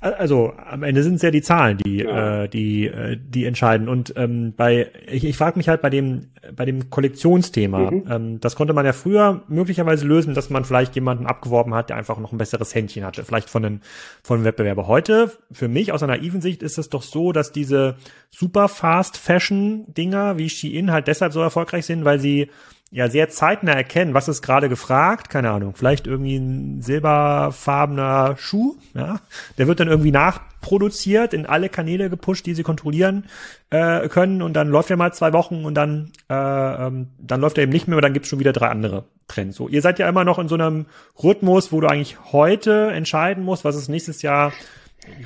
Also 0.00 0.52
am 0.56 0.84
Ende 0.84 1.02
sind 1.02 1.16
es 1.16 1.22
ja 1.22 1.32
die 1.32 1.42
Zahlen, 1.42 1.76
die 1.78 1.98
ja. 1.98 2.44
äh, 2.44 2.48
die 2.48 2.86
äh, 2.86 3.16
die 3.16 3.46
entscheiden. 3.46 3.88
Und 3.88 4.12
ähm, 4.16 4.54
bei 4.56 4.92
ich, 5.10 5.24
ich 5.24 5.36
frage 5.36 5.58
mich 5.58 5.68
halt 5.68 5.82
bei 5.82 5.90
dem 5.90 6.28
bei 6.54 6.64
dem 6.64 6.88
Kollektionsthema. 6.88 7.90
Mhm. 7.90 8.04
Ähm, 8.08 8.40
das 8.40 8.54
konnte 8.54 8.74
man 8.74 8.86
ja 8.86 8.92
früher 8.92 9.42
möglicherweise 9.48 10.06
lösen, 10.06 10.34
dass 10.34 10.50
man 10.50 10.64
vielleicht 10.64 10.94
jemanden 10.94 11.26
abgeworben 11.26 11.74
hat, 11.74 11.90
der 11.90 11.96
einfach 11.96 12.20
noch 12.20 12.30
ein 12.30 12.38
besseres 12.38 12.76
Händchen 12.76 13.04
hatte, 13.04 13.24
vielleicht 13.24 13.50
von 13.50 13.64
einem 13.64 13.80
von 14.22 14.44
Wettbewerber. 14.44 14.86
Heute 14.86 15.32
für 15.50 15.66
mich 15.66 15.90
aus 15.90 16.04
einer 16.04 16.16
naiven 16.16 16.40
Sicht 16.40 16.62
ist 16.62 16.78
es 16.78 16.90
doch 16.90 17.02
so, 17.02 17.32
dass 17.32 17.50
diese 17.50 17.96
super 18.30 18.68
Fast 18.68 19.16
Fashion 19.16 19.92
Dinger 19.94 20.38
wie 20.38 20.48
Shein 20.48 20.92
halt 20.92 21.08
deshalb 21.08 21.32
so 21.32 21.40
erfolgreich 21.40 21.86
sind, 21.86 22.04
weil 22.04 22.20
sie 22.20 22.50
ja 22.90 23.08
sehr 23.08 23.28
zeitnah 23.28 23.72
erkennen, 23.72 24.14
was 24.14 24.28
ist 24.28 24.40
gerade 24.40 24.68
gefragt, 24.68 25.28
keine 25.28 25.50
Ahnung, 25.50 25.74
vielleicht 25.76 26.06
irgendwie 26.06 26.36
ein 26.36 26.80
silberfarbener 26.80 28.36
Schuh, 28.38 28.76
ja, 28.94 29.20
der 29.58 29.66
wird 29.66 29.80
dann 29.80 29.88
irgendwie 29.88 30.10
nachproduziert, 30.10 31.34
in 31.34 31.44
alle 31.44 31.68
Kanäle 31.68 32.08
gepusht, 32.08 32.46
die 32.46 32.54
sie 32.54 32.62
kontrollieren 32.62 33.26
äh, 33.70 34.08
können 34.08 34.40
und 34.40 34.54
dann 34.54 34.68
läuft 34.68 34.90
er 34.90 34.96
mal 34.96 35.12
zwei 35.12 35.34
Wochen 35.34 35.66
und 35.66 35.74
dann 35.74 36.12
äh, 36.30 36.34
ähm, 36.34 37.08
dann 37.18 37.40
läuft 37.40 37.58
er 37.58 37.64
eben 37.64 37.72
nicht 37.72 37.88
mehr, 37.88 37.94
aber 37.94 38.02
dann 38.02 38.14
gibt's 38.14 38.28
schon 38.30 38.40
wieder 38.40 38.52
drei 38.52 38.68
andere 38.68 39.04
Trends. 39.26 39.56
So, 39.56 39.68
ihr 39.68 39.82
seid 39.82 39.98
ja 39.98 40.08
immer 40.08 40.24
noch 40.24 40.38
in 40.38 40.48
so 40.48 40.54
einem 40.54 40.86
Rhythmus, 41.22 41.72
wo 41.72 41.80
du 41.82 41.88
eigentlich 41.88 42.16
heute 42.32 42.90
entscheiden 42.92 43.44
musst, 43.44 43.64
was 43.64 43.76
ist 43.76 43.88
nächstes 43.88 44.22
Jahr 44.22 44.52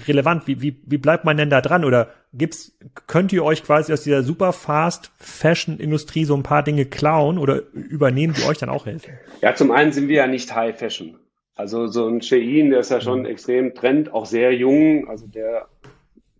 relevant? 0.06 0.46
Wie, 0.46 0.60
wie, 0.62 0.76
wie 0.86 0.98
bleibt 0.98 1.24
man 1.24 1.36
denn 1.36 1.50
da 1.50 1.60
dran? 1.60 1.84
Oder 1.84 2.08
gibt's, 2.32 2.76
könnt 3.06 3.32
ihr 3.32 3.44
euch 3.44 3.64
quasi 3.64 3.92
aus 3.92 4.02
dieser 4.02 4.22
super 4.22 4.52
fast 4.52 5.10
Fashion 5.18 5.78
Industrie 5.78 6.24
so 6.24 6.34
ein 6.34 6.42
paar 6.42 6.62
Dinge 6.62 6.86
klauen 6.86 7.38
oder 7.38 7.62
übernehmen, 7.72 8.34
die 8.34 8.44
euch 8.44 8.58
dann 8.58 8.68
auch 8.68 8.86
helfen? 8.86 9.12
Ja, 9.40 9.54
zum 9.54 9.70
einen 9.70 9.92
sind 9.92 10.08
wir 10.08 10.16
ja 10.16 10.26
nicht 10.26 10.54
High 10.54 10.76
Fashion. 10.76 11.18
Also 11.54 11.86
so 11.86 12.08
ein 12.08 12.22
Shein, 12.22 12.70
der 12.70 12.80
ist 12.80 12.90
ja 12.90 13.00
schon 13.00 13.26
extrem 13.26 13.74
Trend, 13.74 14.12
auch 14.12 14.26
sehr 14.26 14.54
jung. 14.54 15.08
Also 15.08 15.26
der 15.26 15.68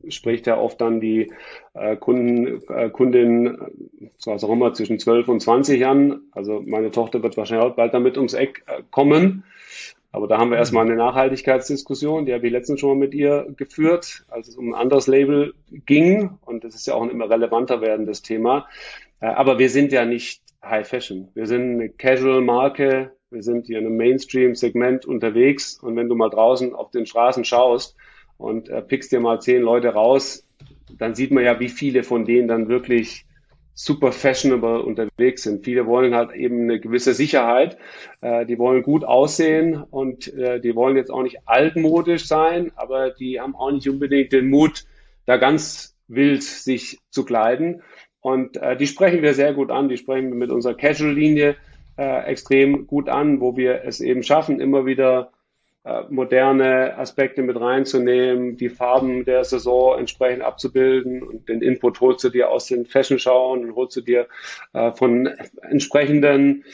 spricht 0.09 0.47
ja 0.47 0.59
oft 0.59 0.81
dann 0.81 1.01
die 1.01 1.33
äh, 1.75 1.97
Kunden, 1.97 2.63
äh, 2.69 2.91
Kundin, 2.91 3.59
was 4.25 4.43
auch 4.43 4.51
immer, 4.51 4.73
zwischen 4.75 4.99
12 4.99 5.29
und 5.29 5.41
20 5.41 5.85
an. 5.87 6.23
Also 6.33 6.63
meine 6.65 6.91
Tochter 6.91 7.23
wird 7.23 7.37
wahrscheinlich 7.37 7.75
bald 7.75 7.95
damit 7.95 8.17
ums 8.17 8.35
Eck 8.35 8.65
äh, 8.67 8.83
kommen. 8.91 9.45
Aber 10.15 10.29
da 10.29 10.37
haben 10.39 10.51
wir 10.51 10.59
erstmal 10.59 10.85
eine 10.85 10.95
Nachhaltigkeitsdiskussion, 10.95 12.27
die 12.27 12.35
habe 12.35 12.47
ich 12.47 12.53
letztens 12.53 12.81
schon 12.81 12.91
mal 12.91 13.07
mit 13.07 13.15
ihr 13.15 13.47
geführt, 13.57 14.25
als 14.29 14.47
es 14.47 14.57
um 14.57 14.69
ein 14.69 14.75
anderes 14.75 15.07
Label 15.07 15.55
ging. 15.71 16.39
Und 16.43 16.65
das 16.65 16.75
ist 16.75 16.87
ja 16.87 16.95
auch 16.95 17.03
ein 17.03 17.09
immer 17.11 17.31
relevanter 17.31 17.81
werdendes 17.81 18.21
Thema. 18.21 18.69
Äh, 19.21 19.27
aber 19.27 19.59
wir 19.59 19.71
sind 19.71 19.91
ja 19.91 20.05
nicht 20.05 20.43
High 20.63 20.87
Fashion. 20.87 21.29
Wir 21.35 21.47
sind 21.47 21.73
eine 21.73 21.89
Casual-Marke. 21.89 23.13
Wir 23.31 23.43
sind 23.43 23.67
hier 23.67 23.79
in 23.79 23.87
einem 23.87 23.97
Mainstream-Segment 23.97 25.07
unterwegs. 25.07 25.79
Und 25.83 25.97
wenn 25.97 26.11
du 26.11 26.15
mal 26.15 26.29
draußen 26.29 26.75
auf 26.75 26.91
den 26.91 27.07
Straßen 27.07 27.47
schaust 27.47 27.97
und 28.37 28.69
äh, 28.69 28.83
pickst 28.83 29.13
dir 29.13 29.21
mal 29.21 29.41
zehn 29.41 29.63
Leute 29.63 29.89
raus, 29.89 30.47
dann 30.99 31.15
sieht 31.15 31.31
man 31.31 31.43
ja, 31.43 31.59
wie 31.59 31.71
viele 31.71 32.03
von 32.03 32.27
denen 32.27 32.49
dann 32.49 32.69
wirklich 32.69 33.25
super 33.75 34.13
fashionable 34.13 34.83
unterwegs 34.83 35.45
sind. 35.45 35.65
Viele 35.65 35.87
wollen 35.87 36.15
halt 36.15 36.33
eben 36.33 36.63
eine 36.63 36.81
gewisse 36.81 37.15
Sicherheit, 37.15 37.79
äh, 38.21 38.45
die 38.47 38.59
wollen 38.59 38.83
gut 38.83 39.05
aussehen 39.05 39.83
und 39.83 40.33
äh, 40.35 40.61
die 40.61 40.75
wollen 40.75 40.97
jetzt 40.97 41.11
auch 41.11 41.23
nicht 41.23 41.39
altmodisch 41.47 42.27
sein, 42.27 42.73
aber 42.77 43.11
die 43.11 43.41
haben 43.41 43.57
auch 43.57 43.71
nicht 43.71 43.89
unbedingt 43.89 44.33
den 44.33 44.51
Mut, 44.51 44.85
da 45.27 45.37
ganz 45.37 45.97
wild 46.09 46.43
sich 46.43 46.99
zu 47.11 47.25
kleiden. 47.25 47.83
Und 48.21 48.57
äh, 48.57 48.77
die 48.77 48.87
sprechen 48.87 49.23
wir 49.23 49.35
sehr 49.35 49.55
gut 49.55 49.71
an, 49.71 49.89
die 49.89 49.97
sprechen 49.97 50.29
wir 50.29 50.37
mit 50.37 50.51
unserer 50.51 50.75
Casual-Linie 50.75 51.57
äh, 51.97 52.25
extrem 52.27 52.87
gut 52.87 53.09
an, 53.09 53.41
wo 53.41 53.57
wir 53.57 53.85
es 53.85 54.01
eben 54.01 54.23
schaffen, 54.23 54.61
immer 54.61 54.87
wieder 54.87 55.33
äh, 55.85 56.03
moderne 56.11 56.97
Aspekte 56.97 57.43
mit 57.43 57.61
reinzunehmen, 57.61 58.57
die 58.57 58.69
Farben 58.69 59.25
der 59.25 59.45
Saison 59.45 59.99
entsprechend 59.99 60.43
abzubilden 60.43 61.23
und 61.23 61.49
den 61.49 61.61
Input 61.61 62.01
holst 62.01 62.23
du 62.25 62.29
dir 62.29 62.51
aus 62.51 62.67
den 62.67 62.87
Fashion-Schauen 62.87 63.65
und 63.65 63.75
holst 63.75 63.97
du 63.97 64.01
dir 64.01 64.29
äh, 64.73 64.93
von 64.93 65.27
entsprechenden 65.63 66.65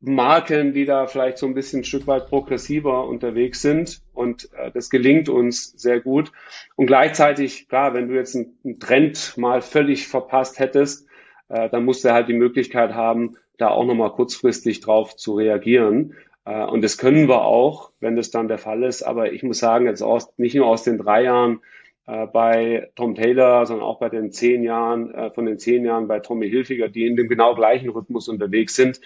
Marken, 0.00 0.72
die 0.72 0.84
da 0.84 1.06
vielleicht 1.06 1.38
so 1.38 1.46
ein 1.46 1.54
bisschen 1.54 1.80
ein 1.80 1.84
Stück 1.84 2.06
weit 2.06 2.28
progressiver 2.28 3.08
unterwegs 3.08 3.62
sind 3.62 4.02
und 4.12 4.48
äh, 4.52 4.70
das 4.70 4.90
gelingt 4.90 5.28
uns 5.28 5.72
sehr 5.72 6.00
gut. 6.00 6.30
Und 6.76 6.86
gleichzeitig, 6.86 7.68
klar, 7.68 7.94
wenn 7.94 8.08
du 8.08 8.14
jetzt 8.14 8.36
einen, 8.36 8.58
einen 8.62 8.78
Trend 8.78 9.36
mal 9.36 9.62
völlig 9.62 10.06
verpasst 10.06 10.60
hättest, 10.60 11.08
äh, 11.48 11.68
dann 11.70 11.84
musst 11.84 12.04
du 12.04 12.12
halt 12.12 12.28
die 12.28 12.34
Möglichkeit 12.34 12.94
haben, 12.94 13.36
da 13.58 13.68
auch 13.68 13.84
nochmal 13.84 14.12
kurzfristig 14.12 14.80
drauf 14.80 15.16
zu 15.16 15.34
reagieren. 15.34 16.14
Äh, 16.46 16.64
und 16.64 16.82
das 16.82 16.96
können 16.96 17.28
wir 17.28 17.42
auch, 17.42 17.92
wenn 18.00 18.16
das 18.16 18.30
dann 18.30 18.48
der 18.48 18.58
Fall 18.58 18.84
ist. 18.84 19.02
Aber 19.02 19.32
ich 19.32 19.42
muss 19.42 19.58
sagen, 19.58 19.86
jetzt 19.86 20.02
aus, 20.02 20.32
nicht 20.38 20.54
nur 20.54 20.66
aus 20.66 20.84
den 20.84 20.96
drei 20.96 21.24
Jahren 21.24 21.60
äh, 22.06 22.26
bei 22.26 22.90
Tom 22.94 23.14
Taylor, 23.14 23.66
sondern 23.66 23.86
auch 23.86 23.98
bei 23.98 24.08
den 24.08 24.32
zehn 24.32 24.62
Jahren, 24.62 25.12
äh, 25.12 25.30
von 25.32 25.44
den 25.44 25.58
zehn 25.58 25.84
Jahren 25.84 26.08
bei 26.08 26.20
Tommy 26.20 26.48
Hilfiger, 26.48 26.88
die 26.88 27.06
in 27.06 27.16
dem 27.16 27.28
genau 27.28 27.54
gleichen 27.54 27.90
Rhythmus 27.90 28.28
unterwegs 28.28 28.76
sind, 28.76 29.00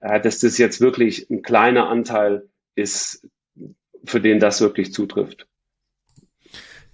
äh, 0.00 0.20
dass 0.20 0.38
das 0.38 0.58
jetzt 0.58 0.80
wirklich 0.80 1.28
ein 1.30 1.42
kleiner 1.42 1.88
Anteil 1.88 2.48
ist, 2.74 3.26
für 4.04 4.20
den 4.20 4.38
das 4.38 4.60
wirklich 4.60 4.92
zutrifft. 4.92 5.46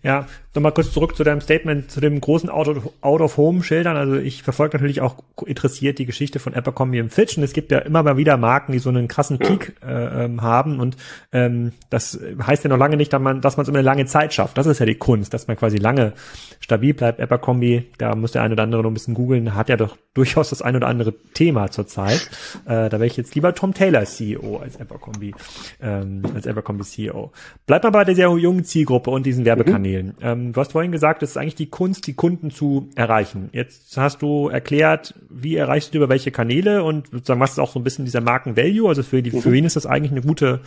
Ja, 0.01 0.27
nochmal 0.55 0.73
kurz 0.73 0.93
zurück 0.93 1.17
zu 1.17 1.25
deinem 1.25 1.41
Statement 1.41 1.91
zu 1.91 2.01
dem 2.01 2.21
großen 2.21 2.49
Out-of-Home-Schildern. 2.49 3.97
Also 3.97 4.15
ich 4.15 4.45
verfolge 4.45 4.77
natürlich 4.77 5.01
auch 5.01 5.17
interessiert 5.45 5.99
die 5.99 6.07
Geschichte 6.07 6.39
von 6.39 6.55
Abercrombie 6.55 7.01
und 7.01 7.13
Fitch 7.13 7.37
und 7.37 7.43
es 7.43 7.53
gibt 7.53 7.73
ja 7.73 7.79
immer 7.79 8.05
mal 8.05 8.17
wieder 8.17 8.37
Marken, 8.37 8.71
die 8.71 8.79
so 8.79 8.91
einen 8.91 9.09
krassen 9.09 9.39
Peak 9.39 9.75
äh, 9.85 10.25
ähm, 10.25 10.43
haben 10.43 10.79
und 10.79 10.97
ähm, 11.33 11.73
das 11.91 12.21
heißt 12.41 12.63
ja 12.63 12.71
noch 12.71 12.77
lange 12.77 12.97
nicht, 12.97 13.13
dass 13.13 13.21
man 13.21 13.41
dass 13.41 13.57
man 13.57 13.63
es 13.65 13.69
über 13.69 13.79
eine 13.79 13.87
lange 13.87 14.07
Zeit 14.07 14.33
schafft. 14.33 14.57
Das 14.57 14.67
ist 14.67 14.79
ja 14.79 14.87
die 14.87 14.95
Kunst, 14.95 15.35
dass 15.35 15.49
man 15.49 15.57
quasi 15.57 15.79
lange 15.79 16.13
stabil 16.61 16.95
bleibt. 16.95 17.21
Abercrombie, 17.21 17.91
da 17.99 18.15
muss 18.15 18.33
der 18.33 18.43
eine 18.43 18.55
oder 18.55 18.63
andere 18.63 18.83
noch 18.83 18.91
ein 18.91 18.95
bisschen 18.95 19.15
googeln, 19.15 19.57
hat 19.57 19.69
ja 19.69 19.77
doch 19.77 19.97
durchaus 20.19 20.51
das 20.51 20.63
ein 20.63 20.75
oder 20.75 20.89
andere 20.89 21.15
Thema 21.33 21.71
zurzeit. 21.71 22.29
Äh, 22.65 22.89
da 22.89 22.93
wäre 22.93 23.07
ich 23.07 23.17
jetzt 23.17 23.35
lieber 23.37 23.55
Tom 23.55 23.73
Taylor 23.73 24.05
CEO 24.05 24.57
als 24.57 24.81
Abercrombie, 24.81 25.33
ähm, 25.81 26.23
als 26.35 26.47
Abercrombie 26.47 26.83
CEO. 26.85 27.31
Bleibt 27.67 27.85
mal 27.85 27.91
bei 27.91 28.05
der 28.05 28.17
sehr 28.17 28.29
jungen 28.37 28.65
Zielgruppe 28.65 29.11
und 29.11 29.25
diesen 29.25 29.45
Werbekanälen. 29.45 30.09
Mhm. 30.09 30.15
Ähm, 30.21 30.53
du 30.53 30.61
hast 30.61 30.73
vorhin 30.73 30.91
gesagt, 30.91 31.23
es 31.23 31.31
ist 31.31 31.37
eigentlich 31.37 31.55
die 31.55 31.71
Kunst, 31.71 32.07
die 32.09 32.15
Kunden 32.15 32.51
zu 32.51 32.89
erreichen. 32.97 33.49
Jetzt 33.53 33.97
hast 33.97 34.21
du 34.23 34.49
erklärt, 34.49 35.15
wie 35.31 35.55
erreichst 35.55 35.95
du 35.95 35.99
über 35.99 36.09
welche 36.09 36.33
Kanäle 36.33 36.83
und 36.83 37.09
sozusagen 37.13 37.41
was 37.41 37.53
ist 37.53 37.61
auch 37.61 37.71
so 37.71 37.79
ein 37.79 37.85
bisschen 37.85 38.05
dieser 38.05 38.21
Marken-Value. 38.21 38.89
Also 38.89 39.05
für, 39.05 39.23
die, 39.23 39.31
für 39.31 39.51
mhm. 39.51 39.53
wen 39.53 39.65
ist 39.65 39.77
das 39.77 39.87
eigentlich 39.87 40.11
eine 40.11 40.23
gute 40.23 40.61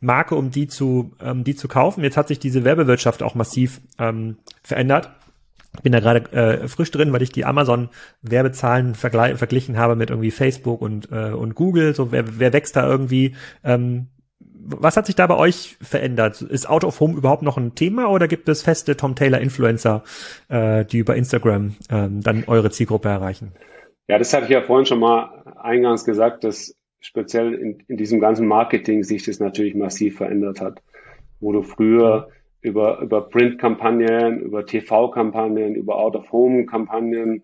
Marke, 0.00 0.34
um 0.34 0.50
die 0.50 0.68
zu, 0.68 1.12
ähm, 1.20 1.44
die 1.44 1.56
zu 1.56 1.66
kaufen. 1.66 2.04
Jetzt 2.04 2.16
hat 2.16 2.28
sich 2.28 2.38
diese 2.38 2.64
Werbewirtschaft 2.64 3.22
auch 3.22 3.34
massiv 3.34 3.80
ähm, 3.98 4.36
verändert. 4.62 5.10
Bin 5.82 5.92
da 5.92 6.00
gerade 6.00 6.32
äh, 6.32 6.68
frisch 6.68 6.90
drin, 6.90 7.12
weil 7.12 7.22
ich 7.22 7.30
die 7.30 7.44
Amazon-Werbezahlen 7.44 8.94
verglichen 8.94 9.78
habe 9.78 9.96
mit 9.96 10.10
irgendwie 10.10 10.30
Facebook 10.30 10.80
und, 10.80 11.10
äh, 11.12 11.30
und 11.30 11.54
Google. 11.54 11.94
So, 11.94 12.12
wer, 12.12 12.38
wer 12.38 12.52
wächst 12.52 12.76
da 12.76 12.88
irgendwie? 12.88 13.34
Ähm, 13.64 14.08
was 14.70 14.96
hat 14.96 15.06
sich 15.06 15.14
da 15.14 15.26
bei 15.26 15.36
euch 15.36 15.76
verändert? 15.80 16.42
Ist 16.42 16.68
Out 16.68 16.84
of 16.84 17.00
Home 17.00 17.16
überhaupt 17.16 17.42
noch 17.42 17.56
ein 17.56 17.74
Thema 17.74 18.10
oder 18.10 18.28
gibt 18.28 18.48
es 18.48 18.62
feste 18.62 18.96
Tom 18.96 19.14
Taylor 19.14 19.40
Influencer, 19.40 20.02
äh, 20.48 20.84
die 20.84 20.98
über 20.98 21.16
Instagram 21.16 21.76
ähm, 21.90 22.22
dann 22.22 22.44
eure 22.46 22.70
Zielgruppe 22.70 23.08
erreichen? 23.08 23.52
Ja, 24.08 24.18
das 24.18 24.32
hatte 24.32 24.44
ich 24.44 24.50
ja 24.50 24.62
vorhin 24.62 24.86
schon 24.86 25.00
mal 25.00 25.44
eingangs 25.56 26.04
gesagt, 26.04 26.44
dass 26.44 26.74
speziell 27.00 27.54
in, 27.54 27.82
in 27.88 27.96
diesem 27.96 28.20
ganzen 28.20 28.46
Marketing 28.46 29.04
sich 29.04 29.24
das 29.24 29.38
natürlich 29.38 29.74
massiv 29.74 30.16
verändert 30.16 30.60
hat. 30.60 30.82
Wo 31.40 31.52
du 31.52 31.62
früher 31.62 32.28
über, 32.60 33.00
über 33.00 33.22
Print-Kampagnen, 33.22 34.40
über 34.40 34.66
TV-Kampagnen, 34.66 35.74
über 35.74 35.96
Out-of-Home-Kampagnen 35.96 37.42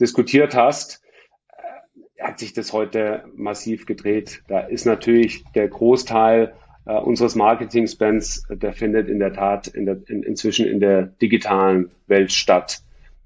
diskutiert 0.00 0.54
hast, 0.54 1.02
äh, 1.48 2.22
hat 2.22 2.38
sich 2.38 2.52
das 2.52 2.72
heute 2.72 3.24
massiv 3.34 3.86
gedreht. 3.86 4.42
Da 4.48 4.60
ist 4.60 4.86
natürlich 4.86 5.44
der 5.54 5.68
Großteil 5.68 6.54
äh, 6.86 6.98
unseres 6.98 7.34
Marketing-Spends, 7.34 8.46
der 8.50 8.72
findet 8.72 9.08
in 9.08 9.18
der 9.18 9.32
Tat 9.32 9.68
in 9.68 9.86
der, 9.86 9.98
in, 10.08 10.22
inzwischen 10.22 10.66
in 10.66 10.80
der 10.80 11.02
digitalen 11.02 11.90
Welt 12.06 12.32
statt. 12.32 12.80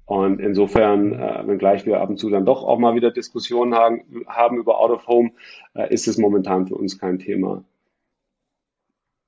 Und 0.05 0.39
insofern, 0.39 1.13
äh, 1.13 1.47
wenngleich 1.47 1.85
wir 1.85 2.01
ab 2.01 2.09
und 2.09 2.17
zu 2.17 2.29
dann 2.29 2.45
doch 2.45 2.63
auch 2.63 2.79
mal 2.79 2.95
wieder 2.95 3.11
Diskussionen 3.11 3.75
haben, 3.75 4.25
haben 4.27 4.57
über 4.57 4.79
Out 4.79 4.91
of 4.91 5.07
Home, 5.07 5.31
äh, 5.75 5.93
ist 5.93 6.07
es 6.07 6.17
momentan 6.17 6.67
für 6.67 6.75
uns 6.75 6.97
kein 6.97 7.19
Thema. 7.19 7.63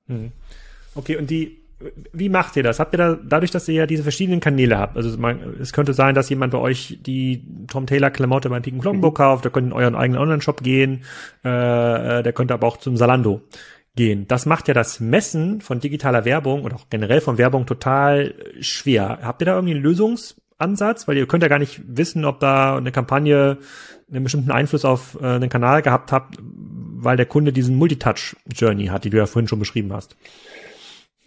Mhm. 0.08 0.32
Okay, 0.96 1.16
und 1.16 1.30
die, 1.30 1.61
wie 2.12 2.28
macht 2.28 2.56
ihr 2.56 2.62
das? 2.62 2.80
Habt 2.80 2.94
ihr 2.94 2.98
da, 2.98 3.18
dadurch, 3.22 3.50
dass 3.50 3.68
ihr 3.68 3.74
ja 3.74 3.86
diese 3.86 4.02
verschiedenen 4.02 4.40
Kanäle 4.40 4.78
habt, 4.78 4.96
also 4.96 5.16
man, 5.18 5.56
es 5.60 5.72
könnte 5.72 5.94
sein, 5.94 6.14
dass 6.14 6.28
jemand 6.28 6.52
bei 6.52 6.58
euch 6.58 6.98
die 7.02 7.44
Tom 7.68 7.86
Taylor 7.86 8.10
Klamotte 8.10 8.48
beim 8.48 8.62
Piken 8.62 8.80
Kloppenburg 8.80 9.14
mhm. 9.14 9.22
kauft, 9.22 9.44
der 9.44 9.52
könnte 9.52 9.70
in 9.70 9.72
euren 9.72 9.94
eigenen 9.94 10.20
Online-Shop 10.20 10.62
gehen, 10.62 11.02
äh, 11.44 12.18
äh 12.18 12.22
der 12.22 12.32
könnte 12.32 12.54
aber 12.54 12.66
auch 12.66 12.76
zum 12.76 12.96
Salando 12.96 13.42
gehen. 13.94 14.26
Das 14.26 14.46
macht 14.46 14.68
ja 14.68 14.74
das 14.74 15.00
Messen 15.00 15.60
von 15.60 15.80
digitaler 15.80 16.24
Werbung 16.24 16.64
oder 16.64 16.76
auch 16.76 16.86
generell 16.88 17.20
von 17.20 17.38
Werbung 17.38 17.66
total 17.66 18.34
schwer. 18.60 19.18
Habt 19.22 19.42
ihr 19.42 19.46
da 19.46 19.54
irgendwie 19.54 19.74
einen 19.74 19.82
Lösungsansatz? 19.82 21.06
Weil 21.06 21.18
ihr 21.18 21.26
könnt 21.26 21.42
ja 21.42 21.48
gar 21.48 21.58
nicht 21.58 21.82
wissen, 21.86 22.24
ob 22.24 22.40
da 22.40 22.76
eine 22.76 22.92
Kampagne 22.92 23.58
einen 24.10 24.24
bestimmten 24.24 24.50
Einfluss 24.50 24.84
auf 24.84 25.18
äh, 25.20 25.26
einen 25.26 25.48
Kanal 25.48 25.82
gehabt 25.82 26.12
hat, 26.12 26.24
weil 26.38 27.16
der 27.16 27.26
Kunde 27.26 27.52
diesen 27.52 27.76
Multitouch-Journey 27.76 28.86
hat, 28.86 29.04
die 29.04 29.10
du 29.10 29.16
ja 29.16 29.26
vorhin 29.26 29.48
schon 29.48 29.58
beschrieben 29.58 29.92
hast. 29.92 30.16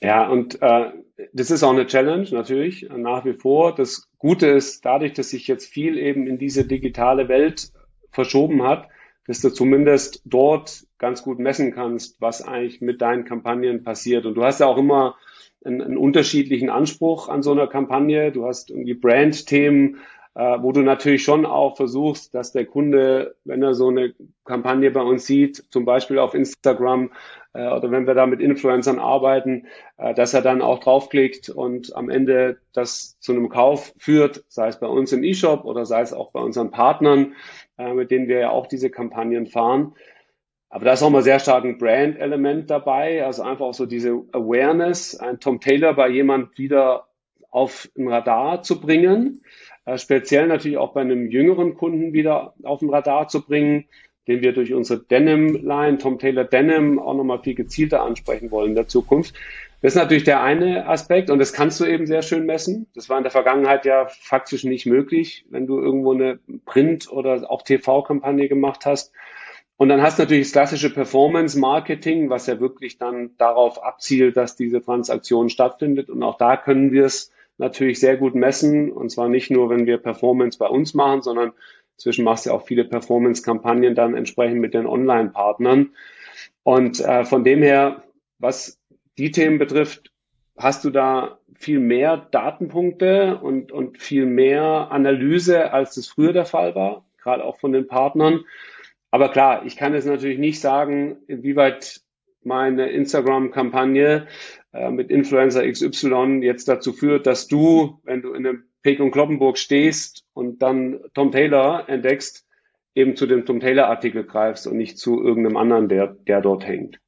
Ja, 0.02 0.28
und 0.28 0.62
äh, 0.62 0.92
das 1.34 1.52
ist 1.52 1.64
auch 1.64 1.72
eine 1.72 1.88
Challenge 1.88 2.28
natürlich 2.32 2.88
nach 2.96 3.26
wie 3.26 3.34
vor. 3.34 3.74
Das 3.74 4.08
Gute 4.18 4.48
ist, 4.48 4.86
dadurch, 4.86 5.14
dass 5.14 5.30
sich 5.30 5.48
jetzt 5.48 5.66
viel 5.66 5.98
eben 5.98 6.28
in 6.28 6.38
diese 6.38 6.66
digitale 6.66 7.28
Welt 7.28 7.72
verschoben 8.12 8.64
hat, 8.64 8.90
dass 9.28 9.42
du 9.42 9.50
zumindest 9.50 10.22
dort 10.26 10.86
ganz 10.98 11.24
gut 11.24 11.40
messen 11.40 11.74
kannst, 11.74 12.22
was 12.22 12.42
eigentlich 12.42 12.82
mit 12.82 13.02
deinen 13.02 13.26
Kampagnen 13.26 13.84
passiert. 13.84 14.26
Und 14.26 14.36
du 14.36 14.44
hast 14.44 14.60
ja 14.60 14.68
auch 14.68 14.78
immer 14.78 15.16
einen, 15.64 15.82
einen 15.82 15.98
unterschiedlichen 15.98 16.70
Anspruch 16.70 17.28
an 17.28 17.42
so 17.42 17.52
einer 17.52 17.68
Kampagne. 17.68 18.32
Du 18.32 18.46
hast 18.46 18.70
irgendwie 18.70 18.94
Brand-Themen, 18.94 19.98
äh, 20.36 20.58
wo 20.62 20.72
du 20.72 20.82
natürlich 20.82 21.24
schon 21.24 21.46
auch 21.46 21.76
versuchst, 21.76 22.36
dass 22.36 22.52
der 22.52 22.66
Kunde, 22.66 23.36
wenn 23.44 23.64
er 23.64 23.74
so 23.74 23.90
eine 23.90 24.14
Kampagne 24.44 24.92
bei 24.92 25.02
uns 25.02 25.26
sieht, 25.26 25.64
zum 25.70 25.86
Beispiel 25.86 26.20
auf 26.20 26.34
Instagram 26.34 27.12
äh, 27.54 27.68
oder 27.68 27.90
wenn 27.92 28.06
wir 28.06 28.14
da 28.14 28.26
mit 28.26 28.42
Influencern 28.42 29.00
arbeiten, 29.00 29.68
äh, 29.98 30.14
dass 30.14 30.34
er 30.34 30.42
dann 30.42 30.62
auch 30.62 30.80
draufklickt 30.80 31.50
und 31.50 31.96
am 31.96 32.10
Ende 32.10 32.58
das 32.74 33.18
zu 33.20 33.32
einem 33.32 33.50
Kauf 33.50 33.94
führt, 33.98 34.44
sei 34.50 34.68
es 34.68 34.80
bei 34.80 34.88
uns 34.88 35.12
im 35.14 35.24
E-Shop 35.24 35.66
oder 35.66 35.86
sei 35.86 36.02
es 36.02 36.14
auch 36.14 36.32
bei 36.32 36.42
unseren 36.42 36.72
Partnern 36.72 37.34
äh, 37.78 37.94
mit 37.94 38.12
denen 38.12 38.28
wir 38.28 38.40
ja 38.40 38.50
auch 38.52 38.68
diese 38.68 38.90
Kampagnen 38.90 39.48
fahren. 39.48 39.96
Aber 40.70 40.86
da 40.86 40.94
ist 40.94 41.04
auch 41.04 41.10
mal 41.10 41.22
sehr 41.22 41.40
stark 41.40 41.64
ein 41.64 41.78
Brand-Element 41.78 42.70
dabei, 42.70 43.26
also 43.26 43.44
einfach 43.44 43.66
auch 43.66 43.74
so 43.74 43.86
diese 43.86 44.24
Awareness, 44.32 45.16
ein 45.16 45.40
Tom 45.40 45.60
Taylor 45.60 45.94
bei 45.94 46.10
jemand 46.10 46.58
wieder 46.58 47.08
auf 47.50 47.90
ein 47.98 48.08
Radar 48.08 48.64
zu 48.64 48.82
bringen, 48.82 49.42
speziell 49.98 50.48
natürlich 50.48 50.78
auch 50.78 50.94
bei 50.94 51.02
einem 51.02 51.30
jüngeren 51.30 51.76
Kunden 51.76 52.14
wieder 52.14 52.54
auf 52.64 52.82
ein 52.82 52.90
Radar 52.90 53.28
zu 53.28 53.46
bringen, 53.46 53.86
den 54.28 54.42
wir 54.42 54.54
durch 54.54 54.74
unsere 54.74 55.00
Denim-Line, 55.00 55.98
Tom 56.00 56.18
Taylor 56.18 56.44
Denim, 56.44 57.00
auch 57.00 57.14
nochmal 57.14 57.42
viel 57.44 57.56
gezielter 57.56 58.02
ansprechen 58.02 58.52
wollen 58.52 58.70
in 58.70 58.76
der 58.76 58.88
Zukunft. 58.88 59.36
Das 59.82 59.94
ist 59.94 60.02
natürlich 60.02 60.24
der 60.24 60.42
eine 60.42 60.88
Aspekt 60.88 61.30
und 61.30 61.38
das 61.38 61.54
kannst 61.54 61.80
du 61.80 61.86
eben 61.86 62.08
sehr 62.08 62.24
schön 62.24 62.48
messen. 62.48 62.88
Das 62.96 63.08
war 63.08 63.18
in 63.18 63.24
der 63.24 63.32
Vergangenheit 63.32 63.86
ja 63.86 64.08
faktisch 64.08 64.64
nicht 64.64 64.88
möglich, 64.88 65.46
wenn 65.50 65.68
du 65.68 65.80
irgendwo 65.80 66.14
eine 66.14 66.40
Print- 66.66 67.12
oder 67.12 67.52
auch 67.52 67.62
TV-Kampagne 67.62 68.48
gemacht 68.48 68.86
hast. 68.88 69.14
Und 69.78 69.90
dann 69.90 70.02
hast 70.02 70.18
du 70.18 70.24
natürlich 70.24 70.48
das 70.48 70.54
klassische 70.54 70.92
Performance-Marketing, 70.92 72.30
was 72.30 72.48
ja 72.48 72.60
wirklich 72.60 72.98
dann 72.98 73.32
darauf 73.38 73.84
abzielt, 73.84 74.38
dass 74.38 74.56
diese 74.56 74.82
Transaktion 74.82 75.50
stattfindet. 75.50 76.10
Und 76.10 76.24
auch 76.24 76.38
da 76.38 76.58
können 76.58 76.92
wir 76.92 77.06
es 77.06 77.32
natürlich 77.58 78.00
sehr 78.00 78.18
gut 78.18 78.36
messen. 78.36 78.92
Und 78.92 79.10
zwar 79.10 79.30
nicht 79.30 79.52
nur, 79.52 79.70
wenn 79.70 79.86
wir 79.86 79.98
Performance 79.98 80.58
bei 80.58 80.68
uns 80.68 80.94
machen, 80.94 81.22
sondern 81.22 81.54
inzwischen 81.94 82.26
machst 82.26 82.46
du 82.46 82.50
ja 82.50 82.56
auch 82.56 82.66
viele 82.66 82.86
Performance-Kampagnen 82.86 83.96
dann 83.96 84.16
entsprechend 84.16 84.60
mit 84.60 84.74
den 84.74 84.86
Online-Partnern. 84.86 85.92
Und 86.64 87.00
äh, 87.00 87.26
von 87.26 87.44
dem 87.44 87.62
her, 87.62 88.04
was 88.40 88.80
die 89.18 89.32
Themen 89.32 89.60
betrifft, 89.60 90.12
hast 90.58 90.84
du 90.84 90.90
da 90.90 91.40
viel 91.54 91.80
mehr 91.80 92.18
Datenpunkte 92.32 93.38
und, 93.38 93.72
und 93.72 93.98
viel 93.98 94.26
mehr 94.26 94.90
Analyse, 94.92 95.72
als 95.72 95.96
das 95.96 96.08
früher 96.08 96.34
der 96.34 96.46
Fall 96.46 96.76
war, 96.76 97.06
gerade 97.22 97.44
auch 97.44 97.60
von 97.60 97.72
den 97.72 97.88
Partnern. 97.88 98.44
Aber 99.12 99.30
klar, 99.30 99.66
ich 99.66 99.78
kann 99.78 99.94
jetzt 99.94 100.06
natürlich 100.06 100.40
nicht 100.40 100.60
sagen, 100.60 101.18
inwieweit 101.28 102.02
meine 102.44 102.90
Instagram-Kampagne 102.90 104.28
äh, 104.76 104.92
mit 104.92 105.10
Influencer 105.10 105.70
XY 105.70 106.42
jetzt 106.42 106.68
dazu 106.68 106.92
führt, 106.92 107.26
dass 107.26 107.48
du, 107.48 108.00
wenn 108.04 108.22
du 108.22 108.34
in 108.34 108.46
einem 108.46 108.64
Pek 108.84 109.00
und 109.00 109.12
Kloppenburg 109.12 109.58
stehst 109.58 110.26
und 110.34 110.62
dann 110.62 111.00
Tom 111.14 111.32
Taylor 111.32 111.88
entdeckst, 111.88 112.46
eben 112.94 113.16
zu 113.16 113.26
dem 113.26 113.46
Tom 113.46 113.62
Taylor 113.62 113.88
Artikel 113.88 114.26
greifst 114.26 114.68
und 114.68 114.78
nicht 114.78 114.98
zu 114.98 115.24
irgendeinem 115.24 115.58
anderen, 115.58 115.88
der, 115.88 116.08
der 116.08 116.42
dort 116.42 116.68
hängt. 116.68 117.00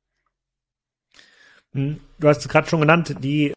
Hm, 1.73 1.99
du 2.19 2.27
hast 2.27 2.47
gerade 2.47 2.67
schon 2.67 2.79
genannt, 2.79 3.15
die 3.21 3.53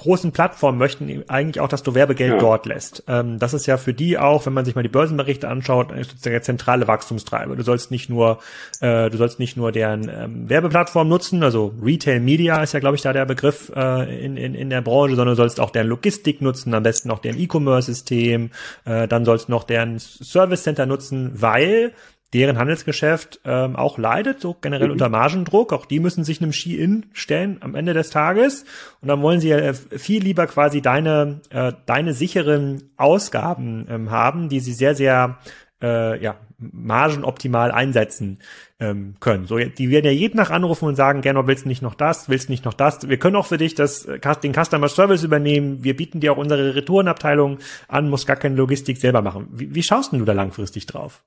großen 0.00 0.32
Plattformen 0.32 0.78
möchten 0.78 1.24
eigentlich 1.28 1.60
auch, 1.60 1.68
dass 1.68 1.82
du 1.82 1.94
Werbegeld 1.94 2.32
ja. 2.32 2.38
dort 2.38 2.66
lässt. 2.66 3.04
Ähm, 3.06 3.38
das 3.38 3.54
ist 3.54 3.66
ja 3.66 3.76
für 3.76 3.92
die 3.92 4.18
auch, 4.18 4.46
wenn 4.46 4.54
man 4.54 4.64
sich 4.64 4.74
mal 4.74 4.82
die 4.82 4.88
Börsenberichte 4.88 5.48
anschaut, 5.48 5.88
der 6.24 6.42
zentrale 6.42 6.88
Wachstumstreiber. 6.88 7.54
Du 7.54 7.62
sollst 7.62 7.90
nicht 7.90 8.08
nur, 8.08 8.38
äh, 8.80 9.10
du 9.10 9.16
sollst 9.18 9.38
nicht 9.38 9.56
nur 9.56 9.72
deren 9.72 10.08
ähm, 10.08 10.48
Werbeplattform 10.48 11.08
nutzen, 11.08 11.42
also 11.42 11.74
Retail 11.82 12.20
Media 12.20 12.62
ist 12.62 12.72
ja, 12.72 12.80
glaube 12.80 12.96
ich, 12.96 13.02
da 13.02 13.12
der 13.12 13.26
Begriff 13.26 13.70
äh, 13.76 14.24
in, 14.24 14.36
in, 14.36 14.54
in 14.54 14.70
der 14.70 14.80
Branche, 14.80 15.16
sondern 15.16 15.36
du 15.36 15.42
sollst 15.42 15.60
auch 15.60 15.70
deren 15.70 15.88
Logistik 15.88 16.40
nutzen, 16.40 16.72
am 16.72 16.82
besten 16.82 17.08
noch 17.08 17.18
deren 17.18 17.38
E-Commerce-System, 17.38 18.50
äh, 18.86 19.06
dann 19.06 19.24
sollst 19.24 19.48
du 19.48 19.52
noch 19.52 19.64
deren 19.64 19.98
Service 19.98 20.62
Center 20.62 20.86
nutzen, 20.86 21.32
weil 21.34 21.92
deren 22.32 22.58
Handelsgeschäft 22.58 23.40
ähm, 23.44 23.74
auch 23.76 23.98
leidet, 23.98 24.40
so 24.40 24.56
generell 24.60 24.88
mhm. 24.88 24.92
unter 24.92 25.08
Margendruck. 25.08 25.72
Auch 25.72 25.86
die 25.86 26.00
müssen 26.00 26.24
sich 26.24 26.40
einem 26.40 26.52
Ski-In 26.52 27.06
stellen 27.12 27.58
am 27.60 27.74
Ende 27.74 27.92
des 27.92 28.10
Tages. 28.10 28.64
Und 29.00 29.08
dann 29.08 29.20
wollen 29.22 29.40
sie 29.40 29.50
äh, 29.50 29.74
viel 29.74 30.22
lieber 30.22 30.46
quasi 30.46 30.80
deine, 30.80 31.40
äh, 31.50 31.72
deine 31.86 32.14
sicheren 32.14 32.90
Ausgaben 32.96 33.86
ähm, 33.90 34.10
haben, 34.10 34.48
die 34.48 34.60
sie 34.60 34.72
sehr, 34.72 34.94
sehr 34.94 35.38
äh, 35.82 36.22
ja, 36.22 36.36
margenoptimal 36.58 37.72
einsetzen 37.72 38.38
ähm, 38.78 39.14
können. 39.18 39.46
So, 39.46 39.58
die 39.58 39.90
werden 39.90 40.04
ja 40.04 40.10
jeden 40.10 40.36
Tag 40.36 40.50
anrufen 40.50 40.86
und 40.86 40.94
sagen, 40.94 41.22
Gernot, 41.22 41.46
willst 41.46 41.64
du 41.64 41.68
nicht 41.68 41.82
noch 41.82 41.94
das, 41.94 42.28
willst 42.28 42.48
du 42.48 42.52
nicht 42.52 42.64
noch 42.64 42.74
das? 42.74 43.08
Wir 43.08 43.18
können 43.18 43.36
auch 43.36 43.46
für 43.46 43.58
dich 43.58 43.74
das, 43.74 44.04
äh, 44.04 44.20
den 44.42 44.52
Customer 44.52 44.88
Service 44.88 45.24
übernehmen. 45.24 45.82
Wir 45.82 45.96
bieten 45.96 46.20
dir 46.20 46.32
auch 46.32 46.36
unsere 46.36 46.74
Retourenabteilung 46.74 47.58
an, 47.88 48.10
muss 48.10 48.26
gar 48.26 48.36
keine 48.36 48.56
Logistik 48.56 48.98
selber 48.98 49.22
machen. 49.22 49.48
Wie, 49.52 49.74
wie 49.74 49.82
schaust 49.82 50.12
denn 50.12 50.20
du 50.20 50.24
da 50.24 50.32
langfristig 50.32 50.86
drauf? 50.86 51.22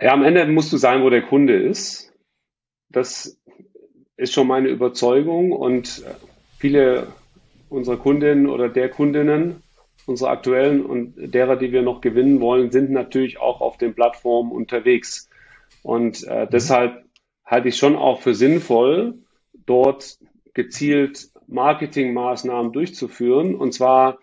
Ja, 0.00 0.12
am 0.14 0.24
Ende 0.24 0.46
musst 0.46 0.72
du 0.72 0.78
sein, 0.78 1.02
wo 1.02 1.10
der 1.10 1.22
Kunde 1.22 1.56
ist. 1.56 2.12
Das 2.88 3.38
ist 4.16 4.32
schon 4.32 4.46
meine 4.46 4.68
Überzeugung 4.68 5.52
und 5.52 6.02
viele 6.58 7.08
unserer 7.68 7.98
Kundinnen 7.98 8.48
oder 8.48 8.68
der 8.68 8.88
Kundinnen, 8.88 9.62
unsere 10.06 10.30
aktuellen 10.30 10.84
und 10.84 11.14
derer, 11.34 11.56
die 11.56 11.72
wir 11.72 11.82
noch 11.82 12.00
gewinnen 12.00 12.40
wollen, 12.40 12.70
sind 12.70 12.90
natürlich 12.90 13.38
auch 13.38 13.60
auf 13.60 13.76
den 13.76 13.94
Plattformen 13.94 14.52
unterwegs. 14.52 15.28
Und 15.82 16.26
äh, 16.26 16.46
mhm. 16.46 16.48
deshalb 16.50 17.04
halte 17.44 17.68
ich 17.68 17.76
schon 17.76 17.96
auch 17.96 18.20
für 18.22 18.34
sinnvoll, 18.34 19.18
dort 19.66 20.18
gezielt 20.54 21.28
Marketingmaßnahmen 21.46 22.72
durchzuführen. 22.72 23.54
Und 23.54 23.72
zwar 23.72 24.18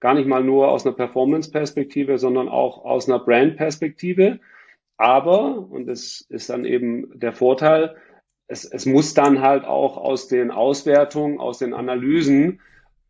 gar 0.00 0.14
nicht 0.14 0.26
mal 0.26 0.42
nur 0.42 0.68
aus 0.68 0.86
einer 0.86 0.94
Performance-Perspektive, 0.94 2.18
sondern 2.18 2.48
auch 2.48 2.84
aus 2.84 3.08
einer 3.08 3.18
Brand-Perspektive. 3.18 4.40
Aber, 4.98 5.70
und 5.70 5.86
das 5.86 6.26
ist 6.28 6.50
dann 6.50 6.64
eben 6.64 7.18
der 7.18 7.32
Vorteil, 7.32 7.96
es, 8.48 8.64
es 8.64 8.84
muss 8.84 9.14
dann 9.14 9.40
halt 9.40 9.64
auch 9.64 9.96
aus 9.96 10.26
den 10.26 10.50
Auswertungen, 10.50 11.38
aus 11.38 11.58
den 11.58 11.72
Analysen 11.72 12.60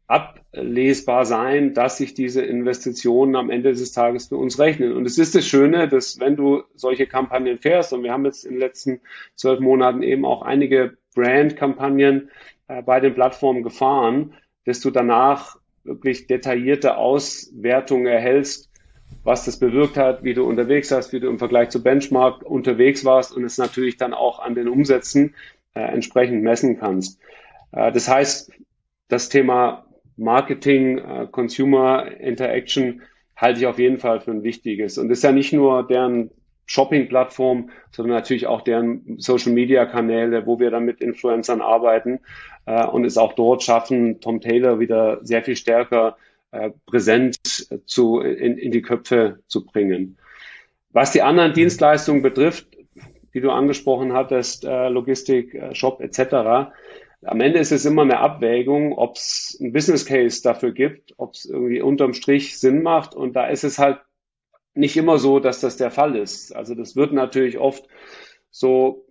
ablesbar 0.07 1.25
sein, 1.25 1.75
dass 1.75 1.99
sich 1.99 2.15
diese 2.15 2.43
Investitionen 2.43 3.37
am 3.37 3.51
Ende 3.51 3.73
des 3.73 3.93
Tages 3.93 4.29
für 4.29 4.37
uns 4.37 4.59
rechnen. 4.59 4.93
Und 4.93 5.07
es 5.07 5.19
ist 5.19 5.35
das 5.35 5.47
Schöne, 5.47 5.89
dass 5.89 6.19
wenn 6.19 6.37
du 6.37 6.63
solche 6.75 7.07
Kampagnen 7.07 7.59
fährst, 7.59 7.93
und 7.93 8.03
wir 8.03 8.13
haben 8.13 8.25
jetzt 8.25 8.45
in 8.45 8.53
den 8.53 8.61
letzten 8.61 9.01
zwölf 9.35 9.61
Monaten 9.61 10.03
eben 10.03 10.25
auch 10.25 10.43
einige 10.43 10.97
Brand-Kampagnen 11.15 12.31
äh, 12.69 12.83
bei 12.83 13.01
den 13.01 13.15
Plattformen 13.15 13.63
gefahren, 13.63 14.35
dass 14.65 14.81
du 14.81 14.91
danach 14.91 15.57
wirklich 15.85 16.27
detaillierte 16.27 16.97
Auswertungen 16.97 18.07
erhältst, 18.07 18.71
was 19.25 19.45
das 19.45 19.59
bewirkt 19.59 19.97
hat, 19.97 20.25
wie 20.25 20.35
du 20.35 20.45
unterwegs 20.45 20.91
warst, 20.91 21.13
wie 21.13 21.21
du 21.21 21.29
im 21.29 21.39
Vergleich 21.39 21.69
zu 21.71 21.83
Benchmark 21.83 22.43
unterwegs 22.43 23.05
warst 23.05 23.37
und 23.37 23.45
es 23.45 23.59
natürlich 23.59 23.97
dann 23.97 24.15
auch 24.15 24.39
an 24.39 24.55
den 24.55 24.69
Umsätzen 24.69 25.35
äh, 25.75 25.81
entsprechend 25.81 26.43
messen 26.43 26.79
kannst. 26.79 27.21
Äh, 27.73 27.93
das 27.93 28.09
heißt, 28.09 28.53
das 29.09 29.29
Thema 29.29 29.87
Marketing, 30.17 30.99
äh, 30.99 31.27
Consumer 31.31 32.11
Interaction 32.21 33.03
halte 33.37 33.61
ich 33.61 33.67
auf 33.67 33.79
jeden 33.79 33.99
Fall 33.99 34.21
für 34.21 34.33
ein 34.33 34.43
wichtiges. 34.43 34.99
Und 34.99 35.09
das 35.09 35.19
ist 35.19 35.25
ja 35.25 35.33
nicht 35.33 35.53
nur 35.53 35.87
deren 35.87 36.31
Shopping-Plattform, 36.67 37.71
sondern 37.93 38.17
natürlich 38.17 38.47
auch 38.47 38.61
deren 38.61 39.19
Social-Media-Kanäle, 39.19 40.47
wo 40.47 40.61
wir 40.61 40.71
dann 40.71 40.85
mit 40.85 41.01
Influencern 41.01 41.63
arbeiten 41.63 42.21
äh, 42.67 42.87
und 42.87 43.05
es 43.05 43.17
auch 43.17 43.33
dort 43.33 43.63
schaffen, 43.63 44.21
Tom 44.21 44.41
Taylor 44.41 44.79
wieder 44.81 45.25
sehr 45.25 45.43
viel 45.43 45.57
stärker 45.57 46.17
äh, 46.51 46.71
präsent 46.87 47.39
zu, 47.87 48.21
in, 48.21 48.59
in 48.59 48.71
die 48.71 48.83
Köpfe 48.83 49.41
zu 49.47 49.65
bringen. 49.65 50.19
Was 50.91 51.13
die 51.13 51.23
anderen 51.23 51.53
Dienstleistungen 51.53 52.23
betrifft, 52.23 52.67
die 53.35 53.41
du 53.41 53.51
angesprochen 53.51 54.13
hattest, 54.13 54.65
äh, 54.65 54.89
Logistik, 54.89 55.55
äh, 55.55 55.75
Shop 55.75 56.01
etc., 56.01 56.73
am 57.25 57.41
Ende 57.41 57.59
ist 57.59 57.73
es 57.73 57.85
immer 57.85 58.03
eine 58.03 58.21
Abwägung, 58.21 58.93
ob 58.97 59.17
es 59.17 59.59
ein 59.61 59.73
Business 59.73 60.07
Case 60.07 60.41
dafür 60.41 60.71
gibt, 60.71 61.15
ob 61.17 61.35
es 61.35 61.47
irgendwie 61.47 61.83
unterm 61.83 62.15
Strich 62.15 62.59
Sinn 62.59 62.83
macht. 62.83 63.15
Und 63.15 63.35
da 63.35 63.49
ist 63.49 63.65
es 63.65 63.79
halt 63.79 63.99
nicht 64.75 64.97
immer 64.97 65.19
so, 65.19 65.41
dass 65.41 65.61
das 65.61 65.77
der 65.77 65.91
Fall 65.91 66.15
ist. 66.15 66.55
Also 66.55 66.77
das 66.77 66.95
wird 66.95 67.13
natürlich 67.13 67.59
oft 67.59 67.89
so 68.51 69.05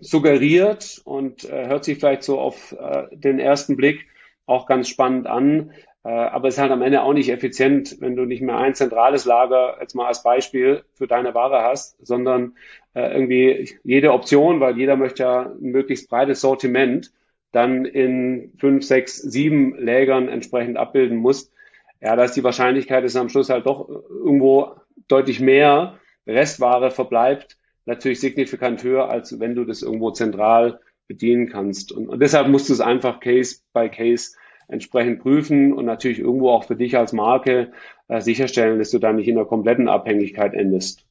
suggeriert 0.00 1.00
und 1.04 1.44
äh, 1.44 1.66
hört 1.66 1.84
sich 1.84 1.98
vielleicht 1.98 2.22
so 2.22 2.38
auf 2.38 2.72
äh, 2.78 3.04
den 3.12 3.38
ersten 3.38 3.76
Blick 3.76 4.06
auch 4.44 4.66
ganz 4.66 4.88
spannend 4.88 5.26
an. 5.26 5.72
Äh, 6.06 6.10
aber 6.10 6.46
es 6.46 6.54
ist 6.54 6.60
halt 6.60 6.70
am 6.70 6.82
Ende 6.82 7.02
auch 7.02 7.14
nicht 7.14 7.30
effizient, 7.30 7.96
wenn 8.00 8.14
du 8.14 8.26
nicht 8.26 8.40
mehr 8.40 8.58
ein 8.58 8.76
zentrales 8.76 9.24
Lager 9.24 9.78
jetzt 9.80 9.96
mal 9.96 10.06
als 10.06 10.22
Beispiel 10.22 10.84
für 10.94 11.08
deine 11.08 11.34
Ware 11.34 11.64
hast, 11.64 11.96
sondern 12.06 12.54
äh, 12.94 13.12
irgendwie 13.12 13.76
jede 13.82 14.12
Option, 14.12 14.60
weil 14.60 14.78
jeder 14.78 14.94
möchte 14.94 15.24
ja 15.24 15.42
ein 15.46 15.72
möglichst 15.72 16.08
breites 16.08 16.40
Sortiment 16.40 17.10
dann 17.50 17.84
in 17.84 18.52
fünf, 18.58 18.84
sechs, 18.84 19.16
sieben 19.16 19.76
Lägern 19.78 20.28
entsprechend 20.28 20.76
abbilden 20.76 21.16
musst. 21.16 21.52
Ja, 22.00 22.14
da 22.14 22.22
ist 22.22 22.36
die 22.36 22.44
Wahrscheinlichkeit, 22.44 23.02
dass 23.02 23.16
am 23.16 23.28
Schluss 23.28 23.50
halt 23.50 23.66
doch 23.66 23.88
irgendwo 23.88 24.76
deutlich 25.08 25.40
mehr 25.40 25.98
Restware 26.24 26.92
verbleibt, 26.92 27.56
natürlich 27.84 28.20
signifikant 28.20 28.84
höher, 28.84 29.08
als 29.08 29.40
wenn 29.40 29.56
du 29.56 29.64
das 29.64 29.82
irgendwo 29.82 30.12
zentral 30.12 30.78
bedienen 31.08 31.48
kannst. 31.48 31.90
Und, 31.90 32.08
und 32.08 32.20
deshalb 32.20 32.46
musst 32.46 32.68
du 32.68 32.74
es 32.74 32.80
einfach 32.80 33.18
Case 33.18 33.56
by 33.72 33.88
Case 33.88 34.36
entsprechend 34.68 35.20
prüfen 35.20 35.72
und 35.72 35.84
natürlich 35.84 36.18
irgendwo 36.18 36.50
auch 36.50 36.64
für 36.64 36.76
dich 36.76 36.96
als 36.96 37.12
Marke 37.12 37.72
äh, 38.08 38.20
sicherstellen, 38.20 38.78
dass 38.78 38.90
du 38.90 38.98
da 38.98 39.12
nicht 39.12 39.28
in 39.28 39.36
der 39.36 39.44
kompletten 39.44 39.88
Abhängigkeit 39.88 40.54
endest. 40.54 41.06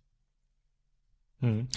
Hm. 1.42 1.68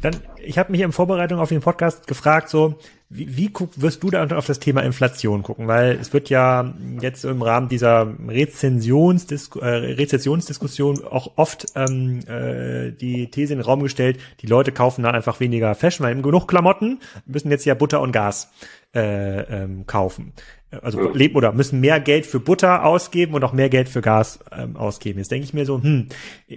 Dann, 0.00 0.16
ich 0.38 0.56
habe 0.56 0.70
mich 0.70 0.80
in 0.80 0.92
Vorbereitung 0.92 1.40
auf 1.40 1.48
den 1.48 1.60
Podcast 1.60 2.06
gefragt, 2.06 2.48
so 2.48 2.76
wie, 3.08 3.36
wie 3.36 3.48
guck, 3.48 3.70
wirst 3.80 4.02
du 4.04 4.10
da 4.10 4.24
auf 4.36 4.46
das 4.46 4.60
Thema 4.60 4.82
Inflation 4.82 5.42
gucken? 5.42 5.66
Weil 5.66 5.98
es 6.00 6.12
wird 6.12 6.30
ja 6.30 6.72
jetzt 7.00 7.24
im 7.24 7.42
Rahmen 7.42 7.68
dieser 7.68 8.06
Rezensionsdis 8.28 9.50
äh, 9.56 9.66
Rezessionsdiskussion 9.66 11.04
auch 11.04 11.32
oft 11.36 11.66
ähm, 11.74 12.20
äh, 12.28 12.92
die 12.92 13.28
These 13.30 13.52
in 13.52 13.58
den 13.58 13.66
Raum 13.66 13.82
gestellt, 13.82 14.20
die 14.42 14.46
Leute 14.46 14.70
kaufen 14.70 15.02
dann 15.02 15.16
einfach 15.16 15.40
weniger 15.40 15.74
Fashion, 15.74 16.06
weil 16.06 16.12
eben 16.12 16.22
genug 16.22 16.46
Klamotten 16.46 17.00
müssen 17.26 17.50
jetzt 17.50 17.64
ja 17.64 17.74
Butter 17.74 18.00
und 18.00 18.12
Gas 18.12 18.52
äh, 18.94 19.40
ähm, 19.40 19.86
kaufen 19.86 20.32
also 20.82 21.00
ja. 21.00 21.10
leben 21.12 21.36
oder 21.36 21.52
müssen 21.52 21.80
mehr 21.80 22.00
Geld 22.00 22.26
für 22.26 22.40
Butter 22.40 22.84
ausgeben 22.84 23.34
und 23.34 23.42
auch 23.44 23.52
mehr 23.52 23.68
Geld 23.68 23.88
für 23.88 24.00
Gas 24.00 24.38
ähm, 24.56 24.76
ausgeben. 24.76 25.18
Jetzt 25.18 25.30
denke 25.30 25.44
ich 25.44 25.54
mir 25.54 25.66
so, 25.66 25.82
hm, 25.82 26.08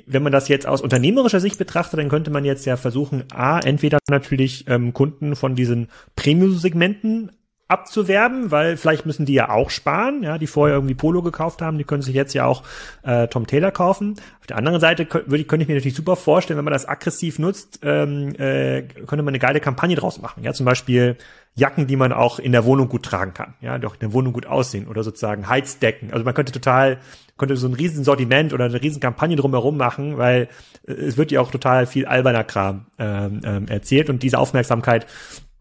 wenn 0.06 0.24
man 0.24 0.32
das 0.32 0.48
jetzt 0.48 0.68
aus 0.68 0.82
unternehmerischer 0.82 1.40
Sicht 1.40 1.58
betrachtet, 1.58 2.00
dann 2.00 2.10
könnte 2.10 2.32
man 2.32 2.46
jetzt 2.46 2.66
ja 2.66 2.78
versuchen, 2.78 3.24
a, 3.34 3.60
entweder 3.60 3.98
natürlich 4.10 4.66
ähm, 4.68 4.94
Kunden 4.94 5.36
von 5.36 5.56
diesen 5.56 5.88
Premium-Segmenten 6.16 7.32
abzuwerben, 7.68 8.52
weil 8.52 8.78
vielleicht 8.78 9.06
müssen 9.06 9.26
die 9.26 9.34
ja 9.34 9.50
auch 9.50 9.70
sparen, 9.70 10.22
ja, 10.22 10.38
die 10.38 10.48
vorher 10.48 10.76
irgendwie 10.76 10.96
Polo 10.96 11.22
gekauft 11.22 11.62
haben, 11.62 11.78
die 11.78 11.86
können 11.86 12.02
sich 12.02 12.14
jetzt 12.14 12.34
ja 12.34 12.46
auch 12.46 12.64
äh, 13.04 13.28
Tom 13.28 13.48
Taylor 13.48 13.72
kaufen. 13.72 14.16
Auf 14.42 14.48
der 14.48 14.58
anderen 14.58 14.80
Seite 14.80 15.06
könnte, 15.06 15.36
ich, 15.36 15.48
könnte 15.48 15.64
ich 15.64 15.70
mir 15.70 15.76
natürlich 15.76 15.96
super 15.96 16.16
vorstellen, 16.16 16.58
wenn 16.58 16.66
man 16.66 16.74
das 16.74 16.88
aggressiv 16.88 17.40
nutzt, 17.40 17.80
ähm, 17.82 18.36
äh, 18.36 18.84
könnte 18.84 19.24
man 19.24 19.30
eine 19.30 19.40
geile 19.40 19.62
Kampagne 19.62 19.96
draus 19.96 20.22
machen. 20.22 20.44
Ja, 20.44 20.54
zum 20.54 20.66
Beispiel 20.66 21.18
Jacken, 21.56 21.88
die 21.88 21.96
man 21.96 22.12
auch 22.12 22.40
in 22.40 22.52
der 22.52 22.66
Wohnung 22.66 22.90
gut 22.90 23.04
tragen 23.04 23.34
kann, 23.34 23.54
ja, 23.62 23.78
doch 23.78 23.94
in 23.94 24.00
der 24.00 24.14
Wohnung 24.14 24.34
gut 24.34 24.46
aussehen 24.46 24.88
oder 24.88 25.04
sozusagen 25.04 25.48
Heizdecken. 25.48 26.12
Also 26.12 26.26
man 26.26 26.34
könnte 26.34 26.52
total, 26.52 26.98
könnte 27.38 27.56
so 27.56 27.68
ein 27.68 27.74
riesen 27.74 28.04
Sortiment 28.04 28.54
oder 28.54 28.66
eine 28.66 28.82
riesen 28.82 29.00
Kampagne 29.00 29.38
drumherum 29.38 29.78
machen, 29.78 30.18
weil 30.18 30.50
äh, 30.86 30.94
es 30.94 31.18
wird 31.18 31.32
ja 31.32 31.40
auch 31.42 31.50
total 31.50 31.86
viel 31.86 32.06
alberner 32.06 32.44
Kram 32.44 32.88
ähm, 33.00 33.42
ähm, 33.46 33.68
erzählt 33.68 34.10
und 34.10 34.22
diese 34.22 34.38
Aufmerksamkeit 34.38 35.08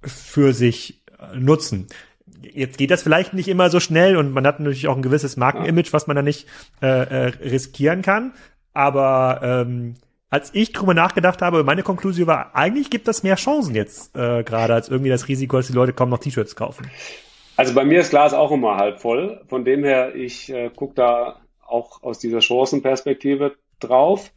für 0.04 0.52
sich 0.52 1.01
nutzen. 1.34 1.86
Jetzt 2.42 2.78
geht 2.78 2.90
das 2.90 3.02
vielleicht 3.02 3.34
nicht 3.34 3.48
immer 3.48 3.70
so 3.70 3.80
schnell 3.80 4.16
und 4.16 4.32
man 4.32 4.46
hat 4.46 4.58
natürlich 4.58 4.88
auch 4.88 4.96
ein 4.96 5.02
gewisses 5.02 5.36
Markenimage, 5.36 5.92
was 5.92 6.06
man 6.06 6.16
da 6.16 6.22
nicht 6.22 6.46
äh, 6.80 6.86
äh, 6.86 7.26
riskieren 7.42 8.02
kann. 8.02 8.32
Aber 8.74 9.40
ähm, 9.42 9.94
als 10.30 10.50
ich 10.54 10.72
drüber 10.72 10.94
nachgedacht 10.94 11.42
habe, 11.42 11.62
meine 11.62 11.82
Konklusion 11.82 12.26
war, 12.26 12.56
eigentlich 12.56 12.90
gibt 12.90 13.06
das 13.06 13.22
mehr 13.22 13.36
Chancen 13.36 13.74
jetzt 13.74 14.16
äh, 14.16 14.42
gerade 14.42 14.74
als 14.74 14.88
irgendwie 14.88 15.10
das 15.10 15.28
Risiko, 15.28 15.58
dass 15.58 15.66
die 15.66 15.74
Leute 15.74 15.92
kaum 15.92 16.08
noch 16.08 16.18
T-Shirts 16.18 16.56
kaufen. 16.56 16.90
Also 17.56 17.74
bei 17.74 17.84
mir 17.84 18.00
ist 18.00 18.10
Glas 18.10 18.32
auch 18.32 18.50
immer 18.50 18.76
halb 18.76 19.00
voll. 19.00 19.42
Von 19.48 19.64
dem 19.64 19.84
her, 19.84 20.14
ich 20.14 20.50
äh, 20.50 20.70
gucke 20.74 20.94
da 20.94 21.36
auch 21.66 22.02
aus 22.02 22.18
dieser 22.18 22.40
Chancenperspektive 22.40 23.56
drauf. 23.78 24.32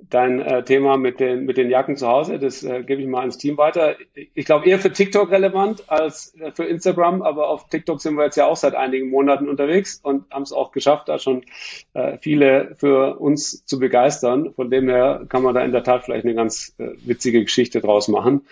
Dein 0.00 0.40
äh, 0.40 0.64
Thema 0.64 0.96
mit 0.96 1.20
den, 1.20 1.44
mit 1.44 1.56
den 1.56 1.70
Jacken 1.70 1.96
zu 1.96 2.06
Hause. 2.08 2.38
Das 2.38 2.62
äh, 2.62 2.82
gebe 2.82 3.02
ich 3.02 3.08
mal 3.08 3.20
ans 3.20 3.38
Team 3.38 3.56
weiter. 3.56 3.96
Ich 4.14 4.44
glaube 4.44 4.66
eher 4.66 4.78
für 4.78 4.92
TikTok 4.92 5.30
relevant 5.30 5.84
als 5.88 6.34
äh, 6.38 6.52
für 6.52 6.64
Instagram, 6.64 7.22
aber 7.22 7.48
auf 7.48 7.68
TikTok 7.68 8.00
sind 8.00 8.14
wir 8.16 8.24
jetzt 8.24 8.36
ja 8.36 8.46
auch 8.46 8.56
seit 8.56 8.74
einigen 8.74 9.10
Monaten 9.10 9.48
unterwegs 9.48 10.00
und 10.02 10.30
haben 10.30 10.42
es 10.42 10.52
auch 10.52 10.72
geschafft, 10.72 11.08
da 11.08 11.18
schon 11.18 11.44
äh, 11.94 12.18
viele 12.18 12.74
für 12.76 13.18
uns 13.18 13.64
zu 13.64 13.78
begeistern. 13.78 14.52
Von 14.54 14.70
dem 14.70 14.88
her 14.88 15.24
kann 15.28 15.42
man 15.42 15.54
da 15.54 15.62
in 15.62 15.72
der 15.72 15.82
Tat 15.82 16.04
vielleicht 16.04 16.24
eine 16.24 16.34
ganz 16.34 16.74
äh, 16.78 16.90
witzige 17.04 17.42
Geschichte 17.42 17.80
draus 17.80 18.08
machen. 18.08 18.42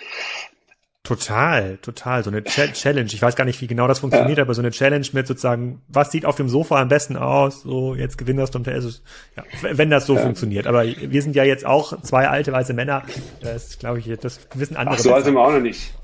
Total, 1.07 1.77
total. 1.77 2.25
So 2.25 2.31
eine 2.31 2.43
Ch 2.43 2.73
Challenge. 2.73 3.09
Ich 3.13 3.23
weiß 3.23 3.37
gar 3.37 3.45
nicht, 3.45 3.61
wie 3.61 3.69
genau 3.69 3.87
das 3.87 4.01
funktioniert, 4.01 4.39
ja. 4.39 4.45
aber 4.45 4.55
so 4.55 4.61
eine 4.61 4.73
Challenge 4.73 5.07
mit 5.13 5.29
sozusagen, 5.29 5.81
was 5.87 6.11
sieht 6.11 6.27
auf 6.27 6.35
dem 6.35 6.49
Sofa 6.49 6.81
am 6.81 6.89
besten 6.89 7.17
aus? 7.17 7.63
So, 7.63 7.95
jetzt 7.95 8.19
gewinnt 8.19 8.41
das 8.41 8.51
Tom 8.51 8.65
also, 8.67 8.89
ja, 9.37 9.45
wenn 9.63 9.89
das 9.89 10.07
so 10.07 10.17
ja. 10.17 10.23
funktioniert. 10.23 10.67
Aber 10.67 10.85
wir 10.85 11.23
sind 11.23 11.37
ja 11.37 11.45
jetzt 11.45 11.65
auch 11.65 12.03
zwei 12.03 12.29
alte 12.29 12.51
weiße 12.51 12.75
Männer. 12.75 13.05
Das 13.41 13.79
glaube 13.79 14.01
ich, 14.01 14.11
das 14.19 14.41
wissen 14.55 14.77
andere. 14.77 14.97
Ach, 14.97 15.01
so 15.01 15.15
alt 15.15 15.25
sind 15.25 15.35
wir 15.35 15.43
auch 15.43 15.53
noch 15.53 15.61
nicht. 15.61 15.95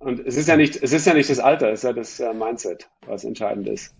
Und 0.00 0.18
es 0.26 0.36
ist 0.36 0.48
ja 0.48 0.56
nicht, 0.56 0.82
es 0.82 0.92
ist 0.92 1.06
ja 1.06 1.14
nicht 1.14 1.30
das 1.30 1.38
Alter, 1.38 1.70
es 1.70 1.80
ist 1.80 1.84
ja 1.84 1.92
das 1.92 2.18
äh, 2.18 2.34
Mindset, 2.34 2.88
was 3.06 3.22
entscheidend 3.22 3.68
ist. 3.68 3.94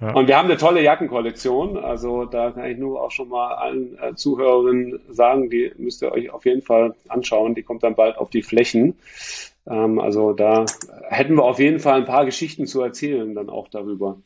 Ja. 0.00 0.12
Und 0.12 0.28
wir 0.28 0.36
haben 0.36 0.46
eine 0.46 0.56
tolle 0.56 0.82
Jackenkollektion. 0.82 1.76
Also 1.76 2.24
da 2.24 2.52
kann 2.52 2.70
ich 2.70 2.78
nur 2.78 3.02
auch 3.02 3.10
schon 3.10 3.28
mal 3.28 3.54
allen 3.54 3.98
äh, 3.98 4.14
Zuhörerinnen 4.14 5.00
sagen, 5.10 5.50
die 5.50 5.72
müsst 5.76 6.02
ihr 6.02 6.12
euch 6.12 6.30
auf 6.30 6.44
jeden 6.44 6.62
Fall 6.62 6.94
anschauen. 7.08 7.54
Die 7.54 7.64
kommt 7.64 7.82
dann 7.82 7.96
bald 7.96 8.16
auf 8.16 8.30
die 8.30 8.42
Flächen. 8.42 8.96
Ähm, 9.68 9.98
also 9.98 10.32
da 10.32 10.66
hätten 11.08 11.34
wir 11.34 11.44
auf 11.44 11.58
jeden 11.58 11.80
Fall 11.80 11.94
ein 11.94 12.04
paar 12.04 12.24
Geschichten 12.24 12.66
zu 12.66 12.80
erzählen 12.80 13.34
dann 13.34 13.50
auch 13.50 13.68
darüber. 13.68 14.18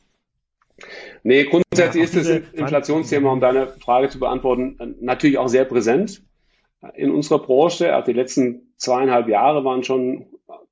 Nee, 1.23 1.45
grundsätzlich 1.45 2.03
ja, 2.03 2.03
ist 2.03 2.15
das 2.15 2.41
Inflationsthema, 2.53 3.31
um 3.31 3.39
deine 3.39 3.67
Frage 3.67 4.09
zu 4.09 4.19
beantworten, 4.19 4.97
natürlich 4.99 5.37
auch 5.37 5.47
sehr 5.47 5.65
präsent 5.65 6.21
in 6.95 7.11
unserer 7.11 7.39
Branche. 7.39 7.93
Also 7.95 8.11
die 8.11 8.17
letzten 8.17 8.73
zweieinhalb 8.77 9.27
Jahre 9.27 9.63
waren 9.63 9.83
schon 9.83 10.25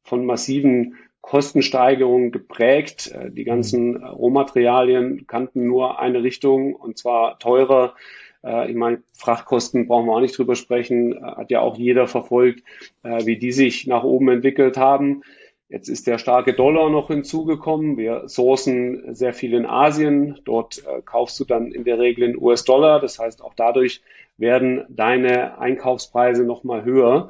von 0.04 0.26
massiven 0.26 0.98
Kostensteigerungen 1.22 2.32
geprägt. 2.32 3.12
Äh, 3.12 3.32
die 3.32 3.44
ganzen 3.44 4.04
Rohmaterialien 4.04 5.28
kannten 5.28 5.66
nur 5.66 6.00
eine 6.00 6.24
Richtung 6.24 6.76
und 6.76 6.98
zwar 6.98 7.40
teurer. 7.40 7.96
Äh, 8.44 8.70
ich 8.70 8.76
meine, 8.76 9.04
Frachtkosten 9.14 9.88
brauchen 9.88 10.08
wir 10.08 10.14
auch 10.14 10.22
nicht 10.22 10.38
drüber 10.38 10.56
sprechen. 10.56 11.14
Äh, 11.14 11.22
hat 11.22 11.52
ja 11.52 11.62
auch 11.62 11.78
jeder 11.78 12.08
verfolgt, 12.08 12.64
wie 13.04 13.38
die 13.38 13.52
sich 13.52 13.88
nach 13.88 14.04
oben 14.04 14.30
entwickelt 14.30 14.78
haben. 14.78 15.24
Jetzt 15.70 15.88
ist 15.88 16.06
der 16.06 16.18
starke 16.18 16.54
Dollar 16.54 16.90
noch 16.90 17.08
hinzugekommen. 17.08 17.98
Wir 17.98 18.28
sourcen 18.28 19.16
sehr 19.16 19.34
viel 19.34 19.54
in 19.54 19.66
Asien. 19.66 20.40
Dort 20.44 20.84
kaufst 21.06 21.40
du 21.40 21.46
dann 21.46 21.72
in 21.72 21.86
der 21.86 21.98
Regel 21.98 22.26
in 22.26 22.38
US-Dollar. 22.38 23.00
Das 23.00 23.20
heißt, 23.20 23.42
auch 23.42 23.54
dadurch 23.56 24.02
werden 24.38 24.86
deine 24.90 25.60
Einkaufspreise 25.60 26.44
nochmal 26.44 26.84
höher. 26.84 27.30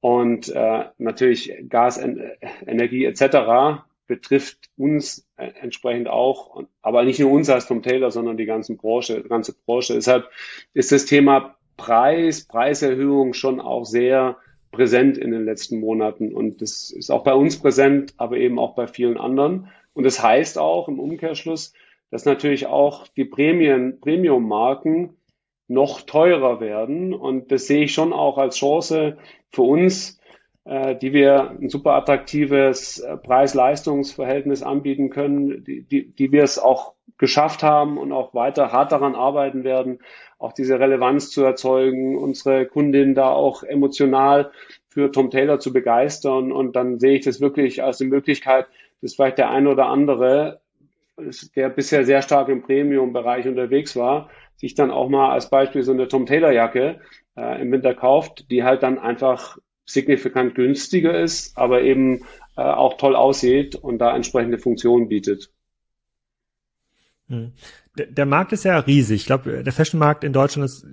Und 0.00 0.48
äh, 0.48 0.84
natürlich 0.98 1.52
Gas, 1.68 2.00
Energie 2.66 3.04
etc. 3.04 3.82
betrifft 4.06 4.70
uns 4.76 5.26
äh, 5.36 5.50
entsprechend 5.60 6.08
auch, 6.08 6.62
aber 6.80 7.04
nicht 7.04 7.20
nur 7.20 7.30
uns 7.30 7.50
als 7.50 7.66
Tom 7.66 7.82
Taylor, 7.82 8.10
sondern 8.10 8.36
die 8.36 8.46
ganze 8.46 8.76
Branche, 8.76 9.22
ganze 9.22 9.54
Branche. 9.66 9.94
Deshalb 9.94 10.30
ist 10.72 10.90
das 10.90 11.04
Thema 11.04 11.56
Preis, 11.76 12.46
Preiserhöhung 12.46 13.34
schon 13.34 13.60
auch 13.60 13.84
sehr 13.84 14.36
präsent 14.70 15.18
in 15.18 15.32
den 15.32 15.44
letzten 15.44 15.80
Monaten. 15.80 16.34
Und 16.34 16.62
das 16.62 16.90
ist 16.90 17.10
auch 17.10 17.24
bei 17.24 17.34
uns 17.34 17.58
präsent, 17.58 18.14
aber 18.16 18.36
eben 18.36 18.58
auch 18.58 18.74
bei 18.74 18.86
vielen 18.86 19.18
anderen. 19.18 19.68
Und 19.92 20.04
das 20.04 20.22
heißt 20.22 20.58
auch 20.58 20.88
im 20.88 21.00
Umkehrschluss, 21.00 21.72
dass 22.10 22.24
natürlich 22.24 22.66
auch 22.66 23.06
die 23.08 23.24
Prämien, 23.24 24.00
Premium-Marken 24.00 25.16
noch 25.70 26.02
teurer 26.02 26.60
werden. 26.60 27.14
Und 27.14 27.52
das 27.52 27.66
sehe 27.66 27.84
ich 27.84 27.94
schon 27.94 28.12
auch 28.12 28.38
als 28.38 28.56
Chance 28.56 29.16
für 29.50 29.62
uns, 29.62 30.20
äh, 30.64 30.96
die 30.96 31.12
wir 31.12 31.50
ein 31.50 31.70
super 31.70 31.92
attraktives 31.92 32.98
äh, 32.98 33.16
Preis-Leistungs-Verhältnis 33.16 34.62
anbieten 34.62 35.10
können, 35.10 35.64
die, 35.64 35.82
die, 35.82 36.10
die 36.10 36.32
wir 36.32 36.42
es 36.42 36.58
auch 36.58 36.94
geschafft 37.18 37.62
haben 37.62 37.98
und 37.98 38.12
auch 38.12 38.34
weiter 38.34 38.72
hart 38.72 38.92
daran 38.92 39.14
arbeiten 39.14 39.62
werden, 39.62 40.00
auch 40.38 40.52
diese 40.52 40.80
Relevanz 40.80 41.30
zu 41.30 41.44
erzeugen, 41.44 42.18
unsere 42.18 42.66
Kundin 42.66 43.14
da 43.14 43.30
auch 43.30 43.62
emotional 43.62 44.50
für 44.88 45.12
Tom 45.12 45.30
Taylor 45.30 45.60
zu 45.60 45.72
begeistern. 45.72 46.50
Und 46.50 46.74
dann 46.74 46.98
sehe 46.98 47.16
ich 47.16 47.24
das 47.24 47.40
wirklich 47.40 47.82
als 47.82 48.00
eine 48.00 48.10
Möglichkeit, 48.10 48.66
dass 49.02 49.14
vielleicht 49.14 49.38
der 49.38 49.50
eine 49.50 49.70
oder 49.70 49.86
andere, 49.86 50.60
der 51.54 51.68
bisher 51.68 52.04
sehr 52.04 52.22
stark 52.22 52.48
im 52.48 52.62
Premium-Bereich 52.62 53.46
unterwegs 53.46 53.94
war, 53.96 54.30
sich 54.60 54.74
dann 54.74 54.90
auch 54.90 55.08
mal 55.08 55.30
als 55.32 55.48
Beispiel 55.48 55.82
so 55.82 55.92
eine 55.92 56.06
Tom 56.06 56.26
Taylor 56.26 56.52
Jacke 56.52 57.00
äh, 57.34 57.62
im 57.62 57.72
Winter 57.72 57.94
kauft, 57.94 58.50
die 58.50 58.62
halt 58.62 58.82
dann 58.82 58.98
einfach 58.98 59.56
signifikant 59.86 60.54
günstiger 60.54 61.18
ist, 61.18 61.56
aber 61.56 61.80
eben 61.80 62.26
äh, 62.56 62.60
auch 62.60 62.98
toll 62.98 63.16
aussieht 63.16 63.74
und 63.74 63.98
da 63.98 64.14
entsprechende 64.14 64.58
Funktionen 64.58 65.08
bietet. 65.08 65.50
Der, 67.98 68.06
der 68.06 68.24
Markt 68.24 68.52
ist 68.52 68.64
ja 68.64 68.78
riesig. 68.78 69.22
Ich 69.22 69.26
glaube, 69.26 69.64
der 69.64 69.72
Fashion-Markt 69.72 70.22
in 70.22 70.32
Deutschland 70.32 70.64
ist, 70.64 70.86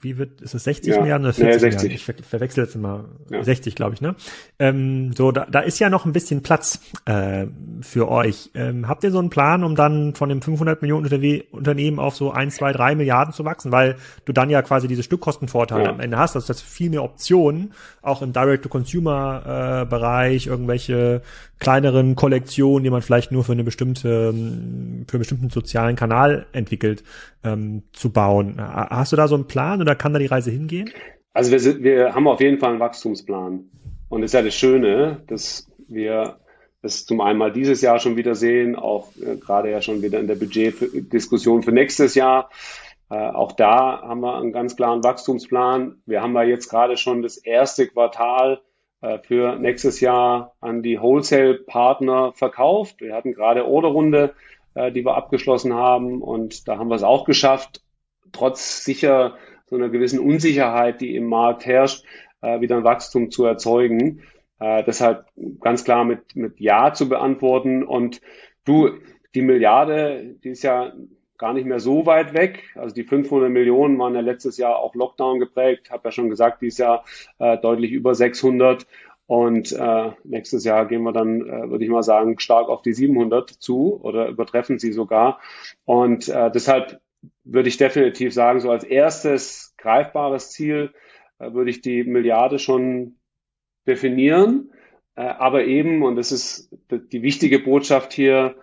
wie 0.00 0.18
wird, 0.18 0.40
ist 0.40 0.54
es 0.54 0.62
60 0.62 0.94
ja. 0.94 1.00
Milliarden 1.00 1.26
oder 1.26 1.34
40 1.34 1.52
nee, 1.52 1.58
60. 1.58 1.82
Milliarden? 1.82 1.96
Ich 1.96 2.04
ver 2.04 2.14
verwechsel 2.22 2.62
jetzt 2.64 2.76
immer. 2.76 3.06
Ja. 3.28 3.42
60, 3.42 3.74
glaube 3.74 3.94
ich, 3.94 4.00
ne? 4.00 4.14
Ähm, 4.60 5.12
so, 5.14 5.32
da, 5.32 5.48
da 5.50 5.58
ist 5.60 5.80
ja 5.80 5.90
noch 5.90 6.06
ein 6.06 6.12
bisschen 6.12 6.44
Platz 6.44 6.78
äh, 7.06 7.46
für 7.80 8.08
euch. 8.08 8.52
Ähm, 8.54 8.86
habt 8.86 9.02
ihr 9.02 9.10
so 9.10 9.18
einen 9.18 9.30
Plan, 9.30 9.64
um 9.64 9.74
dann 9.74 10.14
von 10.14 10.28
dem 10.28 10.42
500 10.42 10.80
Millionen 10.80 11.10
Unternehmen 11.50 11.98
auf 11.98 12.14
so 12.14 12.30
1, 12.30 12.54
2, 12.54 12.72
3 12.72 12.94
Milliarden 12.94 13.34
zu 13.34 13.44
wachsen? 13.44 13.72
Weil 13.72 13.96
du 14.24 14.32
dann 14.32 14.48
ja 14.48 14.62
quasi 14.62 14.86
diese 14.86 15.02
Stückkostenvorteile 15.02 15.84
ja. 15.84 15.90
am 15.90 15.98
Ende 15.98 16.18
hast. 16.18 16.36
Also 16.36 16.46
das 16.46 16.62
viel 16.62 16.88
mehr 16.88 17.02
Optionen, 17.02 17.72
auch 18.00 18.22
im 18.22 18.32
Direct-to-Consumer-Bereich, 18.32 20.46
irgendwelche 20.46 21.22
kleineren 21.58 22.14
Kollektionen, 22.14 22.84
die 22.84 22.90
man 22.90 23.02
vielleicht 23.02 23.32
nur 23.32 23.42
für 23.42 23.52
eine 23.52 23.64
bestimmte, 23.64 24.32
für 24.32 24.32
einen 24.32 25.06
bestimmten 25.06 25.50
sozialen 25.50 25.96
Kanal 25.96 26.43
entwickelt, 26.52 27.04
ähm, 27.42 27.82
zu 27.92 28.12
bauen. 28.12 28.56
Hast 28.58 29.12
du 29.12 29.16
da 29.16 29.28
so 29.28 29.34
einen 29.34 29.46
Plan 29.46 29.80
oder 29.80 29.94
kann 29.94 30.12
da 30.12 30.18
die 30.18 30.26
Reise 30.26 30.50
hingehen? 30.50 30.90
Also 31.32 31.50
wir, 31.50 31.60
sind, 31.60 31.82
wir 31.82 32.14
haben 32.14 32.28
auf 32.28 32.40
jeden 32.40 32.58
Fall 32.58 32.70
einen 32.70 32.80
Wachstumsplan. 32.80 33.64
Und 34.08 34.22
es 34.22 34.26
ist 34.30 34.34
ja 34.34 34.42
das 34.42 34.54
Schöne, 34.54 35.22
dass 35.26 35.68
wir 35.88 36.38
das 36.82 37.06
zum 37.06 37.20
einen 37.20 37.38
mal 37.38 37.50
dieses 37.50 37.80
Jahr 37.80 37.98
schon 37.98 38.16
wieder 38.16 38.34
sehen, 38.34 38.76
auch 38.76 39.08
äh, 39.16 39.36
gerade 39.36 39.70
ja 39.70 39.80
schon 39.80 40.02
wieder 40.02 40.20
in 40.20 40.26
der 40.26 40.34
Budgetdiskussion 40.34 41.62
für 41.62 41.72
nächstes 41.72 42.14
Jahr. 42.14 42.50
Äh, 43.10 43.16
auch 43.16 43.52
da 43.52 44.02
haben 44.02 44.20
wir 44.20 44.36
einen 44.36 44.52
ganz 44.52 44.76
klaren 44.76 45.02
Wachstumsplan. 45.02 45.96
Wir 46.04 46.22
haben 46.22 46.34
ja 46.34 46.42
jetzt 46.42 46.68
gerade 46.68 46.96
schon 46.96 47.22
das 47.22 47.38
erste 47.38 47.86
Quartal 47.86 48.60
äh, 49.00 49.18
für 49.18 49.56
nächstes 49.56 50.00
Jahr 50.00 50.54
an 50.60 50.82
die 50.82 51.00
Wholesale-Partner 51.00 52.32
verkauft. 52.32 53.00
Wir 53.00 53.14
hatten 53.14 53.32
gerade 53.32 53.66
Orderrunde 53.66 54.34
äh, 54.74 54.92
die 54.92 55.04
wir 55.04 55.16
abgeschlossen 55.16 55.74
haben. 55.74 56.22
Und 56.22 56.68
da 56.68 56.78
haben 56.78 56.88
wir 56.88 56.96
es 56.96 57.02
auch 57.02 57.24
geschafft, 57.24 57.82
trotz 58.32 58.84
sicher 58.84 59.36
so 59.66 59.76
einer 59.76 59.88
gewissen 59.88 60.18
Unsicherheit, 60.18 61.00
die 61.00 61.16
im 61.16 61.26
Markt 61.26 61.66
herrscht, 61.66 62.04
äh, 62.42 62.60
wieder 62.60 62.76
ein 62.76 62.84
Wachstum 62.84 63.30
zu 63.30 63.44
erzeugen. 63.44 64.22
Äh, 64.60 64.84
deshalb 64.84 65.26
ganz 65.60 65.84
klar 65.84 66.04
mit, 66.04 66.36
mit 66.36 66.60
Ja 66.60 66.92
zu 66.92 67.08
beantworten. 67.08 67.82
Und 67.82 68.20
du, 68.64 68.90
die 69.34 69.42
Milliarde, 69.42 70.36
die 70.44 70.50
ist 70.50 70.62
ja 70.62 70.92
gar 71.38 71.52
nicht 71.52 71.66
mehr 71.66 71.80
so 71.80 72.06
weit 72.06 72.34
weg. 72.34 72.62
Also 72.74 72.94
die 72.94 73.04
500 73.04 73.50
Millionen 73.50 73.98
waren 73.98 74.14
ja 74.14 74.20
letztes 74.20 74.56
Jahr 74.56 74.78
auch 74.78 74.94
Lockdown 74.94 75.40
geprägt. 75.40 75.90
Habe 75.90 76.08
ja 76.08 76.12
schon 76.12 76.30
gesagt, 76.30 76.62
dieses 76.62 76.78
Jahr 76.78 77.04
äh, 77.38 77.58
deutlich 77.58 77.90
über 77.90 78.14
600. 78.14 78.86
Und 79.26 79.72
äh, 79.72 80.12
nächstes 80.24 80.64
Jahr 80.64 80.86
gehen 80.86 81.02
wir 81.02 81.12
dann, 81.12 81.40
äh, 81.40 81.70
würde 81.70 81.84
ich 81.84 81.90
mal 81.90 82.02
sagen, 82.02 82.38
stark 82.38 82.68
auf 82.68 82.82
die 82.82 82.92
700 82.92 83.50
zu 83.50 83.98
oder 84.02 84.28
übertreffen 84.28 84.78
sie 84.78 84.92
sogar. 84.92 85.40
Und 85.84 86.28
äh, 86.28 86.50
deshalb 86.50 87.00
würde 87.42 87.68
ich 87.68 87.78
definitiv 87.78 88.34
sagen, 88.34 88.60
so 88.60 88.70
als 88.70 88.84
erstes 88.84 89.74
greifbares 89.78 90.50
Ziel 90.50 90.92
äh, 91.38 91.52
würde 91.52 91.70
ich 91.70 91.80
die 91.80 92.04
Milliarde 92.04 92.58
schon 92.58 93.16
definieren. 93.86 94.70
Äh, 95.16 95.22
aber 95.22 95.64
eben, 95.64 96.02
und 96.02 96.16
das 96.16 96.30
ist 96.30 96.70
die 96.90 97.22
wichtige 97.22 97.60
Botschaft 97.60 98.12
hier, 98.12 98.56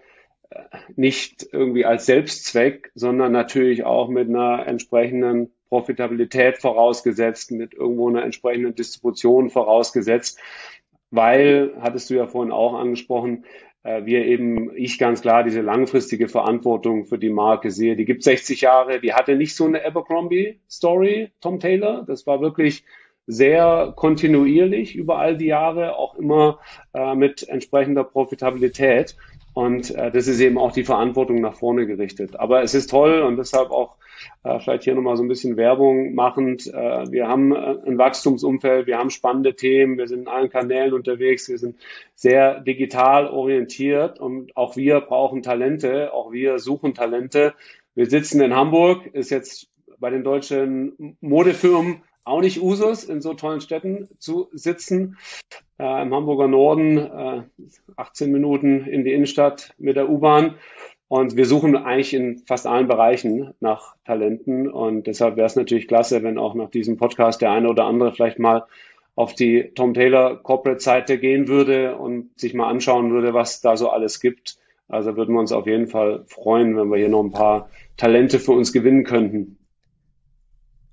äh, 0.51 0.59
nicht 0.95 1.47
irgendwie 1.51 1.86
als 1.86 2.05
Selbstzweck, 2.05 2.91
sondern 2.93 3.32
natürlich 3.32 3.84
auch 3.84 4.09
mit 4.09 4.30
einer 4.30 4.68
entsprechenden 4.68 5.51
Profitabilität 5.72 6.58
vorausgesetzt, 6.58 7.52
mit 7.52 7.74
irgendwo 7.74 8.10
einer 8.10 8.24
entsprechenden 8.24 8.76
Distribution 8.76 9.50
vorausgesetzt, 9.50 10.38
weil, 11.12 11.74
hattest 11.80 12.10
du 12.10 12.16
ja 12.16 12.28
vorhin 12.28 12.52
auch 12.52 12.74
angesprochen, 12.74 13.46
äh, 13.84 14.04
wir 14.04 14.26
eben, 14.26 14.76
ich 14.76 15.00
ganz 15.00 15.22
klar 15.22 15.46
diese 15.46 15.62
langfristige 15.62 16.28
Verantwortung 16.28 17.06
für 17.06 17.18
die 17.18 17.30
Marke 17.30 17.72
sehe. 17.72 17.96
Die 17.96 18.04
gibt 18.04 18.24
60 18.24 18.60
Jahre, 18.60 19.00
die 19.00 19.14
hatte 19.14 19.38
nicht 19.38 19.56
so 19.56 19.64
eine 19.66 19.86
Abercrombie-Story, 19.86 21.32
Tom 21.40 21.62
Taylor. 21.62 22.04
Das 22.06 22.28
war 22.28 22.42
wirklich 22.42 22.84
sehr 23.26 23.94
kontinuierlich 23.96 24.98
über 24.98 25.20
all 25.20 25.38
die 25.38 25.46
Jahre, 25.46 25.96
auch 25.96 26.16
immer 26.16 26.60
äh, 26.94 27.16
mit 27.16 27.48
entsprechender 27.48 28.04
Profitabilität. 28.04 29.16
Und 29.54 29.93
äh, 29.95 30.12
das 30.12 30.28
ist 30.28 30.39
eben 30.39 30.58
auch 30.58 30.72
die 30.72 30.84
Verantwortung 30.84 31.41
nach 31.41 31.56
vorne 31.56 31.86
gerichtet. 31.86 32.39
Aber 32.39 32.64
es 32.64 32.74
ist 32.74 32.89
toll 32.89 33.22
und 33.22 33.38
deshalb 33.38 33.72
auch 33.72 33.97
äh, 34.43 34.60
vielleicht 34.60 34.84
hier 34.84 34.95
nochmal 34.95 35.18
so 35.18 35.24
ein 35.24 35.28
bisschen 35.28 35.58
Werbung 35.58 36.14
machend. 36.14 36.68
Äh, 36.68 37.12
wir 37.12 37.28
haben 37.28 37.52
äh, 37.52 37.76
ein 37.86 37.97
Wachstumsumfeld, 37.97 38.88
wir 38.88 38.97
haben 38.97 39.10
spannende 39.10 39.56
Themen, 39.56 39.97
wir 39.97 40.08
sind 40.08 40.22
in 40.22 40.28
allen 40.28 40.49
Kanälen 40.49 40.93
unterwegs, 40.93 41.49
wir 41.49 41.58
sind 41.58 41.76
sehr 42.16 42.62
digital 42.62 43.28
orientiert 43.28 44.20
und 44.20 44.56
auch 44.56 44.78
wir 44.78 45.02
brauchen 45.02 45.41
Talente, 45.41 46.14
auch 46.14 46.32
wir 46.32 46.60
suchen 46.60 46.93
Talente. 46.93 47.54
Wir 47.93 48.06
sitzen 48.06 48.41
in 48.41 48.56
Hamburg, 48.56 49.06
ist 49.08 49.32
jetzt 49.32 49.70
bei 49.99 50.10
den 50.10 50.24
deutschen 50.24 51.18
Modefirmen 51.20 52.04
auch 52.24 52.42
nicht 52.42 52.62
Usus, 52.62 53.04
in 53.04 53.22
so 53.22 53.34
tollen 53.34 53.62
Städten 53.62 54.08
zu 54.20 54.50
sitzen. 54.52 55.18
Äh, 55.80 56.04
Im 56.04 56.14
Hamburger 56.14 56.48
Norden, 56.48 56.98
äh, 56.98 57.44
18 57.98 58.32
Minuten 58.32 58.86
in 58.86 59.04
die 59.04 59.14
Innenstadt 59.14 59.74
mit 59.78 59.96
der 59.96 60.10
U-Bahn. 60.10 60.56
Und 61.08 61.36
wir 61.36 61.46
suchen 61.46 61.76
eigentlich 61.76 62.14
in 62.14 62.38
fast 62.48 62.68
allen 62.68 62.88
Bereichen 62.88 63.54
nach 63.60 63.96
Talenten. 64.06 64.70
Und 64.70 65.08
deshalb 65.08 65.36
wäre 65.36 65.48
es 65.48 65.56
natürlich 65.56 65.88
klasse, 65.88 66.24
wenn 66.24 66.38
auch 66.38 66.56
nach 66.56 66.70
diesem 66.70 66.98
Podcast 66.98 67.42
der 67.42 67.52
eine 67.52 67.70
oder 67.70 67.86
andere 67.86 68.14
vielleicht 68.14 68.40
mal 68.40 68.66
auf 69.16 69.34
die 69.36 69.72
Tom 69.76 69.94
Taylor 69.94 70.42
Corporate 70.42 70.80
Seite 70.80 71.18
gehen 71.18 71.48
würde 71.48 71.98
und 71.98 72.40
sich 72.40 72.54
mal 72.54 72.70
anschauen 72.70 73.12
würde, 73.12 73.34
was 73.34 73.60
da 73.60 73.76
so 73.76 73.90
alles 73.90 74.22
gibt. 74.22 74.58
Also 74.88 75.16
würden 75.18 75.36
wir 75.36 75.40
uns 75.40 75.52
auf 75.52 75.68
jeden 75.68 75.88
Fall 75.88 76.24
freuen, 76.28 76.78
wenn 76.78 76.90
wir 76.90 76.98
hier 76.98 77.10
noch 77.10 77.24
ein 77.24 77.32
paar 77.32 77.70
Talente 77.98 78.40
für 78.40 78.54
uns 78.54 78.72
gewinnen 78.72 79.04
könnten. 79.04 79.58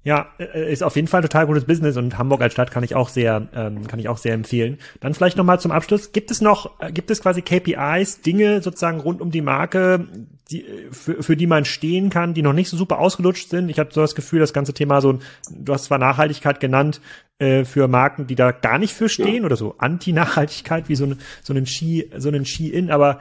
Ja, 0.09 0.29
äh, 0.39 0.73
ist 0.73 0.83
auf 0.83 0.97
jeden 0.97 1.07
Fall 1.07 1.21
total 1.21 1.47
gutes 1.47 1.67
Business 1.67 1.99
und 1.99 2.17
Hamburg 2.17 2.41
als 2.41 2.55
Stadt 2.55 2.71
kann 2.71 2.83
ich 2.83 2.95
auch 2.95 3.11
sehr, 3.11 3.47
ähm, 3.55 3.87
kann 3.87 3.99
ich 3.99 4.09
auch 4.09 4.17
sehr 4.17 4.33
empfehlen. 4.33 4.79
Dann 5.01 5.13
vielleicht 5.13 5.37
nochmal 5.37 5.61
zum 5.61 5.71
Abschluss. 5.71 6.13
Gibt 6.13 6.31
es 6.31 6.41
noch, 6.41 6.81
äh, 6.81 6.91
gibt 6.91 7.11
es 7.11 7.21
quasi 7.21 7.43
KPIs, 7.43 8.23
Dinge 8.23 8.63
sozusagen 8.63 9.01
rund 9.01 9.21
um 9.21 9.31
die 9.31 9.43
Marke, 9.43 10.07
die, 10.51 10.65
für, 10.93 11.23
für 11.23 11.37
die 11.37 11.47
man 11.47 11.67
stehen 11.67 12.09
kann, 12.09 12.33
die 12.33 12.41
noch 12.41 12.55
nicht 12.55 12.71
so 12.71 12.79
super 12.79 13.01
ausgelutscht 13.01 13.51
sind? 13.51 13.69
Ich 13.69 13.79
habe 13.79 13.91
so 13.93 14.01
das 14.01 14.15
Gefühl, 14.15 14.41
das 14.41 14.55
ganze 14.55 14.73
Thema 14.73 15.03
so, 15.03 15.19
du 15.51 15.75
hast 15.75 15.85
zwar 15.85 15.99
Nachhaltigkeit 15.99 16.59
genannt, 16.59 17.03
äh, 17.39 17.67
für 17.67 17.87
Marken, 17.87 18.27
die 18.27 18.35
da 18.35 18.51
gar 18.53 18.79
nicht 18.79 18.95
für 18.95 19.11
stehen 19.11 19.43
ja. 19.43 19.45
oder 19.45 19.57
so 19.57 19.75
Anti-Nachhaltigkeit 19.77 20.89
wie 20.89 20.97
so, 20.97 21.05
ein, 21.05 21.19
so 21.43 21.53
einen 21.53 21.67
Ski, 21.67 22.11
so 22.17 22.31
einen 22.31 22.47
Ski-In, 22.47 22.91
aber 22.91 23.21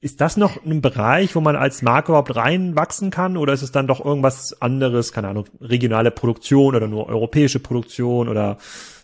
ist 0.00 0.20
das 0.20 0.36
noch 0.36 0.64
ein 0.64 0.80
Bereich, 0.80 1.34
wo 1.34 1.40
man 1.40 1.56
als 1.56 1.82
Marke 1.82 2.12
überhaupt 2.12 2.34
reinwachsen 2.34 3.10
kann 3.10 3.36
oder 3.36 3.52
ist 3.52 3.62
es 3.62 3.72
dann 3.72 3.86
doch 3.86 4.04
irgendwas 4.04 4.62
anderes, 4.62 5.12
keine 5.12 5.28
Ahnung, 5.28 5.46
regionale 5.60 6.10
Produktion 6.10 6.76
oder 6.76 6.86
nur 6.86 7.08
europäische 7.08 7.58
Produktion 7.58 8.28
oder 8.28 8.58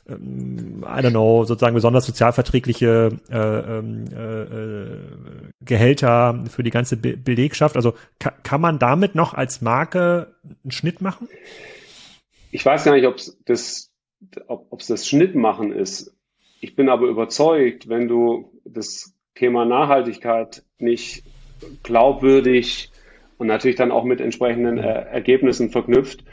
ähm, 0.09 0.85
I 0.85 1.01
don't 1.01 1.11
know, 1.11 1.45
sozusagen 1.45 1.75
besonders 1.75 2.07
sozialverträgliche 2.07 3.11
äh, 3.31 3.37
ähm, 3.37 4.05
äh, 4.12 4.43
äh, 4.43 4.99
Gehälter 5.61 6.45
für 6.51 6.62
die 6.62 6.71
ganze 6.71 6.97
Be 6.97 7.17
Belegschaft. 7.17 7.77
Also 7.77 7.95
ka 8.19 8.31
kann 8.43 8.61
man 8.61 8.79
damit 8.79 9.15
noch 9.15 9.35
als 9.35 9.62
Marke 9.62 10.35
einen 10.62 10.71
Schnitt 10.71 11.01
machen? 11.01 11.29
Ich 12.51 12.65
weiß 12.65 12.85
gar 12.85 12.95
nicht, 12.95 13.07
ob 13.07 13.17
es 13.17 13.37
das, 13.47 13.91
ob 14.47 14.81
es 14.81 14.87
das 14.87 15.09
Schnittmachen 15.09 15.73
ist. 15.73 16.15
Ich 16.61 16.77
bin 16.77 16.89
aber 16.89 17.09
überzeugt, 17.09 17.89
wenn 17.89 18.09
du 18.09 18.53
das 18.65 19.14
Thema 19.35 19.64
Nachhaltigkeit 19.64 20.62
nicht 20.78 21.24
glaubwürdig 21.82 22.91
und 23.39 23.47
natürlich 23.47 23.76
dann 23.76 23.91
auch 23.91 24.05
mit 24.05 24.20
entsprechenden 24.20 24.78
äh, 24.78 24.82
Ergebnissen 24.82 25.70
verknüpft 25.70 26.24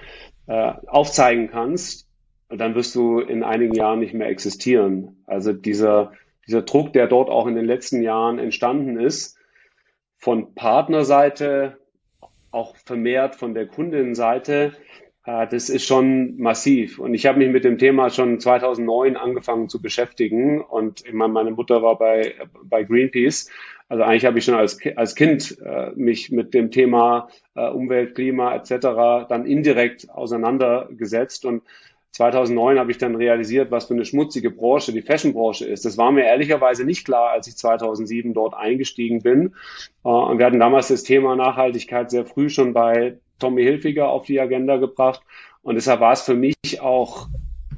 äh, 0.47 0.73
aufzeigen 0.87 1.49
kannst, 1.49 2.07
dann 2.49 2.75
wirst 2.75 2.95
du 2.95 3.19
in 3.19 3.43
einigen 3.43 3.73
Jahren 3.73 3.99
nicht 3.99 4.13
mehr 4.13 4.27
existieren. 4.27 5.23
Also 5.25 5.53
dieser, 5.53 6.11
dieser 6.47 6.63
Druck, 6.63 6.93
der 6.93 7.07
dort 7.07 7.29
auch 7.29 7.47
in 7.47 7.55
den 7.55 7.65
letzten 7.65 8.01
Jahren 8.01 8.39
entstanden 8.39 8.99
ist, 8.99 9.37
von 10.17 10.53
Partnerseite, 10.53 11.77
auch 12.51 12.75
vermehrt 12.75 13.35
von 13.35 13.53
der 13.53 13.65
Kundenseite, 13.65 14.73
das 15.24 15.69
ist 15.69 15.86
schon 15.86 16.38
massiv. 16.38 16.97
Und 16.97 17.13
ich 17.13 17.28
habe 17.28 17.38
mich 17.38 17.49
mit 17.49 17.63
dem 17.63 17.78
Thema 17.78 18.09
schon 18.09 18.39
2009 18.39 19.17
angefangen 19.17 19.69
zu 19.69 19.80
beschäftigen. 19.82 20.61
Und 20.61 21.05
ich 21.05 21.13
meine, 21.13 21.32
meine 21.32 21.51
Mutter 21.51 21.84
war 21.84 21.97
bei, 21.97 22.34
bei 22.63 22.84
Greenpeace. 22.84 23.49
Also 23.88 24.03
eigentlich 24.03 24.26
habe 24.26 24.39
ich 24.39 24.45
schon 24.45 24.55
als, 24.55 24.80
als 24.95 25.15
Kind 25.15 25.57
äh, 25.63 25.91
mich 25.95 26.32
mit 26.32 26.53
dem 26.53 26.72
Thema 26.72 27.28
äh, 27.55 27.67
Umwelt, 27.69 28.15
Klima 28.15 28.55
etc. 28.55 29.28
dann 29.30 29.45
indirekt 29.45 30.09
auseinandergesetzt. 30.09 31.45
Und 31.45 31.63
2009 32.13 32.80
habe 32.80 32.91
ich 32.91 32.97
dann 32.97 33.15
realisiert, 33.15 33.69
was 33.69 33.86
für 33.86 33.93
eine 33.93 34.05
schmutzige 34.05 34.49
Branche 34.49 34.91
die 34.91 35.01
Fashionbranche 35.01 35.65
ist. 35.65 35.86
Das 35.86 35.97
war 35.97 36.11
mir 36.11 36.24
ehrlicherweise 36.24 36.84
nicht 36.84 37.05
klar, 37.05 37.30
als 37.30 37.47
ich 37.47 37.57
2007 37.57 38.34
dort 38.34 38.53
eingestiegen 38.53 39.22
bin. 39.22 39.53
Äh, 40.03 40.09
und 40.09 40.39
wir 40.39 40.47
hatten 40.47 40.59
damals 40.59 40.88
das 40.88 41.03
Thema 41.03 41.36
Nachhaltigkeit 41.36 42.09
sehr 42.09 42.26
früh 42.26 42.49
schon 42.49 42.74
bei 42.74 43.17
Tommy 43.41 43.63
Hilfiger 43.63 44.09
auf 44.09 44.25
die 44.25 44.39
Agenda 44.39 44.77
gebracht. 44.77 45.21
Und 45.61 45.75
deshalb 45.75 45.99
war 45.99 46.13
es 46.13 46.21
für 46.21 46.35
mich 46.35 46.55
auch 46.79 47.27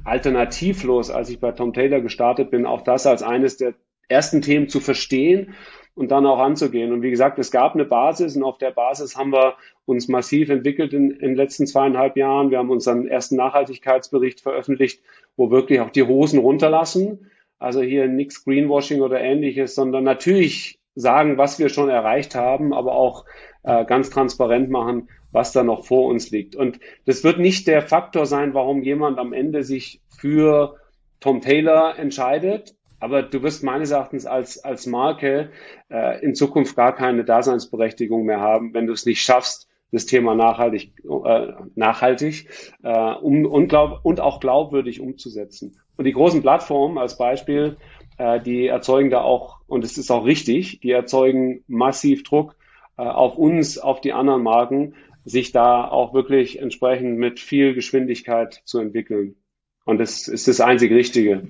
alternativlos, 0.04 1.10
als 1.10 1.30
ich 1.30 1.40
bei 1.40 1.52
Tom 1.52 1.72
Taylor 1.72 2.00
gestartet 2.00 2.50
bin, 2.50 2.66
auch 2.66 2.82
das 2.82 3.06
als 3.06 3.22
eines 3.22 3.56
der 3.56 3.74
ersten 4.08 4.42
Themen 4.42 4.68
zu 4.68 4.80
verstehen 4.80 5.54
und 5.94 6.10
dann 6.10 6.26
auch 6.26 6.38
anzugehen. 6.38 6.92
Und 6.92 7.02
wie 7.02 7.10
gesagt, 7.10 7.38
es 7.38 7.50
gab 7.50 7.74
eine 7.74 7.84
Basis 7.84 8.36
und 8.36 8.42
auf 8.42 8.58
der 8.58 8.70
Basis 8.70 9.16
haben 9.16 9.32
wir 9.32 9.54
uns 9.86 10.08
massiv 10.08 10.50
entwickelt 10.50 10.92
in, 10.92 11.10
in 11.10 11.30
den 11.30 11.36
letzten 11.36 11.66
zweieinhalb 11.66 12.16
Jahren. 12.16 12.50
Wir 12.50 12.58
haben 12.58 12.70
unseren 12.70 13.06
ersten 13.06 13.36
Nachhaltigkeitsbericht 13.36 14.40
veröffentlicht, 14.40 15.02
wo 15.36 15.50
wirklich 15.50 15.80
auch 15.80 15.90
die 15.90 16.02
Hosen 16.02 16.38
runterlassen. 16.38 17.30
Also 17.58 17.80
hier 17.80 18.08
nichts 18.08 18.44
Greenwashing 18.44 19.00
oder 19.00 19.20
ähnliches, 19.20 19.74
sondern 19.74 20.04
natürlich 20.04 20.78
sagen, 20.96 21.38
was 21.38 21.58
wir 21.58 21.68
schon 21.68 21.88
erreicht 21.88 22.34
haben, 22.34 22.72
aber 22.72 22.92
auch 22.92 23.24
äh, 23.62 23.84
ganz 23.84 24.10
transparent 24.10 24.70
machen, 24.70 25.08
was 25.34 25.52
da 25.52 25.64
noch 25.64 25.84
vor 25.84 26.06
uns 26.06 26.30
liegt. 26.30 26.56
Und 26.56 26.78
das 27.04 27.24
wird 27.24 27.38
nicht 27.38 27.66
der 27.66 27.82
Faktor 27.82 28.24
sein, 28.24 28.54
warum 28.54 28.82
jemand 28.82 29.18
am 29.18 29.32
Ende 29.32 29.64
sich 29.64 30.00
für 30.08 30.76
Tom 31.20 31.40
Taylor 31.40 31.98
entscheidet. 31.98 32.74
Aber 33.00 33.22
du 33.22 33.42
wirst 33.42 33.62
meines 33.64 33.90
Erachtens 33.90 34.24
als, 34.24 34.64
als 34.64 34.86
Marke 34.86 35.50
äh, 35.90 36.24
in 36.24 36.34
Zukunft 36.34 36.76
gar 36.76 36.94
keine 36.94 37.24
Daseinsberechtigung 37.24 38.24
mehr 38.24 38.40
haben, 38.40 38.72
wenn 38.72 38.86
du 38.86 38.92
es 38.92 39.04
nicht 39.04 39.20
schaffst, 39.22 39.68
das 39.90 40.06
Thema 40.06 40.34
nachhaltig, 40.34 40.92
äh, 41.04 41.52
nachhaltig 41.74 42.48
äh, 42.82 43.12
um, 43.14 43.44
und, 43.44 43.68
glaub, 43.68 44.00
und 44.04 44.20
auch 44.20 44.40
glaubwürdig 44.40 45.00
umzusetzen. 45.00 45.78
Und 45.96 46.04
die 46.04 46.12
großen 46.12 46.42
Plattformen 46.42 46.98
als 46.98 47.18
Beispiel, 47.18 47.76
äh, 48.18 48.40
die 48.40 48.66
erzeugen 48.68 49.10
da 49.10 49.22
auch, 49.22 49.58
und 49.66 49.84
es 49.84 49.98
ist 49.98 50.10
auch 50.10 50.24
richtig, 50.24 50.80
die 50.80 50.90
erzeugen 50.92 51.62
massiv 51.66 52.22
Druck 52.22 52.56
äh, 52.96 53.02
auf 53.02 53.36
uns, 53.36 53.78
auf 53.78 54.00
die 54.00 54.12
anderen 54.12 54.42
Marken, 54.42 54.94
sich 55.24 55.52
da 55.52 55.86
auch 55.88 56.14
wirklich 56.14 56.60
entsprechend 56.60 57.18
mit 57.18 57.40
viel 57.40 57.74
Geschwindigkeit 57.74 58.62
zu 58.64 58.78
entwickeln. 58.78 59.36
Und 59.84 59.98
das 59.98 60.28
ist 60.28 60.48
das 60.48 60.60
einzig 60.60 60.92
Richtige. 60.92 61.48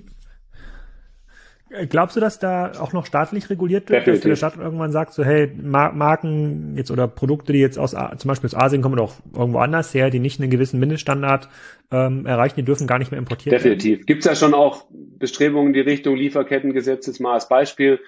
Glaubst 1.89 2.15
du, 2.15 2.19
dass 2.21 2.39
da 2.39 2.71
auch 2.79 2.93
noch 2.93 3.05
staatlich 3.05 3.49
reguliert 3.49 3.89
wird, 3.89 4.01
Definitiv. 4.01 4.31
dass 4.31 4.39
der 4.39 4.49
Staat 4.49 4.63
irgendwann 4.63 4.91
sagt, 4.91 5.13
so 5.13 5.25
hey, 5.25 5.51
Marken 5.61 6.75
jetzt 6.77 6.91
oder 6.91 7.07
Produkte, 7.07 7.53
die 7.53 7.59
jetzt 7.59 7.77
aus 7.77 7.91
zum 7.91 8.27
Beispiel 8.27 8.47
aus 8.47 8.55
Asien 8.55 8.81
kommen 8.81 8.93
oder 8.93 9.03
auch 9.03 9.15
irgendwo 9.33 9.59
anders 9.59 9.93
her, 9.93 10.09
die 10.09 10.19
nicht 10.19 10.39
einen 10.39 10.51
gewissen 10.51 10.79
Mindeststandard 10.79 11.49
ähm, 11.91 12.25
erreichen, 12.25 12.55
die 12.57 12.63
dürfen 12.63 12.87
gar 12.87 12.99
nicht 12.99 13.11
mehr 13.11 13.17
importiert 13.17 13.53
Definitiv. 13.53 13.63
werden? 13.63 13.79
Definitiv. 13.79 14.05
Gibt 14.05 14.19
es 14.19 14.25
ja 14.25 14.35
schon 14.35 14.53
auch 14.53 14.85
Bestrebungen 14.91 15.69
in 15.69 15.73
die 15.73 15.81
Richtung 15.81 16.15
Lieferkettengesetz 16.15 17.07
jetzt 17.07 17.19
mal 17.19 17.33
als 17.33 17.49
Beispiel 17.49 17.99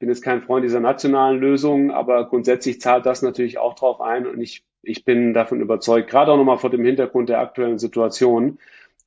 bin 0.00 0.08
jetzt 0.08 0.22
kein 0.22 0.42
Freund 0.42 0.64
dieser 0.64 0.80
nationalen 0.80 1.38
Lösungen, 1.38 1.90
aber 1.90 2.26
grundsätzlich 2.26 2.80
zahlt 2.80 3.06
das 3.06 3.22
natürlich 3.22 3.58
auch 3.58 3.74
drauf 3.74 4.00
ein 4.00 4.26
und 4.26 4.40
ich, 4.40 4.64
ich 4.82 5.04
bin 5.04 5.34
davon 5.34 5.60
überzeugt, 5.60 6.10
gerade 6.10 6.32
auch 6.32 6.36
nochmal 6.36 6.58
vor 6.58 6.70
dem 6.70 6.84
Hintergrund 6.84 7.28
der 7.28 7.40
aktuellen 7.40 7.78
Situation, 7.78 8.58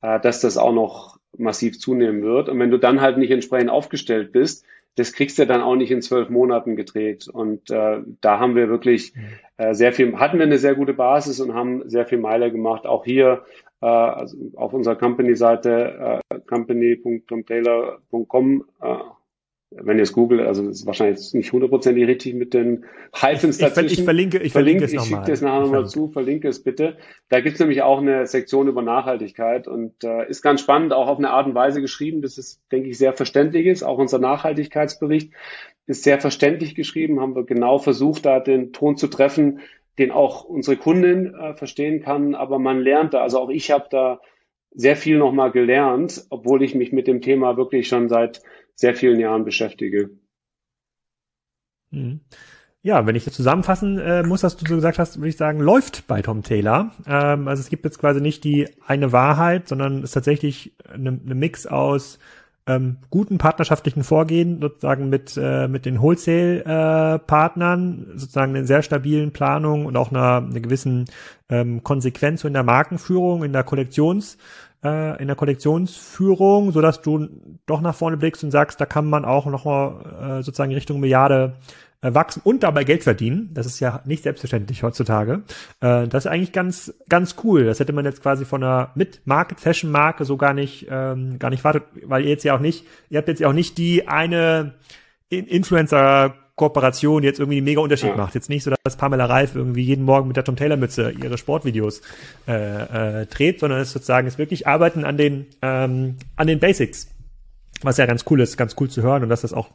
äh, 0.02 0.20
dass 0.20 0.40
das 0.40 0.56
auch 0.56 0.72
noch 0.72 1.18
massiv 1.36 1.78
zunehmen 1.78 2.22
wird. 2.22 2.48
Und 2.48 2.58
wenn 2.60 2.70
du 2.70 2.78
dann 2.78 3.00
halt 3.00 3.18
nicht 3.18 3.30
entsprechend 3.30 3.70
aufgestellt 3.70 4.32
bist, 4.32 4.64
das 4.96 5.12
kriegst 5.12 5.38
du 5.38 5.46
dann 5.46 5.60
auch 5.60 5.74
nicht 5.74 5.90
in 5.90 6.02
zwölf 6.02 6.30
Monaten 6.30 6.76
gedreht. 6.76 7.26
Und 7.28 7.68
äh, 7.70 8.02
da 8.20 8.38
haben 8.38 8.54
wir 8.54 8.68
wirklich 8.68 9.12
äh, 9.56 9.74
sehr 9.74 9.92
viel, 9.92 10.16
hatten 10.18 10.38
wir 10.38 10.46
eine 10.46 10.58
sehr 10.58 10.76
gute 10.76 10.94
Basis 10.94 11.40
und 11.40 11.54
haben 11.54 11.88
sehr 11.88 12.06
viel 12.06 12.18
Meiler 12.18 12.50
gemacht. 12.50 12.86
Auch 12.86 13.04
hier 13.04 13.44
äh, 13.80 13.86
also 13.86 14.36
auf 14.54 14.72
unserer 14.72 14.94
Company-Seite 14.96 16.20
äh, 16.30 16.38
company.tomtaylor.com 16.46 18.64
äh, 18.80 18.94
wenn 19.76 19.96
ihr 19.96 20.04
es 20.04 20.12
googelt, 20.12 20.40
also 20.42 20.66
das 20.66 20.80
ist 20.80 20.86
wahrscheinlich 20.86 21.34
nicht 21.34 21.52
hundertprozentig 21.52 22.06
richtig 22.06 22.34
mit 22.34 22.54
den 22.54 22.84
Hyphens 23.12 23.58
ich, 23.58 23.64
dazwischen. 23.64 23.98
Ich 23.98 24.04
verlinke, 24.04 24.38
ich 24.38 24.52
verlinke, 24.52 24.80
verlinke 24.80 24.84
es 24.84 24.92
Ich 24.92 25.02
schicke 25.02 25.30
das 25.30 25.40
nachher 25.40 25.60
nochmal 25.60 25.86
zu, 25.86 26.08
verlinke 26.08 26.48
es 26.48 26.62
bitte. 26.62 26.96
Da 27.28 27.40
gibt 27.40 27.54
es 27.54 27.60
nämlich 27.60 27.82
auch 27.82 27.98
eine 27.98 28.26
Sektion 28.26 28.68
über 28.68 28.82
Nachhaltigkeit 28.82 29.66
und 29.66 30.04
äh, 30.04 30.28
ist 30.28 30.42
ganz 30.42 30.60
spannend, 30.60 30.92
auch 30.92 31.08
auf 31.08 31.18
eine 31.18 31.30
Art 31.30 31.46
und 31.46 31.54
Weise 31.54 31.80
geschrieben, 31.80 32.22
dass 32.22 32.38
es, 32.38 32.60
denke 32.70 32.88
ich, 32.88 32.98
sehr 32.98 33.12
verständlich 33.12 33.66
ist. 33.66 33.82
Auch 33.82 33.98
unser 33.98 34.18
Nachhaltigkeitsbericht 34.18 35.32
ist 35.86 36.04
sehr 36.04 36.20
verständlich 36.20 36.74
geschrieben, 36.74 37.20
haben 37.20 37.34
wir 37.34 37.44
genau 37.44 37.78
versucht, 37.78 38.26
da 38.26 38.40
den 38.40 38.72
Ton 38.72 38.96
zu 38.96 39.08
treffen, 39.08 39.60
den 39.98 40.10
auch 40.10 40.44
unsere 40.44 40.76
Kundin 40.76 41.34
äh, 41.34 41.54
verstehen 41.54 42.00
kann, 42.00 42.34
aber 42.34 42.58
man 42.58 42.80
lernt 42.80 43.14
da, 43.14 43.22
also 43.22 43.38
auch 43.38 43.50
ich 43.50 43.70
habe 43.70 43.86
da 43.90 44.20
sehr 44.74 44.96
viel 44.96 45.18
nochmal 45.18 45.52
gelernt, 45.52 46.26
obwohl 46.30 46.62
ich 46.62 46.74
mich 46.74 46.92
mit 46.92 47.06
dem 47.06 47.20
Thema 47.20 47.56
wirklich 47.56 47.86
schon 47.86 48.08
seit 48.08 48.42
sehr 48.74 48.94
vielen 48.94 49.20
Jahren 49.20 49.44
beschäftige. 49.44 50.10
Mhm. 51.90 52.20
Ja, 52.82 53.06
wenn 53.06 53.16
ich 53.16 53.24
das 53.24 53.32
zusammenfassen 53.32 53.98
äh, 53.98 54.22
muss, 54.22 54.42
was 54.42 54.58
du 54.58 54.66
so 54.66 54.74
gesagt 54.74 54.98
hast, 54.98 55.16
würde 55.16 55.30
ich 55.30 55.38
sagen, 55.38 55.58
läuft 55.58 56.06
bei 56.06 56.20
Tom 56.20 56.42
Taylor. 56.42 56.92
Ähm, 57.06 57.48
also 57.48 57.62
es 57.62 57.70
gibt 57.70 57.86
jetzt 57.86 57.98
quasi 57.98 58.20
nicht 58.20 58.44
die 58.44 58.68
eine 58.86 59.10
Wahrheit, 59.10 59.68
sondern 59.68 59.98
es 59.98 60.04
ist 60.04 60.12
tatsächlich 60.12 60.74
eine, 60.92 61.18
eine 61.24 61.34
Mix 61.34 61.66
aus 61.66 62.18
ähm, 62.66 62.98
guten 63.08 63.38
partnerschaftlichen 63.38 64.04
Vorgehen 64.04 64.60
sozusagen 64.60 65.08
mit 65.08 65.38
äh, 65.40 65.66
mit 65.68 65.86
den 65.86 66.00
Wholesale-Partnern, 66.00 68.06
äh, 68.14 68.18
sozusagen 68.18 68.54
einer 68.54 68.66
sehr 68.66 68.82
stabilen 68.82 69.32
Planung 69.32 69.86
und 69.86 69.96
auch 69.96 70.10
einer, 70.10 70.46
einer 70.46 70.60
gewissen 70.60 71.06
ähm, 71.48 71.82
Konsequenz 71.84 72.44
in 72.44 72.52
der 72.52 72.64
Markenführung, 72.64 73.44
in 73.44 73.54
der 73.54 73.64
Kollektions 73.64 74.36
äh, 74.84 75.20
in 75.20 75.26
der 75.26 75.36
Kollektionsführung, 75.36 76.72
so 76.72 76.80
dass 76.80 77.00
du 77.00 77.28
doch 77.66 77.80
nach 77.80 77.94
vorne 77.94 78.16
blickst 78.16 78.44
und 78.44 78.50
sagst, 78.50 78.80
da 78.80 78.86
kann 78.86 79.06
man 79.06 79.24
auch 79.24 79.46
noch 79.46 79.64
mal 79.64 80.38
äh, 80.38 80.42
sozusagen 80.42 80.72
Richtung 80.72 81.00
Milliarde 81.00 81.56
äh, 82.02 82.12
wachsen 82.14 82.42
und 82.44 82.62
dabei 82.62 82.84
Geld 82.84 83.02
verdienen. 83.02 83.50
Das 83.54 83.66
ist 83.66 83.80
ja 83.80 84.02
nicht 84.04 84.22
selbstverständlich 84.22 84.82
heutzutage. 84.82 85.42
Äh, 85.80 86.06
das 86.06 86.26
ist 86.26 86.30
eigentlich 86.30 86.52
ganz, 86.52 86.92
ganz 87.08 87.36
cool. 87.42 87.64
Das 87.64 87.80
hätte 87.80 87.94
man 87.94 88.04
jetzt 88.04 88.22
quasi 88.22 88.44
von 88.44 88.62
einer 88.62 88.90
mit 88.94 89.22
Market 89.24 89.58
Fashion 89.58 89.90
Marke 89.90 90.24
so 90.26 90.36
gar 90.36 90.52
nicht, 90.52 90.86
ähm, 90.90 91.38
gar 91.38 91.50
nicht 91.50 91.64
wartet, 91.64 91.84
weil 92.04 92.24
ihr 92.24 92.30
jetzt 92.30 92.44
ja 92.44 92.54
auch 92.54 92.60
nicht, 92.60 92.84
ihr 93.08 93.18
habt 93.18 93.28
jetzt 93.28 93.40
ja 93.40 93.48
auch 93.48 93.54
nicht 93.54 93.78
die 93.78 94.06
eine 94.06 94.74
Influencer 95.30 96.34
Kooperation 96.56 97.22
jetzt 97.22 97.40
irgendwie 97.40 97.58
einen 97.58 97.64
mega 97.64 97.80
Unterschied 97.80 98.10
ja. 98.10 98.16
macht. 98.16 98.34
Jetzt 98.34 98.48
nicht 98.48 98.62
so, 98.62 98.72
dass 98.84 98.96
Pamela 98.96 99.26
Reif 99.26 99.56
irgendwie 99.56 99.82
jeden 99.82 100.04
Morgen 100.04 100.28
mit 100.28 100.36
der 100.36 100.44
Tom 100.44 100.56
Taylor 100.56 100.76
Mütze 100.76 101.10
ihre 101.10 101.36
Sportvideos 101.36 102.00
äh, 102.46 103.22
äh, 103.22 103.26
dreht, 103.26 103.60
sondern 103.60 103.80
es 103.80 103.92
sozusagen 103.92 104.28
ist 104.28 104.38
wirklich 104.38 104.66
Arbeiten 104.66 105.04
an 105.04 105.16
den 105.16 105.46
ähm, 105.62 106.16
an 106.36 106.46
den 106.46 106.60
Basics 106.60 107.08
was 107.82 107.96
ja 107.98 108.06
ganz 108.06 108.24
cool 108.30 108.40
ist, 108.40 108.56
ganz 108.56 108.76
cool 108.80 108.88
zu 108.88 109.02
hören 109.02 109.22
und 109.22 109.28
dass 109.28 109.42
das 109.42 109.52
auch 109.52 109.70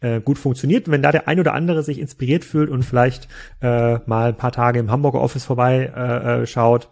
äh, 0.00 0.20
gut 0.20 0.38
funktioniert. 0.38 0.90
wenn 0.90 1.02
da 1.02 1.12
der 1.12 1.28
ein 1.28 1.40
oder 1.40 1.54
andere 1.54 1.82
sich 1.82 1.98
inspiriert 1.98 2.44
fühlt 2.44 2.70
und 2.70 2.82
vielleicht 2.82 3.28
äh, 3.62 3.98
mal 4.06 4.30
ein 4.30 4.36
paar 4.36 4.52
Tage 4.52 4.78
im 4.78 4.90
Hamburger 4.90 5.20
Office 5.20 5.44
vorbei 5.44 5.92
äh, 5.94 6.42
äh, 6.42 6.46
schaut, 6.46 6.90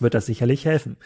wird 0.00 0.14
das 0.14 0.26
sicherlich 0.26 0.64
helfen. 0.64 0.96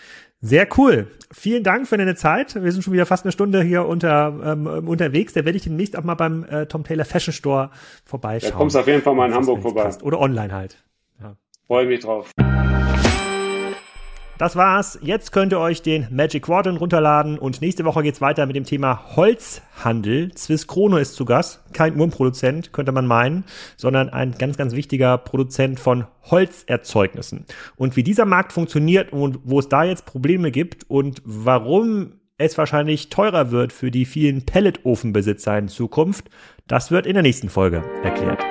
Sehr 0.41 0.67
cool. 0.79 1.09
Vielen 1.33 1.63
Dank 1.63 1.87
für 1.87 1.97
deine 1.97 2.15
Zeit. 2.15 2.55
Wir 2.55 2.73
sind 2.73 2.83
schon 2.83 2.95
wieder 2.95 3.07
fast 3.07 3.25
eine 3.25 3.33
Stunde 3.33 3.63
hier 3.63 3.87
unter, 3.87 4.35
ähm, 4.45 4.89
unterwegs. 4.89 5.35
Da 5.35 5.45
werde 5.45 5.57
ich 5.57 5.65
demnächst 5.65 5.97
auch 5.97 6.03
mal 6.03 6.15
beim 6.15 6.45
äh, 6.45 6.67
Tom 6.67 6.83
Taylor 6.83 7.05
Fashion 7.05 7.35
Store 7.35 7.71
vorbeischauen. 8.05 8.53
Da 8.53 8.57
kommst 8.59 8.77
auf 8.77 8.87
jeden 8.87 9.03
Fall 9.03 9.15
mal 9.15 9.29
in 9.29 9.35
Hamburg 9.35 9.61
vorbei. 9.63 9.85
Passt. 9.85 10.03
Oder 10.03 10.19
online 10.19 10.53
halt. 10.53 10.83
Ja. 11.21 11.37
Freue 11.67 11.87
mich 11.87 12.01
drauf. 12.01 12.33
Das 14.41 14.57
war's. 14.57 14.99
Jetzt 15.03 15.33
könnt 15.33 15.53
ihr 15.53 15.61
euch 15.61 15.83
den 15.83 16.07
Magic 16.11 16.45
Quadrant 16.45 16.81
runterladen 16.81 17.39
und 17.39 17.61
nächste 17.61 17.85
Woche 17.85 18.03
geht's 18.03 18.23
weiter 18.23 18.47
mit 18.47 18.57
dem 18.57 18.65
Thema 18.65 19.15
Holzhandel. 19.15 20.33
Swiss 20.35 20.67
Chrono 20.67 20.97
ist 20.97 21.15
zu 21.15 21.27
Gast. 21.27 21.61
Kein 21.75 22.01
Urmproduzent, 22.01 22.73
könnte 22.73 22.91
man 22.91 23.05
meinen, 23.07 23.45
sondern 23.77 24.09
ein 24.09 24.33
ganz, 24.39 24.57
ganz 24.57 24.75
wichtiger 24.75 25.19
Produzent 25.19 25.79
von 25.79 26.07
Holzerzeugnissen. 26.23 27.45
Und 27.77 27.97
wie 27.97 28.03
dieser 28.03 28.25
Markt 28.25 28.55
funktioniert 28.55 29.13
und 29.13 29.41
wo 29.45 29.59
es 29.59 29.69
da 29.69 29.85
jetzt 29.85 30.07
Probleme 30.07 30.51
gibt 30.51 30.89
und 30.89 31.21
warum 31.27 32.15
es 32.39 32.57
wahrscheinlich 32.57 33.11
teurer 33.11 33.51
wird 33.51 33.75
für 33.75 33.91
die 33.91 34.07
vielen 34.07 34.47
Pelletofenbesitzer 34.47 35.59
in 35.59 35.69
Zukunft, 35.69 36.31
das 36.67 36.91
wird 36.91 37.05
in 37.05 37.13
der 37.13 37.23
nächsten 37.23 37.51
Folge 37.51 37.85
erklärt. 38.03 38.43